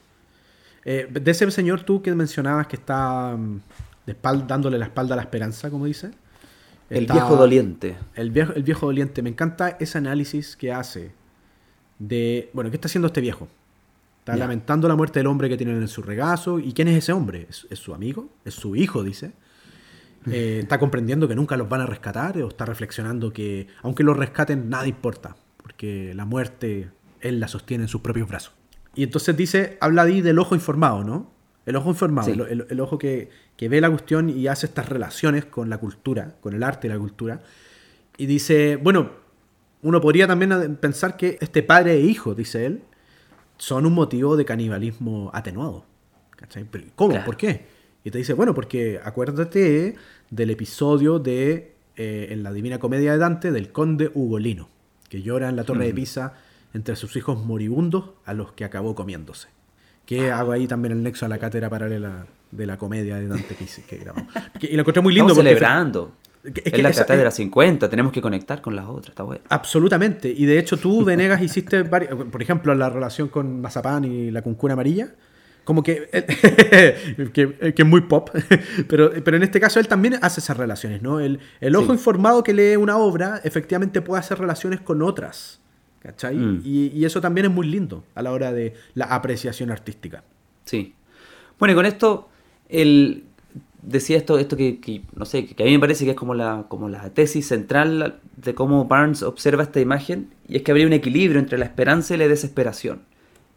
[0.84, 3.60] Eh, de ese señor tú que mencionabas que está mm,
[4.06, 6.10] de dándole la espalda a la esperanza, como dice.
[6.90, 7.96] El viejo doliente.
[8.14, 9.22] El viejo, el viejo doliente.
[9.22, 11.12] Me encanta ese análisis que hace
[11.98, 12.50] de...
[12.52, 13.48] Bueno, ¿qué está haciendo este viejo?
[14.20, 16.58] Está lamentando la muerte del hombre que tienen en su regazo.
[16.58, 17.46] ¿Y quién es ese hombre?
[17.48, 18.30] ¿Es, es su amigo?
[18.44, 19.02] ¿Es su hijo?
[19.02, 19.32] Dice.
[20.30, 24.16] Eh, está comprendiendo que nunca los van a rescatar o está reflexionando que aunque los
[24.16, 26.90] rescaten nada importa porque la muerte
[27.20, 28.52] él la sostiene en sus propios brazos.
[28.94, 31.32] Y entonces dice, habla ahí del ojo informado, ¿no?
[31.66, 32.32] El ojo informado, Sí.
[32.38, 35.78] el, el- el ojo que, que ve la cuestión y hace estas relaciones con la
[35.78, 37.40] cultura, con el arte y la cultura.
[38.18, 39.10] Y dice, bueno,
[39.82, 42.82] uno podría también pensar que este padre e hijo, dice él,
[43.56, 45.86] son un motivo de canibalismo atenuado.
[46.36, 46.64] ¿Cachai?
[46.70, 47.10] Pero, ¿Cómo?
[47.12, 47.24] Claro.
[47.26, 47.64] ¿Por qué?
[48.04, 49.96] Y te dice, bueno, porque acuérdate
[50.30, 54.68] del episodio de eh, en la Divina Comedia de Dante del conde Ugolino,
[55.14, 56.32] que llora en la Torre de Pisa
[56.74, 59.46] entre sus hijos moribundos a los que acabó comiéndose.
[60.06, 63.54] Que hago ahí también el nexo a la cátedra paralela de la comedia de Dante
[63.54, 64.32] que, que grabamos.
[64.58, 66.12] Que- Y lo encontré muy lindo Estamos porque celebrando.
[66.52, 69.42] que- Es, la esa- cátedra 50, tenemos que conectar con las otras, está bueno.
[69.50, 70.28] Absolutamente.
[70.36, 74.42] Y de hecho tú, Venegas, hiciste, vari- por ejemplo, la relación con Mazapán y la
[74.42, 75.14] cuncuna amarilla.
[75.64, 76.08] Como que,
[77.32, 78.30] que, que es muy pop,
[78.88, 81.20] pero, pero en este caso él también hace esas relaciones, ¿no?
[81.20, 81.92] El, el ojo Sí.
[81.92, 85.60] informado que lee una obra efectivamente puede hacer relaciones con otras,
[86.00, 86.36] ¿cachai?
[86.36, 86.60] Mm.
[86.64, 90.22] Y, y eso también es muy lindo a la hora de la apreciación artística.
[90.64, 90.94] Sí.
[91.58, 92.28] Bueno, y con esto,
[92.68, 93.24] él
[93.80, 96.34] decía esto, esto que, que, no sé, que a mí me parece que es como
[96.34, 100.86] la, como la tesis central de cómo Barnes observa esta imagen, y es que habría
[100.86, 103.00] un equilibrio entre la esperanza y la desesperación.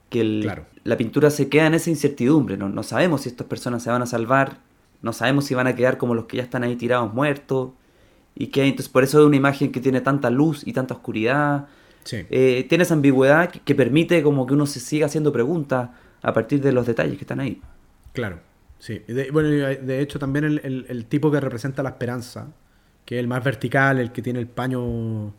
[0.09, 0.65] Que el- Claro.
[0.83, 4.01] la pintura se queda en esa incertidumbre, no, no sabemos si estas personas se van
[4.01, 4.59] a salvar,
[5.01, 7.71] no sabemos si van a quedar como los que ya están ahí tirados muertos,
[8.35, 11.67] y que entonces por eso es una imagen que tiene tanta luz y tanta oscuridad,
[12.03, 12.25] Sí.
[12.29, 15.89] eh, tiene esa ambigüedad que, que permite como que uno se siga haciendo preguntas
[16.21, 17.61] a partir de los detalles que están ahí.
[18.13, 18.39] Claro,
[18.79, 19.01] sí.
[19.07, 22.47] De, bueno, de hecho también el, el- el tipo que representa la esperanza,
[23.03, 25.33] que es el más vertical, el que tiene el paño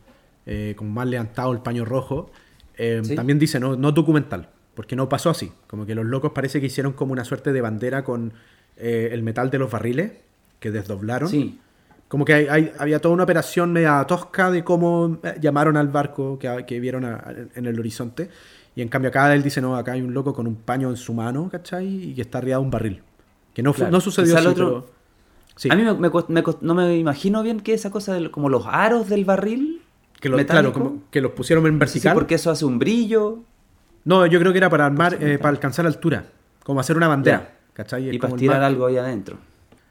[0.45, 2.31] eh, como más levantado, el paño rojo,
[2.77, 3.15] eh, Sí.
[3.15, 4.49] también dice no, no documental,
[4.79, 5.51] porque no pasó así.
[5.67, 8.31] Como que los locos parece que hicieron como una suerte de bandera con
[8.77, 10.13] eh, el metal de los barriles
[10.57, 11.27] que desdoblaron.
[11.27, 11.59] Sí,
[12.07, 15.89] Como que hay- hay- había toda una operación media tosca de cómo eh, llamaron al
[15.89, 17.21] barco que, que vieron a-
[17.55, 18.29] en el horizonte.
[18.73, 20.95] Y en cambio acá él dice, no, acá hay un loco con un paño en
[20.95, 21.85] su mano, ¿cachai?
[22.11, 23.01] Y que está arriba de un barril.
[23.53, 23.91] Que no, fu- Claro.
[23.91, 24.99] no sucedió así, otro- pero-
[25.57, 28.47] Sí, A mí me, me me no me imagino bien que esa cosa de, como
[28.47, 29.81] los aros del barril.
[30.21, 30.71] que, lo- metálico.
[30.73, 32.13] claro, como que los pusieron en Sí, vertical.
[32.13, 33.39] porque eso hace un brillo
[34.09, 36.23] No, yo creo que era para armar, eh, para alcanzar altura.
[36.63, 37.53] Como hacer una bandera.
[37.73, 38.09] ¿cachai?
[38.09, 39.37] Es y para tirar algo ahí adentro.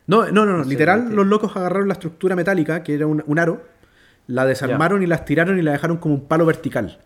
[0.09, 3.23] No, no, no, no, literal, mete- los locos agarraron la estructura metálica, que era un,
[3.27, 3.63] un aro,
[4.27, 6.99] la desarmaron y las tiraron y la dejaron como un palo vertical.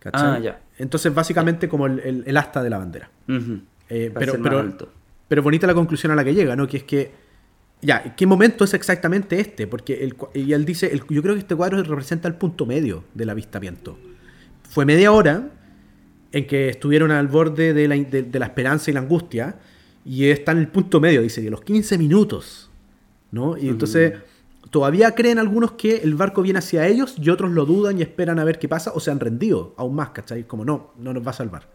[0.00, 0.22] ¿Cachai?
[0.36, 0.60] Ah, ya.
[0.78, 3.08] Entonces, básicamente, como el, el- el asta de la bandera.
[3.88, 4.88] Eh, pero, alto.
[5.28, 6.66] pero bonita la conclusión a la que llega, ¿no?
[6.66, 7.10] Que es que,
[7.80, 9.66] ya, ¿qué momento es exactamente este?
[9.66, 12.66] Porque el, cua- y él dice, el- yo creo que este cuadro representa el punto
[12.66, 13.98] medio del avistamiento.
[14.68, 15.48] Fue media hora
[16.34, 19.56] en que estuvieron al borde de la, de- de la esperanza y la angustia,
[20.04, 22.70] y está en el punto medio, dice, de los 15 minutos,
[23.30, 23.56] ¿no?
[23.56, 24.12] Y entonces
[24.70, 28.38] todavía creen algunos que el barco viene hacia ellos y otros lo dudan y esperan
[28.38, 30.44] a ver qué pasa o se han rendido aún más, ¿cachai?
[30.44, 31.68] Como no, no nos va a salvar.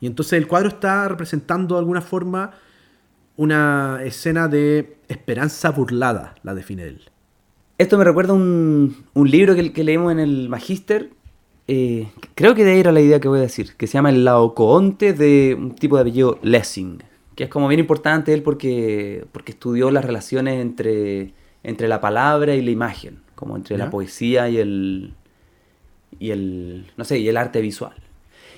[0.00, 2.52] Y entonces el cuadro está representando de alguna forma
[3.36, 7.02] una escena de esperanza burlada, la define él.
[7.78, 11.10] Esto me recuerda a un, un libro que, que leímos en el Magíster.
[11.72, 13.76] Eh, creo que de ahí era la idea que voy a decir.
[13.76, 17.00] Que se llama El Laocoonte de un tipo de apellido Lessing.
[17.36, 22.56] Que es como bien importante él porque, porque estudió las relaciones entre, entre la palabra
[22.56, 23.20] y la imagen.
[23.36, 23.84] Como entre ¿Ya?
[23.84, 25.14] la poesía y el,
[26.18, 26.90] y el.
[26.96, 27.94] No sé, y el arte visual.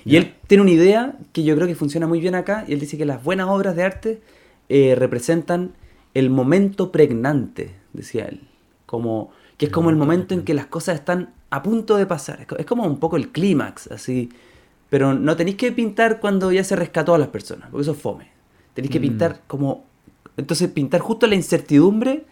[0.05, 0.19] Y Ya.
[0.19, 2.65] él tiene una idea que yo creo que funciona muy bien acá.
[2.67, 4.21] Y él dice que las buenas obras de arte
[4.69, 5.73] eh, representan
[6.15, 8.41] el momento pregnante, decía él.
[8.87, 12.41] Como, que es como el momento en que las cosas están a punto de pasar.
[12.41, 14.29] Es co- Es como un poco el clímax, así.
[14.89, 17.97] Pero no tenéis que pintar cuando ya se rescató a las personas, porque eso es
[17.97, 18.27] fome.
[18.73, 19.03] Tenéis que Mm.
[19.03, 19.85] pintar como...
[20.37, 22.25] Entonces, pintar justo la incertidumbre,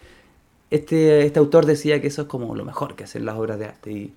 [0.70, 3.66] este, este autor decía que eso es como lo mejor que hacen las obras de
[3.66, 3.92] arte.
[3.92, 4.12] Y,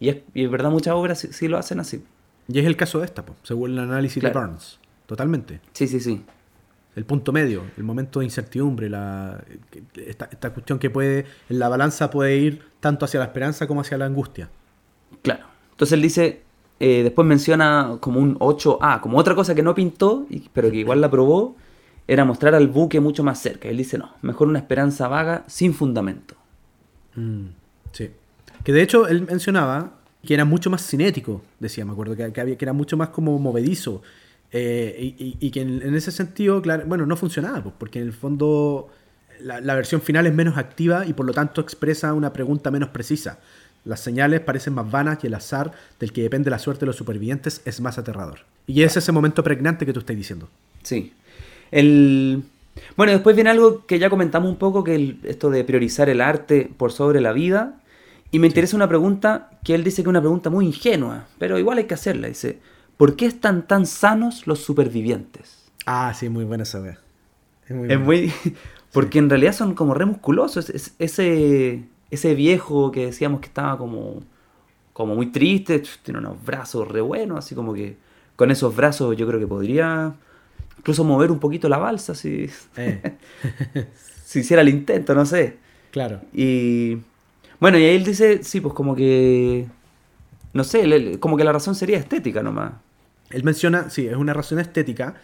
[0.00, 2.02] y es, y verdad, muchas obras sí, sí lo hacen así.
[2.48, 4.40] Y es el caso de esta, po, según el análisis Claro.
[4.40, 4.78] de Barnes.
[5.06, 5.60] Totalmente.
[5.72, 6.22] Sí, sí, sí.
[6.96, 9.42] El punto medio, el momento de incertidumbre, la,
[9.94, 13.80] esta, esta cuestión que puede, en la balanza puede ir tanto hacia la esperanza como
[13.80, 14.48] hacia la angustia.
[15.22, 15.44] Claro.
[15.70, 16.42] Entonces él dice,
[16.80, 21.00] eh, después menciona como un 8A, como otra cosa que no pintó, pero que igual
[21.00, 21.56] la probó,
[22.08, 23.68] era mostrar al buque mucho más cerca.
[23.68, 26.34] Él dice, no, mejor una esperanza vaga sin fundamento.
[27.14, 27.46] Mm,
[27.92, 28.10] sí.
[28.64, 29.92] Que de hecho él mencionaba
[30.24, 33.10] que era mucho más cinético, decía, me acuerdo, que, que había, que era mucho más
[33.10, 34.02] como movedizo.
[34.52, 38.12] Eh, y, que en, en ese sentido, claro, bueno, no funcionaba, pues, porque en el
[38.12, 38.88] fondo
[39.40, 42.88] la, la versión final es menos activa y por lo tanto expresa una pregunta menos
[42.90, 43.38] precisa.
[43.84, 46.96] Las señales parecen más vanas y el azar del que depende la suerte de los
[46.96, 48.40] supervivientes es más aterrador.
[48.66, 50.48] Y es ese momento pregnante que tú estás diciendo.
[50.82, 51.14] Sí.
[51.70, 52.42] El...
[52.96, 56.20] Bueno, después viene algo que ya comentamos un poco, que el- esto de priorizar el
[56.20, 57.80] arte por sobre la vida.
[58.30, 61.58] Y me interesa una pregunta que él dice que es una pregunta muy ingenua, pero
[61.58, 62.28] igual hay que hacerla.
[62.28, 62.58] Dice,
[63.00, 65.72] ¿por qué están tan sanos los supervivientes?
[65.86, 66.98] Ah, sí, muy buena esa wea.
[67.68, 68.00] Es muy Es buena.
[68.00, 68.32] muy...
[68.92, 70.70] Porque en realidad son como re musculosos.
[70.70, 74.20] Es- ese, ese viejo que decíamos que estaba como,
[74.94, 77.96] como muy triste, tiene unos brazos re buenos, así como que
[78.36, 80.14] con esos brazos yo creo que podría
[80.78, 83.02] incluso mover un poquito la balsa si, Eh,
[84.24, 85.58] si hiciera el intento, no sé.
[85.90, 86.20] claro.
[86.32, 86.98] Y
[87.60, 89.66] bueno, y ahí él dice, sí, pues como que,
[90.54, 92.74] no sé, como que la razón sería estética nomás.
[93.30, 95.14] Él menciona, sí, es una razón estética,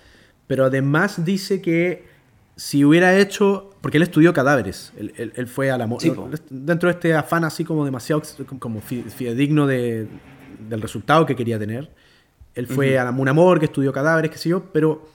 [0.46, 2.04] pero además dice que
[2.56, 6.08] si hubiera hecho, porque él estudió cadáveres, él, él- él fue a la Sí,
[6.50, 8.22] dentro de este afán así como demasiado
[8.58, 10.06] como fi- fidedigno de-
[10.68, 11.90] del resultado que quería tener,
[12.54, 15.06] él fue a la, una morgue, estudió cadáveres, qué sé yo, pero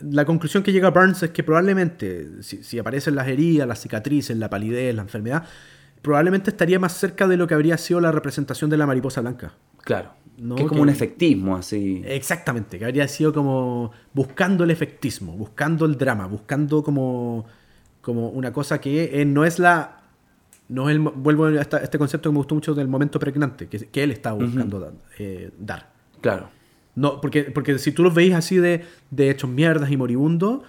[0.00, 4.36] la conclusión que llega Burns es que probablemente, si, si aparecen las heridas, las cicatrices,
[4.36, 5.44] la palidez, la enfermedad,
[6.02, 9.54] probablemente estaría más cerca de lo que habría sido la representación de la mariposa blanca.
[9.82, 10.10] Claro.
[10.38, 12.02] No, que es como que- un efectismo, así.
[12.04, 17.44] Exactamente, que habría sido como buscando el efectismo, buscando el drama, buscando como,
[18.00, 19.94] como una cosa que eh, no es la...
[20.68, 23.68] No es el, mo- vuelvo a este concepto que me gustó mucho del momento pregnante,
[23.68, 25.90] que, que él estaba buscando da- eh, dar.
[26.20, 26.50] Claro.
[26.94, 30.60] No, porque, porque si tú los veis así de, de hechos mierdas y moribundos,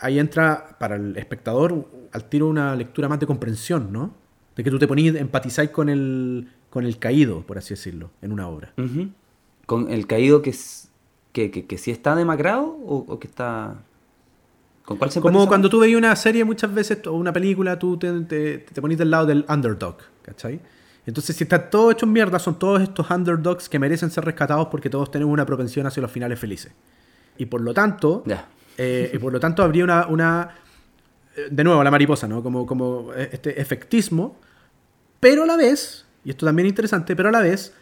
[0.00, 4.14] ahí entra para el espectador al tiro una lectura más de comprensión, ¿no?
[4.58, 8.32] De que tú te ponís, empatizáis con el, con el caído, por así decirlo, en
[8.32, 8.72] una obra.
[9.66, 10.90] Con el caído que, es,
[11.32, 13.76] que, que, que sí está demacrado o, o que está...
[14.84, 17.96] ¿Con cuál se Como cuando tú veías una serie muchas veces o una película, tú
[17.98, 20.60] te, te, te ponís del lado del underdog, ¿cachai?
[21.06, 24.90] Entonces, si está todo hecho mierda, son todos estos underdogs que merecen ser rescatados porque
[24.90, 26.72] todos tenemos una propensión hacia los finales felices.
[27.38, 28.48] Y por lo tanto, Ya.
[28.76, 30.50] eh, y por lo tanto habría una, una
[31.36, 32.42] eh, de nuevo la mariposa, ¿no?
[32.42, 34.36] Como, como eh, este efectismo,
[35.20, 37.72] pero a la vez, y esto también es interesante, pero a la vez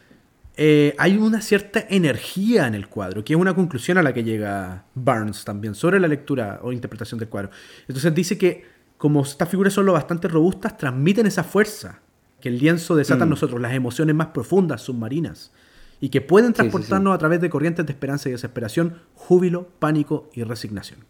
[0.57, 4.25] eh, hay una cierta energía en el cuadro, que es una conclusión a la que
[4.25, 7.51] llega Barnes también sobre la lectura o interpretación del cuadro.
[7.89, 8.65] Entonces dice que
[8.97, 12.01] como estas figuras son lo bastante robustas, transmiten esa fuerza
[12.41, 13.31] que el lienzo desata en Mm.
[13.31, 15.53] nosotros, las emociones más profundas, submarinas,
[16.01, 16.71] y que pueden Sí, sí, sí.
[16.71, 21.01] transportarnos a través de corrientes de esperanza y desesperación, júbilo, pánico y resignación.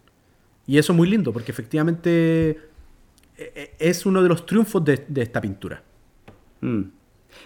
[0.66, 2.58] Y eso es muy lindo, porque efectivamente eh,
[3.54, 5.82] eh, es uno de los triunfos de, de esta pintura.
[6.60, 6.82] Mm.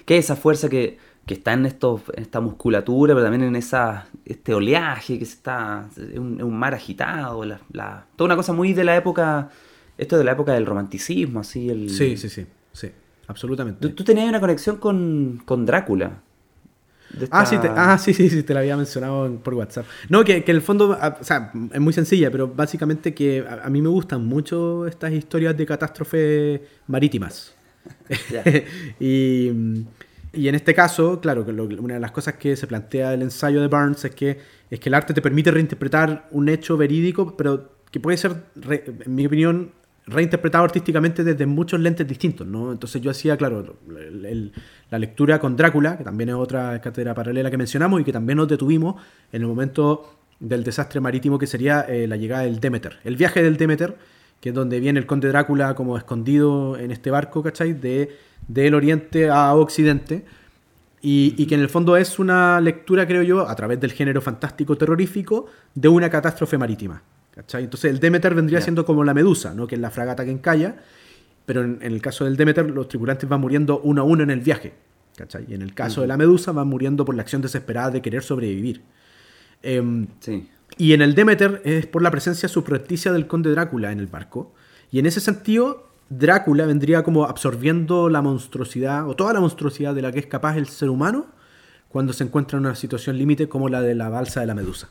[0.04, 3.56] ¿Qué es esa fuerza que, que está en, estos, en esta musculatura, pero también en
[3.56, 8.52] esa, este oleaje que se está, es un, mar agitado, la, la- toda una cosa
[8.52, 9.50] muy de la época,
[9.98, 11.68] esto de la época del romanticismo, así.
[11.70, 12.90] El, Sí, sí, sí, sí,
[13.26, 13.80] absolutamente.
[13.80, 16.22] Tú, tú tenías una conexión con, con Drácula.
[17.32, 19.84] Ah, sí, te, ah, sí, sí, sí, te la había mencionado en- por WhatsApp.
[20.08, 23.44] No, que, que en el fondo, ah, o sea, es muy sencilla, pero básicamente que
[23.48, 27.56] a, a mí me gustan mucho estas historias de catástrofes marítimas.
[29.00, 29.50] Y,
[30.32, 33.60] y en este caso, claro, que una de las cosas que se plantea el ensayo
[33.60, 34.38] de Barnes es que,
[34.70, 38.36] es que el arte te permite reinterpretar un hecho verídico, pero que puede ser,
[38.70, 39.72] en mi opinión,
[40.06, 42.72] reinterpretado artísticamente desde muchos lentes distintos, ¿no?
[42.72, 44.52] Entonces yo hacía, claro, el-
[44.90, 48.36] la lectura con Drácula, que también es otra cátedra paralela que mencionamos y que también
[48.38, 49.00] nos detuvimos
[49.32, 52.98] en el momento del desastre marítimo que sería eh, la llegada del Demeter.
[53.04, 53.96] El viaje del Demeter,
[54.40, 57.74] que es donde viene el conde Drácula como escondido en este barco, ¿cachai?
[57.74, 58.16] De,
[58.48, 60.24] del oriente a occidente.
[61.02, 64.20] Y, y que en el fondo es una lectura, creo yo, a través del género
[64.20, 67.02] fantástico terrorífico, de una catástrofe marítima.
[67.34, 67.64] ¿cachai?
[67.64, 69.66] Entonces el Demeter vendría siendo como la medusa, ¿no?
[69.66, 70.76] que es la fragata que encalla,
[71.46, 74.30] pero en, en el caso del Demeter los tripulantes van muriendo uno a uno en
[74.30, 74.74] el viaje.
[75.16, 75.46] ¿cachai?
[75.48, 78.22] Y en el caso de la medusa van muriendo por la acción desesperada de querer
[78.22, 78.82] sobrevivir.
[79.62, 80.48] Em, Sí.
[80.84, 84.52] Y en el Demeter es por la presencia subrepticia del conde Drácula en el barco.
[84.90, 90.02] Y en ese sentido, Drácula vendría como absorbiendo la monstruosidad, o toda la monstruosidad de
[90.02, 91.26] la que es capaz el ser humano,
[91.88, 94.88] cuando se encuentra en una situación límite como la de la balsa de la medusa.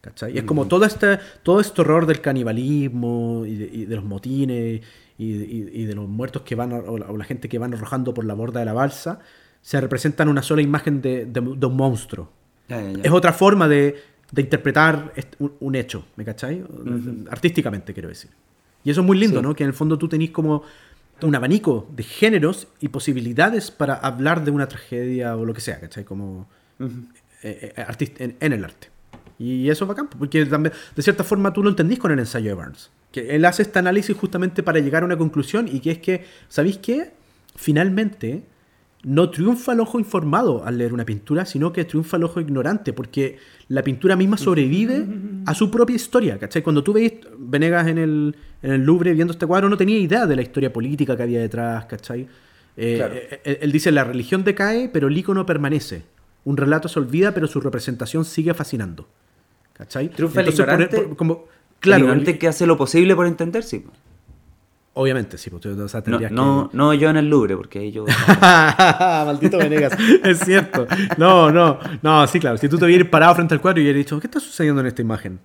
[0.00, 0.36] ¿Cachai?
[0.36, 4.82] Es como todo este, todo este horror del canibalismo y de, y de los motines
[5.16, 7.72] y, y- y de los muertos que van, o la, o la gente que van
[7.72, 9.20] arrojando por la borda de la balsa,
[9.62, 12.30] se representa en una sola imagen de, de- de un monstruo.
[12.68, 13.02] Ya, ya, ya.
[13.02, 13.96] Es otra forma de,
[14.32, 15.12] de interpretar
[15.60, 16.64] un, hecho, ¿me cachai?
[17.30, 18.30] Artísticamente, quiero decir.
[18.84, 19.42] Y eso es muy lindo, Sí.
[19.42, 19.54] ¿no?
[19.54, 20.62] Que en el fondo tú tenés como
[21.22, 25.80] un abanico de géneros y posibilidades para hablar de una tragedia o lo que sea,
[25.80, 26.04] ¿cachai?
[26.04, 26.46] Como
[26.80, 26.88] eh,
[27.42, 28.88] eh, artist- en, en el arte.
[29.38, 32.48] Y eso es bacán, porque también, de cierta forma tú lo entendís con el ensayo
[32.50, 32.90] de Barnes.
[33.10, 36.24] Que él hace este análisis justamente para llegar a una conclusión y que es que,
[36.48, 37.12] ¿sabéis qué?
[37.56, 38.42] Finalmente,
[39.04, 42.92] no triunfa el ojo informado al leer una pintura, sino que triunfa el ojo ignorante,
[42.92, 45.06] porque la pintura misma sobrevive
[45.46, 46.62] a su propia historia, ¿cachai?
[46.62, 50.26] Cuando tú veis Venegas en el, en el Louvre viendo este cuadro, no tenía idea
[50.26, 52.26] de la historia política que había detrás, ¿cachai?
[52.76, 53.14] Eh, Claro.
[53.14, 56.02] eh, él, él dice, la religión decae, pero el icono permanece.
[56.44, 59.06] Un relato se olvida, pero su representación sigue fascinando.
[59.74, 60.08] ¿Cachai?
[60.08, 60.96] Triunfa el Entonces, ignorante.
[61.00, 61.44] por- como,
[61.80, 63.80] Claro, el ignorante que hace lo posible por entender, sí.
[63.80, 63.92] po.
[64.94, 65.50] Obviamente, sí.
[65.50, 66.76] Pues, o sea, No, no, que...
[66.76, 68.04] no yo en el Louvre, porque ahí yo...
[68.40, 69.92] Maldito Venegas,
[70.24, 70.86] es cierto.
[71.18, 72.56] No, no, no, sí, claro.
[72.56, 74.86] Si tú te hubieras parado frente al cuadro y hubieras dicho, ¿qué está sucediendo en
[74.86, 75.38] esta imagen?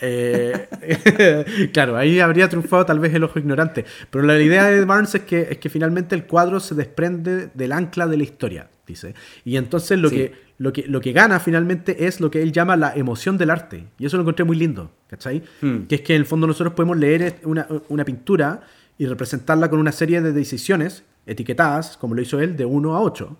[0.00, 3.84] Eh, claro, ahí habría triunfado tal vez el ojo ignorante.
[4.10, 7.72] Pero la idea de Barnes es que, es que finalmente el cuadro se desprende del
[7.72, 9.14] ancla de la historia, dice.
[9.44, 10.16] Y entonces lo, Sí.
[10.16, 13.50] que, lo, que, lo que gana finalmente es lo que él llama la emoción del
[13.50, 13.86] arte.
[13.98, 15.42] Y eso lo encontré muy lindo, ¿cachai?
[15.60, 15.82] Hmm.
[15.88, 18.60] Que es que en el fondo nosotros podemos leer una, una pintura
[18.98, 23.00] y representarla con una serie de decisiones etiquetadas, como lo hizo él, de 1 a
[23.00, 23.36] 8.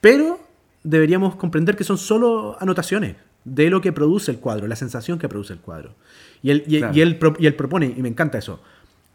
[0.00, 0.40] Pero
[0.82, 5.28] deberíamos comprender que son solo anotaciones de lo que produce el cuadro, la sensación que
[5.28, 5.94] produce el cuadro.
[6.42, 6.94] Y él, y, Claro.
[6.96, 8.60] y él, pro- y él propone, y me encanta eso,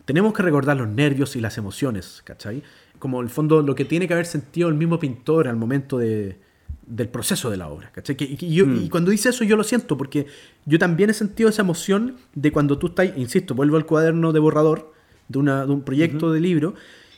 [0.06, 2.64] tenemos que recordar los nervios y las emociones, ¿cachai?
[2.99, 6.38] Como el fondo, lo que tiene que haber sentido el mismo pintor al momento de,
[6.85, 8.15] del proceso de la obra, ¿cachai?
[8.15, 8.85] Que- y, yo- Mm.
[8.85, 10.27] y cuando dice eso yo lo siento, porque
[10.65, 14.39] yo también he sentido esa emoción de cuando tú estás, insisto, vuelvo al cuaderno de
[14.39, 14.94] borrador
[15.27, 16.73] de, una, de un proyecto de libro,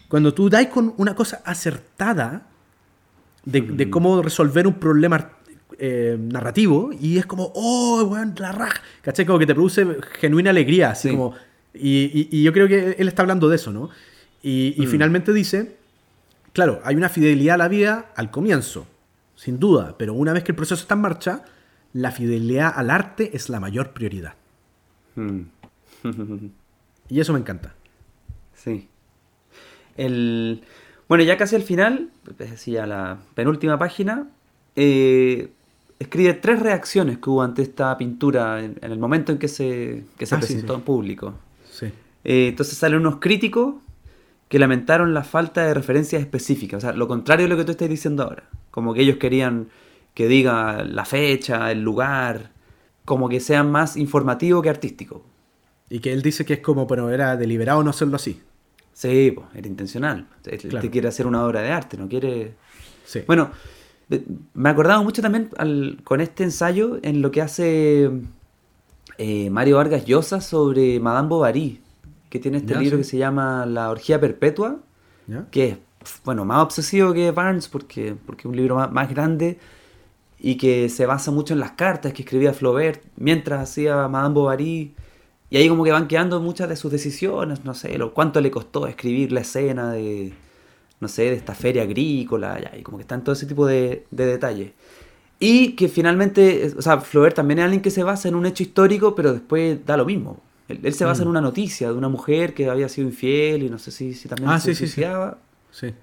[0.08, 2.48] cuando tú dais con una cosa acertada,
[3.46, 5.32] de, de cómo resolver un problema
[5.78, 9.26] eh, narrativo y es como, oh, weón, la raja, ¿cachai?
[9.26, 9.86] Como que te produce
[10.20, 11.16] genuina alegría, así Sí.
[11.16, 11.36] como...
[11.74, 13.90] Y, y- y yo creo que él está hablando de eso, ¿no?
[14.42, 14.90] Y, y Mm.
[14.90, 15.78] finalmente dice,
[16.54, 18.88] claro, hay una fidelidad a la vida al comienzo,
[19.36, 21.44] sin duda, pero una vez que el proceso está en marcha,
[21.94, 24.34] la fidelidad al arte es la mayor prioridad.
[25.16, 25.42] Mm.
[27.12, 27.74] Y eso me encanta.
[28.64, 28.88] Sí.
[29.98, 30.62] El...
[31.08, 34.28] Bueno, ya casi al final, es decir, a la penúltima página,
[34.76, 35.50] eh,
[35.98, 40.04] escribe tres reacciones que hubo ante esta pintura en, en el momento en que se,
[40.18, 40.80] que se Ah, presentó sí.
[40.80, 41.34] en público.
[41.72, 41.88] Sí.
[42.24, 43.76] Eh, entonces salen unos críticos
[44.50, 47.72] que lamentaron la falta de referencias específicas, o sea, lo contrario de lo que tú
[47.72, 49.68] estás diciendo ahora, como que ellos querían
[50.16, 52.52] que diga la fecha, el lugar,
[53.06, 55.24] como que sean más informativo que artístico.
[55.90, 58.42] Y que él dice que es como, pero era deliberado no hacerlo así.
[59.00, 60.28] Sí, pues, era intencional.
[60.44, 60.82] Él Claro.
[60.82, 62.56] te quiere hacer una obra de arte, no quiere...
[63.06, 63.22] Sí.
[63.26, 63.50] Bueno,
[64.10, 68.12] de- me acordaba mucho también al- con este ensayo en lo que hace
[69.18, 71.80] eh, Mario Vargas Llosa sobre Madame Bovary,
[72.30, 73.04] que tiene este libro sí.
[73.04, 74.80] que se llama La orgía perpetua,
[75.50, 75.78] que es,
[76.26, 79.60] bueno, más obsesivo que Barnes porque, porque es un libro más, más grande
[80.40, 84.94] y que se basa mucho en las cartas que escribía Flaubert mientras hacía Madame Bovary.
[85.50, 88.52] Y ahí como que van quedando muchas de sus decisiones, no sé, lo, cuánto le
[88.52, 90.34] costó escribir la escena de,
[91.00, 94.06] no sé, de esta feria agrícola, ya, y como que están todo ese tipo de,
[94.12, 94.72] de detalles.
[95.40, 98.62] Y que finalmente, o sea, Flaubert también es alguien que se basa en un hecho
[98.62, 100.42] histórico, pero después da lo mismo.
[100.68, 101.24] Él, él se basa Mm.
[101.24, 104.28] en una noticia de una mujer que había sido infiel y no sé si, si
[104.28, 104.80] también Ah, se sí.
[104.86, 105.38] suicidaba.
[105.72, 105.94] Sí.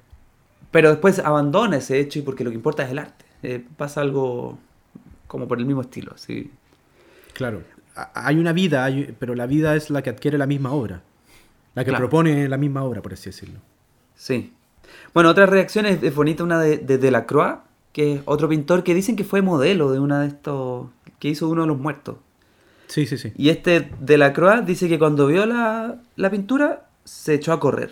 [0.72, 3.24] Pero después abandona ese hecho y porque lo que importa es el arte.
[3.44, 4.58] Eh, pasa algo
[5.28, 6.12] como por el mismo estilo.
[6.16, 6.50] Sí.
[7.34, 7.62] Claro.
[8.14, 11.02] Hay una vida, hay- pero la vida es la que adquiere la misma obra.
[11.74, 12.04] La que Claro.
[12.08, 13.60] propone la misma obra, por así decirlo.
[14.14, 14.52] sí.
[15.12, 17.56] Bueno, otra reacción es, bonita, una de, de Delacroix,
[17.92, 20.86] que es otro pintor que dicen que fue modelo de una de estos,
[21.18, 22.16] que hizo uno de los muertos.
[22.86, 23.32] Sí, sí, sí.
[23.36, 27.90] Y este Delacroix dice que cuando vio la, la pintura se echó a correr.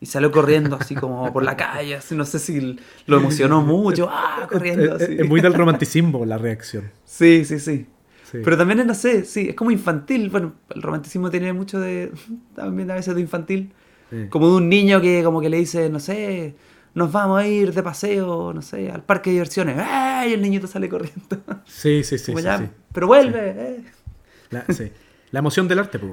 [0.00, 4.08] Y salió corriendo así como por la calle, así, no sé si lo emocionó mucho,
[4.12, 4.46] ¡ah!
[4.48, 5.14] corriendo Es, así.
[5.14, 6.92] es- es muy del romanticismo la reacción.
[7.04, 7.86] Sí, sí, sí.
[8.30, 8.38] Sí.
[8.44, 10.28] Pero también es, no sé, sí, es como infantil.
[10.30, 12.12] Bueno, el romanticismo tiene mucho de.
[12.54, 13.72] También a veces de infantil.
[14.10, 14.26] Sí.
[14.28, 16.54] Como de un niño que como que le dice, no sé,
[16.94, 19.76] nos vamos a ir de paseo, no sé, al parque de diversiones.
[19.78, 20.30] ¡Ay!
[20.30, 21.38] Y el niñito sale corriendo.
[21.66, 22.34] Sí, sí, sí.
[22.42, 22.64] Ya, sí.
[22.92, 23.54] pero vuelve.
[23.56, 23.84] eh".
[24.50, 24.64] La.
[25.30, 26.12] La emoción del arte, pues.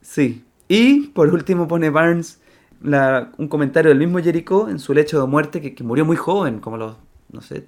[0.00, 0.44] Sí.
[0.68, 2.40] Y por último pone Barnes
[2.82, 6.16] la- un comentario del mismo Jericho en su lecho de muerte, que, que murió muy
[6.16, 6.96] joven, como los,
[7.30, 7.66] no sé,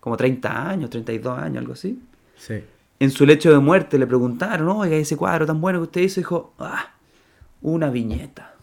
[0.00, 1.98] como 30 años, 32 años, algo así.
[2.36, 2.62] Sí.
[2.98, 6.20] En su lecho de muerte le preguntaron, oiga, ese cuadro tan bueno que usted hizo,
[6.20, 6.90] dijo, ah,
[7.62, 8.54] una viñeta.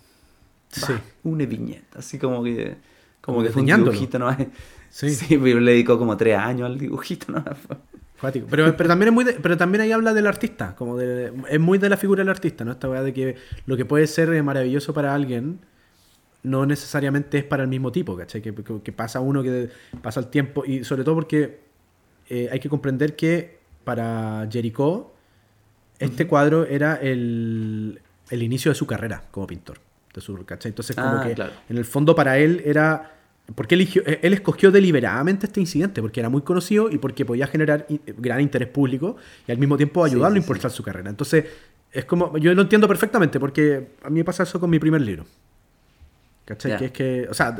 [0.70, 0.92] Sí.
[0.94, 2.00] Bah, una viñeta.
[2.00, 2.76] Así como que,
[3.22, 4.36] como, Como que fue un dibujito, ¿no?
[4.90, 5.10] Sí.
[5.10, 7.44] Sí, pero le dedicó como tres años al dibujito, ¿no?
[8.50, 11.60] Pero, pero también es muy de- pero también ahí habla del artista, como de, es
[11.60, 12.72] muy de la figura del artista, ¿no?
[12.72, 13.36] Esta weá de que
[13.66, 15.60] lo que puede ser eh, maravilloso para alguien
[16.44, 18.42] no necesariamente es para el mismo tipo, ¿cachai?
[18.42, 19.70] Que, que- que pasa uno que
[20.02, 21.60] pasa el tiempo y sobre todo porque
[22.30, 25.12] eh, hay que comprender que para Jericho
[26.00, 29.80] este cuadro era el, el inicio de su carrera como pintor,
[30.14, 30.70] de su, ¿cachai?
[30.72, 31.54] Entonces como Ah, que claro.
[31.70, 33.12] en el fondo para él era
[33.56, 37.46] porque eligió, eh, él escogió deliberadamente este incidente porque era muy conocido y porque podía
[37.48, 41.10] generar i- gran interés público y al mismo tiempo ayudarlo sí, a impulsar su carrera.
[41.10, 41.46] Entonces,
[41.92, 45.02] es como, yo lo entiendo perfectamente porque a mí me pasa eso con mi primer
[45.02, 45.26] libro.
[46.46, 46.54] Que
[46.86, 47.56] es que, o sea,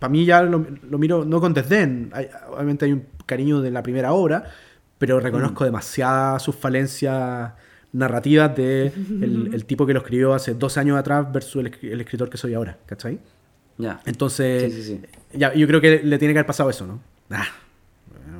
[0.00, 2.10] para mí ya lo, lo miro no con desdén.
[2.12, 4.50] Hay- obviamente hay un cariño de la primera obra,
[4.98, 7.52] pero reconozco demasiadas sus falencias
[7.92, 8.86] narrativas de
[9.22, 12.36] el, el tipo que lo escribió hace dos años atrás versus el, el escritor que
[12.36, 12.78] soy ahora.
[12.86, 13.18] ¿Cachai?
[13.78, 14.00] Ya.
[14.06, 15.38] Entonces, Sí, sí, sí.
[15.38, 17.00] ya, yo creo que le tiene que haber pasado eso, ¿no?
[17.30, 17.46] Ah,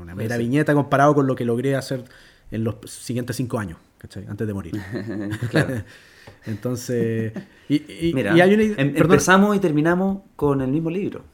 [0.03, 2.05] una mera viñeta comparado con lo que logré hacer
[2.51, 4.27] en los siguientes cinco años, ¿cachai?
[4.27, 4.75] Antes de morir.
[5.51, 5.75] Claro.
[6.47, 7.33] Entonces,
[7.69, 11.25] y, y- Mira, y hay una, em- empezamos y terminamos con el mismo libro.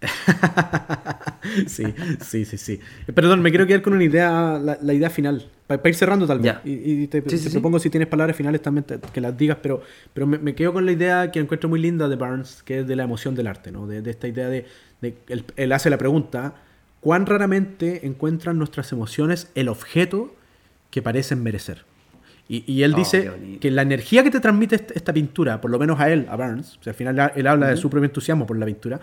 [1.66, 2.80] sí, sí, sí, sí.
[3.14, 6.38] Perdón, me quiero quedar con una idea, la, la idea final, para ir cerrando tal
[6.38, 6.54] vez.
[6.54, 6.60] Ya.
[6.64, 7.50] Y, y te, Sí, te sí, sí.
[7.50, 10.72] propongo si tienes palabras finales también te- que las digas, pero, pero me, me quedo
[10.72, 13.46] con la idea que encuentro muy linda de Barnes, que es de la emoción del
[13.46, 13.86] arte, ¿no?
[13.86, 14.66] De, de esta idea de,
[15.00, 16.54] de él, él hace la pregunta,
[17.00, 20.34] ¿cuán raramente encuentran nuestras emociones el objeto
[20.90, 21.84] que parecen merecer?
[22.50, 23.30] Y, y él Oh, dice
[23.60, 26.36] que la energía que te transmite est- esta pintura, por lo menos a él, a
[26.36, 29.00] Barnes, o sea, al final él habla de su propio entusiasmo por la pintura,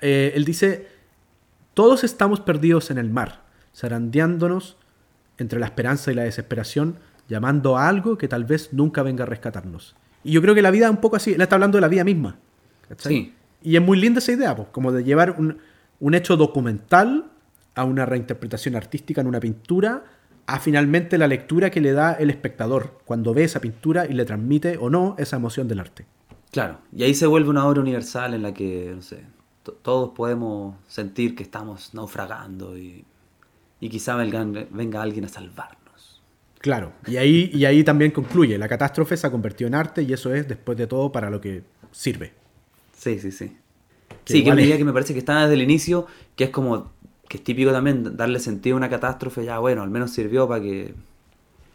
[0.00, 0.88] eh, él dice,
[1.74, 3.42] todos estamos perdidos en el mar,
[3.74, 4.76] zarandeándonos
[5.38, 6.96] entre la esperanza y la desesperación,
[7.28, 9.96] llamando a algo que tal vez nunca venga a rescatarnos.
[10.24, 11.88] Y yo creo que la vida es un poco así, él está hablando de la
[11.88, 12.36] vida misma.
[12.88, 13.12] ¿cachai?
[13.12, 13.34] Sí.
[13.62, 15.58] Y es muy linda esa idea, pues, como de llevar un,
[16.00, 17.30] un hecho documental
[17.74, 20.04] a una reinterpretación artística en una pintura,
[20.46, 24.24] a finalmente la lectura que le da el espectador cuando ve esa pintura y le
[24.24, 26.06] transmite o no esa emoción del arte.
[26.50, 29.22] Claro, y ahí se vuelve una obra universal en la que, no sé,
[29.82, 33.04] todos podemos sentir que estamos naufragando y,
[33.80, 36.20] y quizá venga, venga alguien a salvarnos.
[36.60, 40.12] Claro, y ahí, y ahí también concluye, la catástrofe se ha convertido en arte y
[40.12, 42.34] eso es, después de todo, para lo que sirve.
[42.96, 43.56] Sí, sí, sí.
[44.24, 46.06] Que sí, que es una idea que me parece que está desde el inicio,
[46.36, 46.92] que es como,
[47.28, 50.60] que es típico también darle sentido a una catástrofe, ya bueno, al menos sirvió para
[50.60, 50.94] que,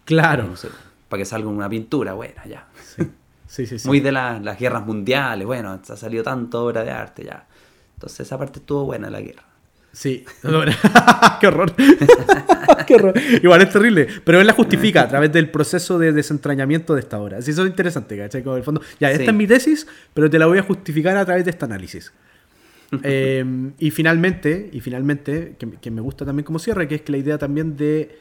[0.05, 0.43] Claro.
[0.47, 0.69] no sé,
[1.09, 2.67] para que salga una pintura buena, ya.
[2.95, 3.03] Sí,
[3.47, 3.79] sí, sí.
[3.79, 3.87] sí.
[3.87, 7.47] Muy de la- las guerras mundiales, bueno, ha salido tanta obra de arte ya.
[8.05, 9.43] Entonces esa parte estuvo buena la guerra.
[9.91, 10.23] Sí.
[11.41, 11.73] Qué horror.
[12.85, 13.13] Qué horror.
[13.41, 14.07] Igual es terrible.
[14.23, 17.37] Pero él la justifica a través del proceso de desentrañamiento de esta obra.
[17.39, 18.43] Así eso es interesante, ¿cachai?
[18.43, 18.81] Como el fondo.
[18.99, 19.29] Ya, esta Sí.
[19.29, 22.11] es mi tesis, pero te la voy a justificar a través de este análisis.
[23.03, 23.43] Eh,
[23.79, 27.17] y finalmente, y finalmente, que, que me gusta también como cierre, que es que la
[27.17, 28.19] idea también de.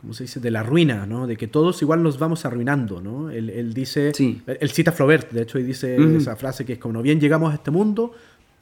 [0.00, 0.40] ¿Cómo se dice?
[0.40, 1.26] De la ruina, ¿no?
[1.28, 3.30] De que todos igual nos vamos arruinando, ¿no?
[3.30, 4.12] Él, él dice.
[4.12, 4.42] Sí.
[4.46, 7.20] Él cita a Flaubert, de hecho, y dice esa frase que es como: no bien
[7.20, 8.12] llegamos a este mundo,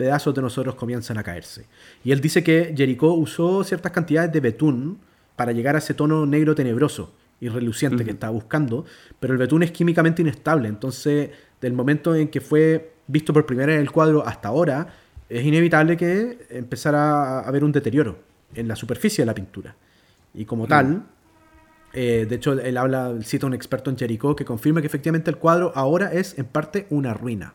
[0.02, 1.66] pedazos de nosotros comienzan a caerse.
[2.02, 4.98] Y él dice que Jericó usó ciertas cantidades de betún
[5.36, 8.84] para llegar a ese tono negro tenebroso y reluciente que estaba buscando,
[9.20, 11.30] pero el betún es químicamente inestable, entonces
[11.60, 14.88] del momento en que fue visto por primera vez el cuadro hasta ahora,
[15.28, 18.18] es inevitable que empezara a haber un deterioro
[18.56, 19.76] en la superficie de la pintura.
[20.34, 21.04] Y como tal,
[21.92, 25.30] eh, de hecho, él habla, cita a un experto en Jericó que confirma que efectivamente
[25.30, 27.54] el cuadro ahora es en parte una ruina.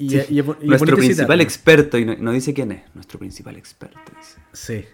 [0.00, 2.82] Y, Sí, y es- y es nuestro principal experto, y no, no dice quién es,
[2.94, 4.00] nuestro principal experto.
[4.18, 4.38] dice.
[4.52, 4.84] Sí,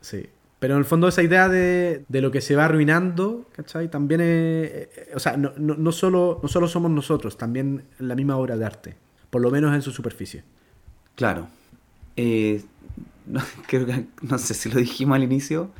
[0.00, 0.28] sí.
[0.60, 3.90] Pero en el fondo esa idea de, de lo que se va arruinando, ¿cachai?
[3.90, 4.26] También es...
[4.28, 8.56] eh, o sea, no, no, no solo, no solo somos nosotros, también la misma obra
[8.56, 8.96] de arte.
[9.30, 10.44] Por lo menos en su superficie.
[11.16, 11.48] Claro.
[12.16, 12.62] Eh,
[13.26, 15.70] no, creo que, no sé si lo dijimos al inicio,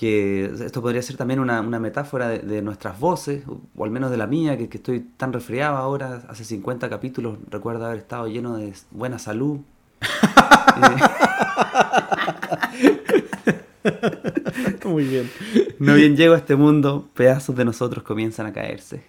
[0.00, 3.90] que esto podría ser también una, una metáfora de, de nuestras voces, o, o al
[3.90, 7.98] menos de la mía, que, que estoy tan resfriado ahora, hace 50 capítulos, recuerdo haber
[7.98, 9.58] estado lleno de buena salud.
[14.86, 15.30] Muy bien.
[15.78, 19.02] No bien llego a este mundo, pedazos de nosotros comienzan a caerse.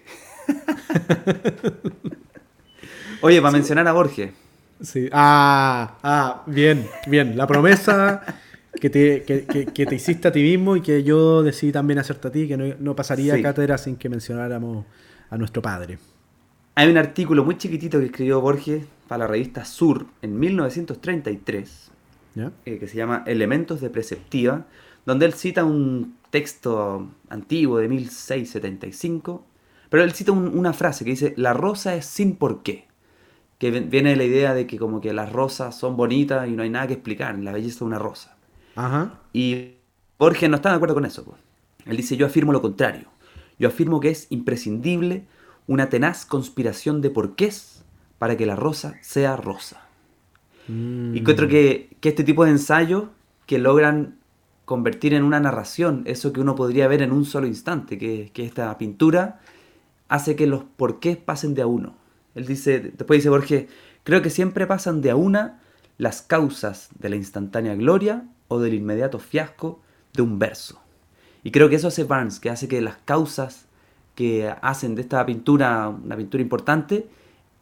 [3.22, 4.30] Oye, para mencionar a Borges,
[4.82, 5.08] Sí.
[5.10, 7.34] Ah, ah, bien, bien.
[7.34, 8.22] La promesa
[8.80, 11.98] que te, que, que- que te hiciste a ti mismo y que yo decidí también
[11.98, 13.42] hacerte a ti, que no, no pasaría Sí.
[13.42, 14.84] cátedra sin que mencionáramos
[15.30, 15.98] a nuestro padre.
[16.74, 21.90] Hay un artículo muy chiquitito que escribió Borges para la revista Sur en 1933,
[22.64, 24.64] eh, que se llama Elementos de Preceptiva,
[25.04, 29.44] donde él cita un texto antiguo de 1675,
[29.90, 32.86] pero él cita una frase que dice, la rosa es sin por qué,
[33.58, 36.62] que viene de la idea de que como que las rosas son bonitas y no
[36.62, 38.31] hay nada que explicar en la belleza de una rosa.
[39.32, 39.72] Y
[40.18, 41.24] Borges no está de acuerdo con eso.
[41.24, 41.38] Pues.
[41.86, 43.08] Él dice, yo afirmo lo contrario.
[43.58, 45.24] Yo afirmo que es imprescindible
[45.66, 47.84] una tenaz conspiración de porqués
[48.18, 49.86] para que la rosa sea rosa.
[50.68, 53.04] Y encuentro que, este tipo de ensayos
[53.46, 54.16] que logran
[54.64, 58.44] convertir en una narración eso que uno podría ver en un solo instante, que, que
[58.44, 59.40] esta pintura
[60.08, 61.96] hace que los porqués pasen de a uno.
[62.34, 63.66] Él dice, después dice Borges,
[64.04, 65.60] creo que siempre pasan de a una
[65.98, 69.80] las causas de la instantánea gloria o del inmediato fiasco
[70.12, 70.80] de un verso.
[71.42, 73.66] Y creo que eso hace Barnes, que hace que las causas
[74.14, 77.08] que hacen de esta pintura una pintura importante,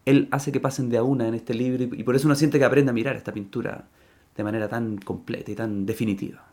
[0.05, 2.59] él hace que pasen de a una en este libro y por eso uno siente
[2.59, 3.87] que aprende a mirar esta pintura
[4.35, 6.45] de manera tan completa y tan definitiva.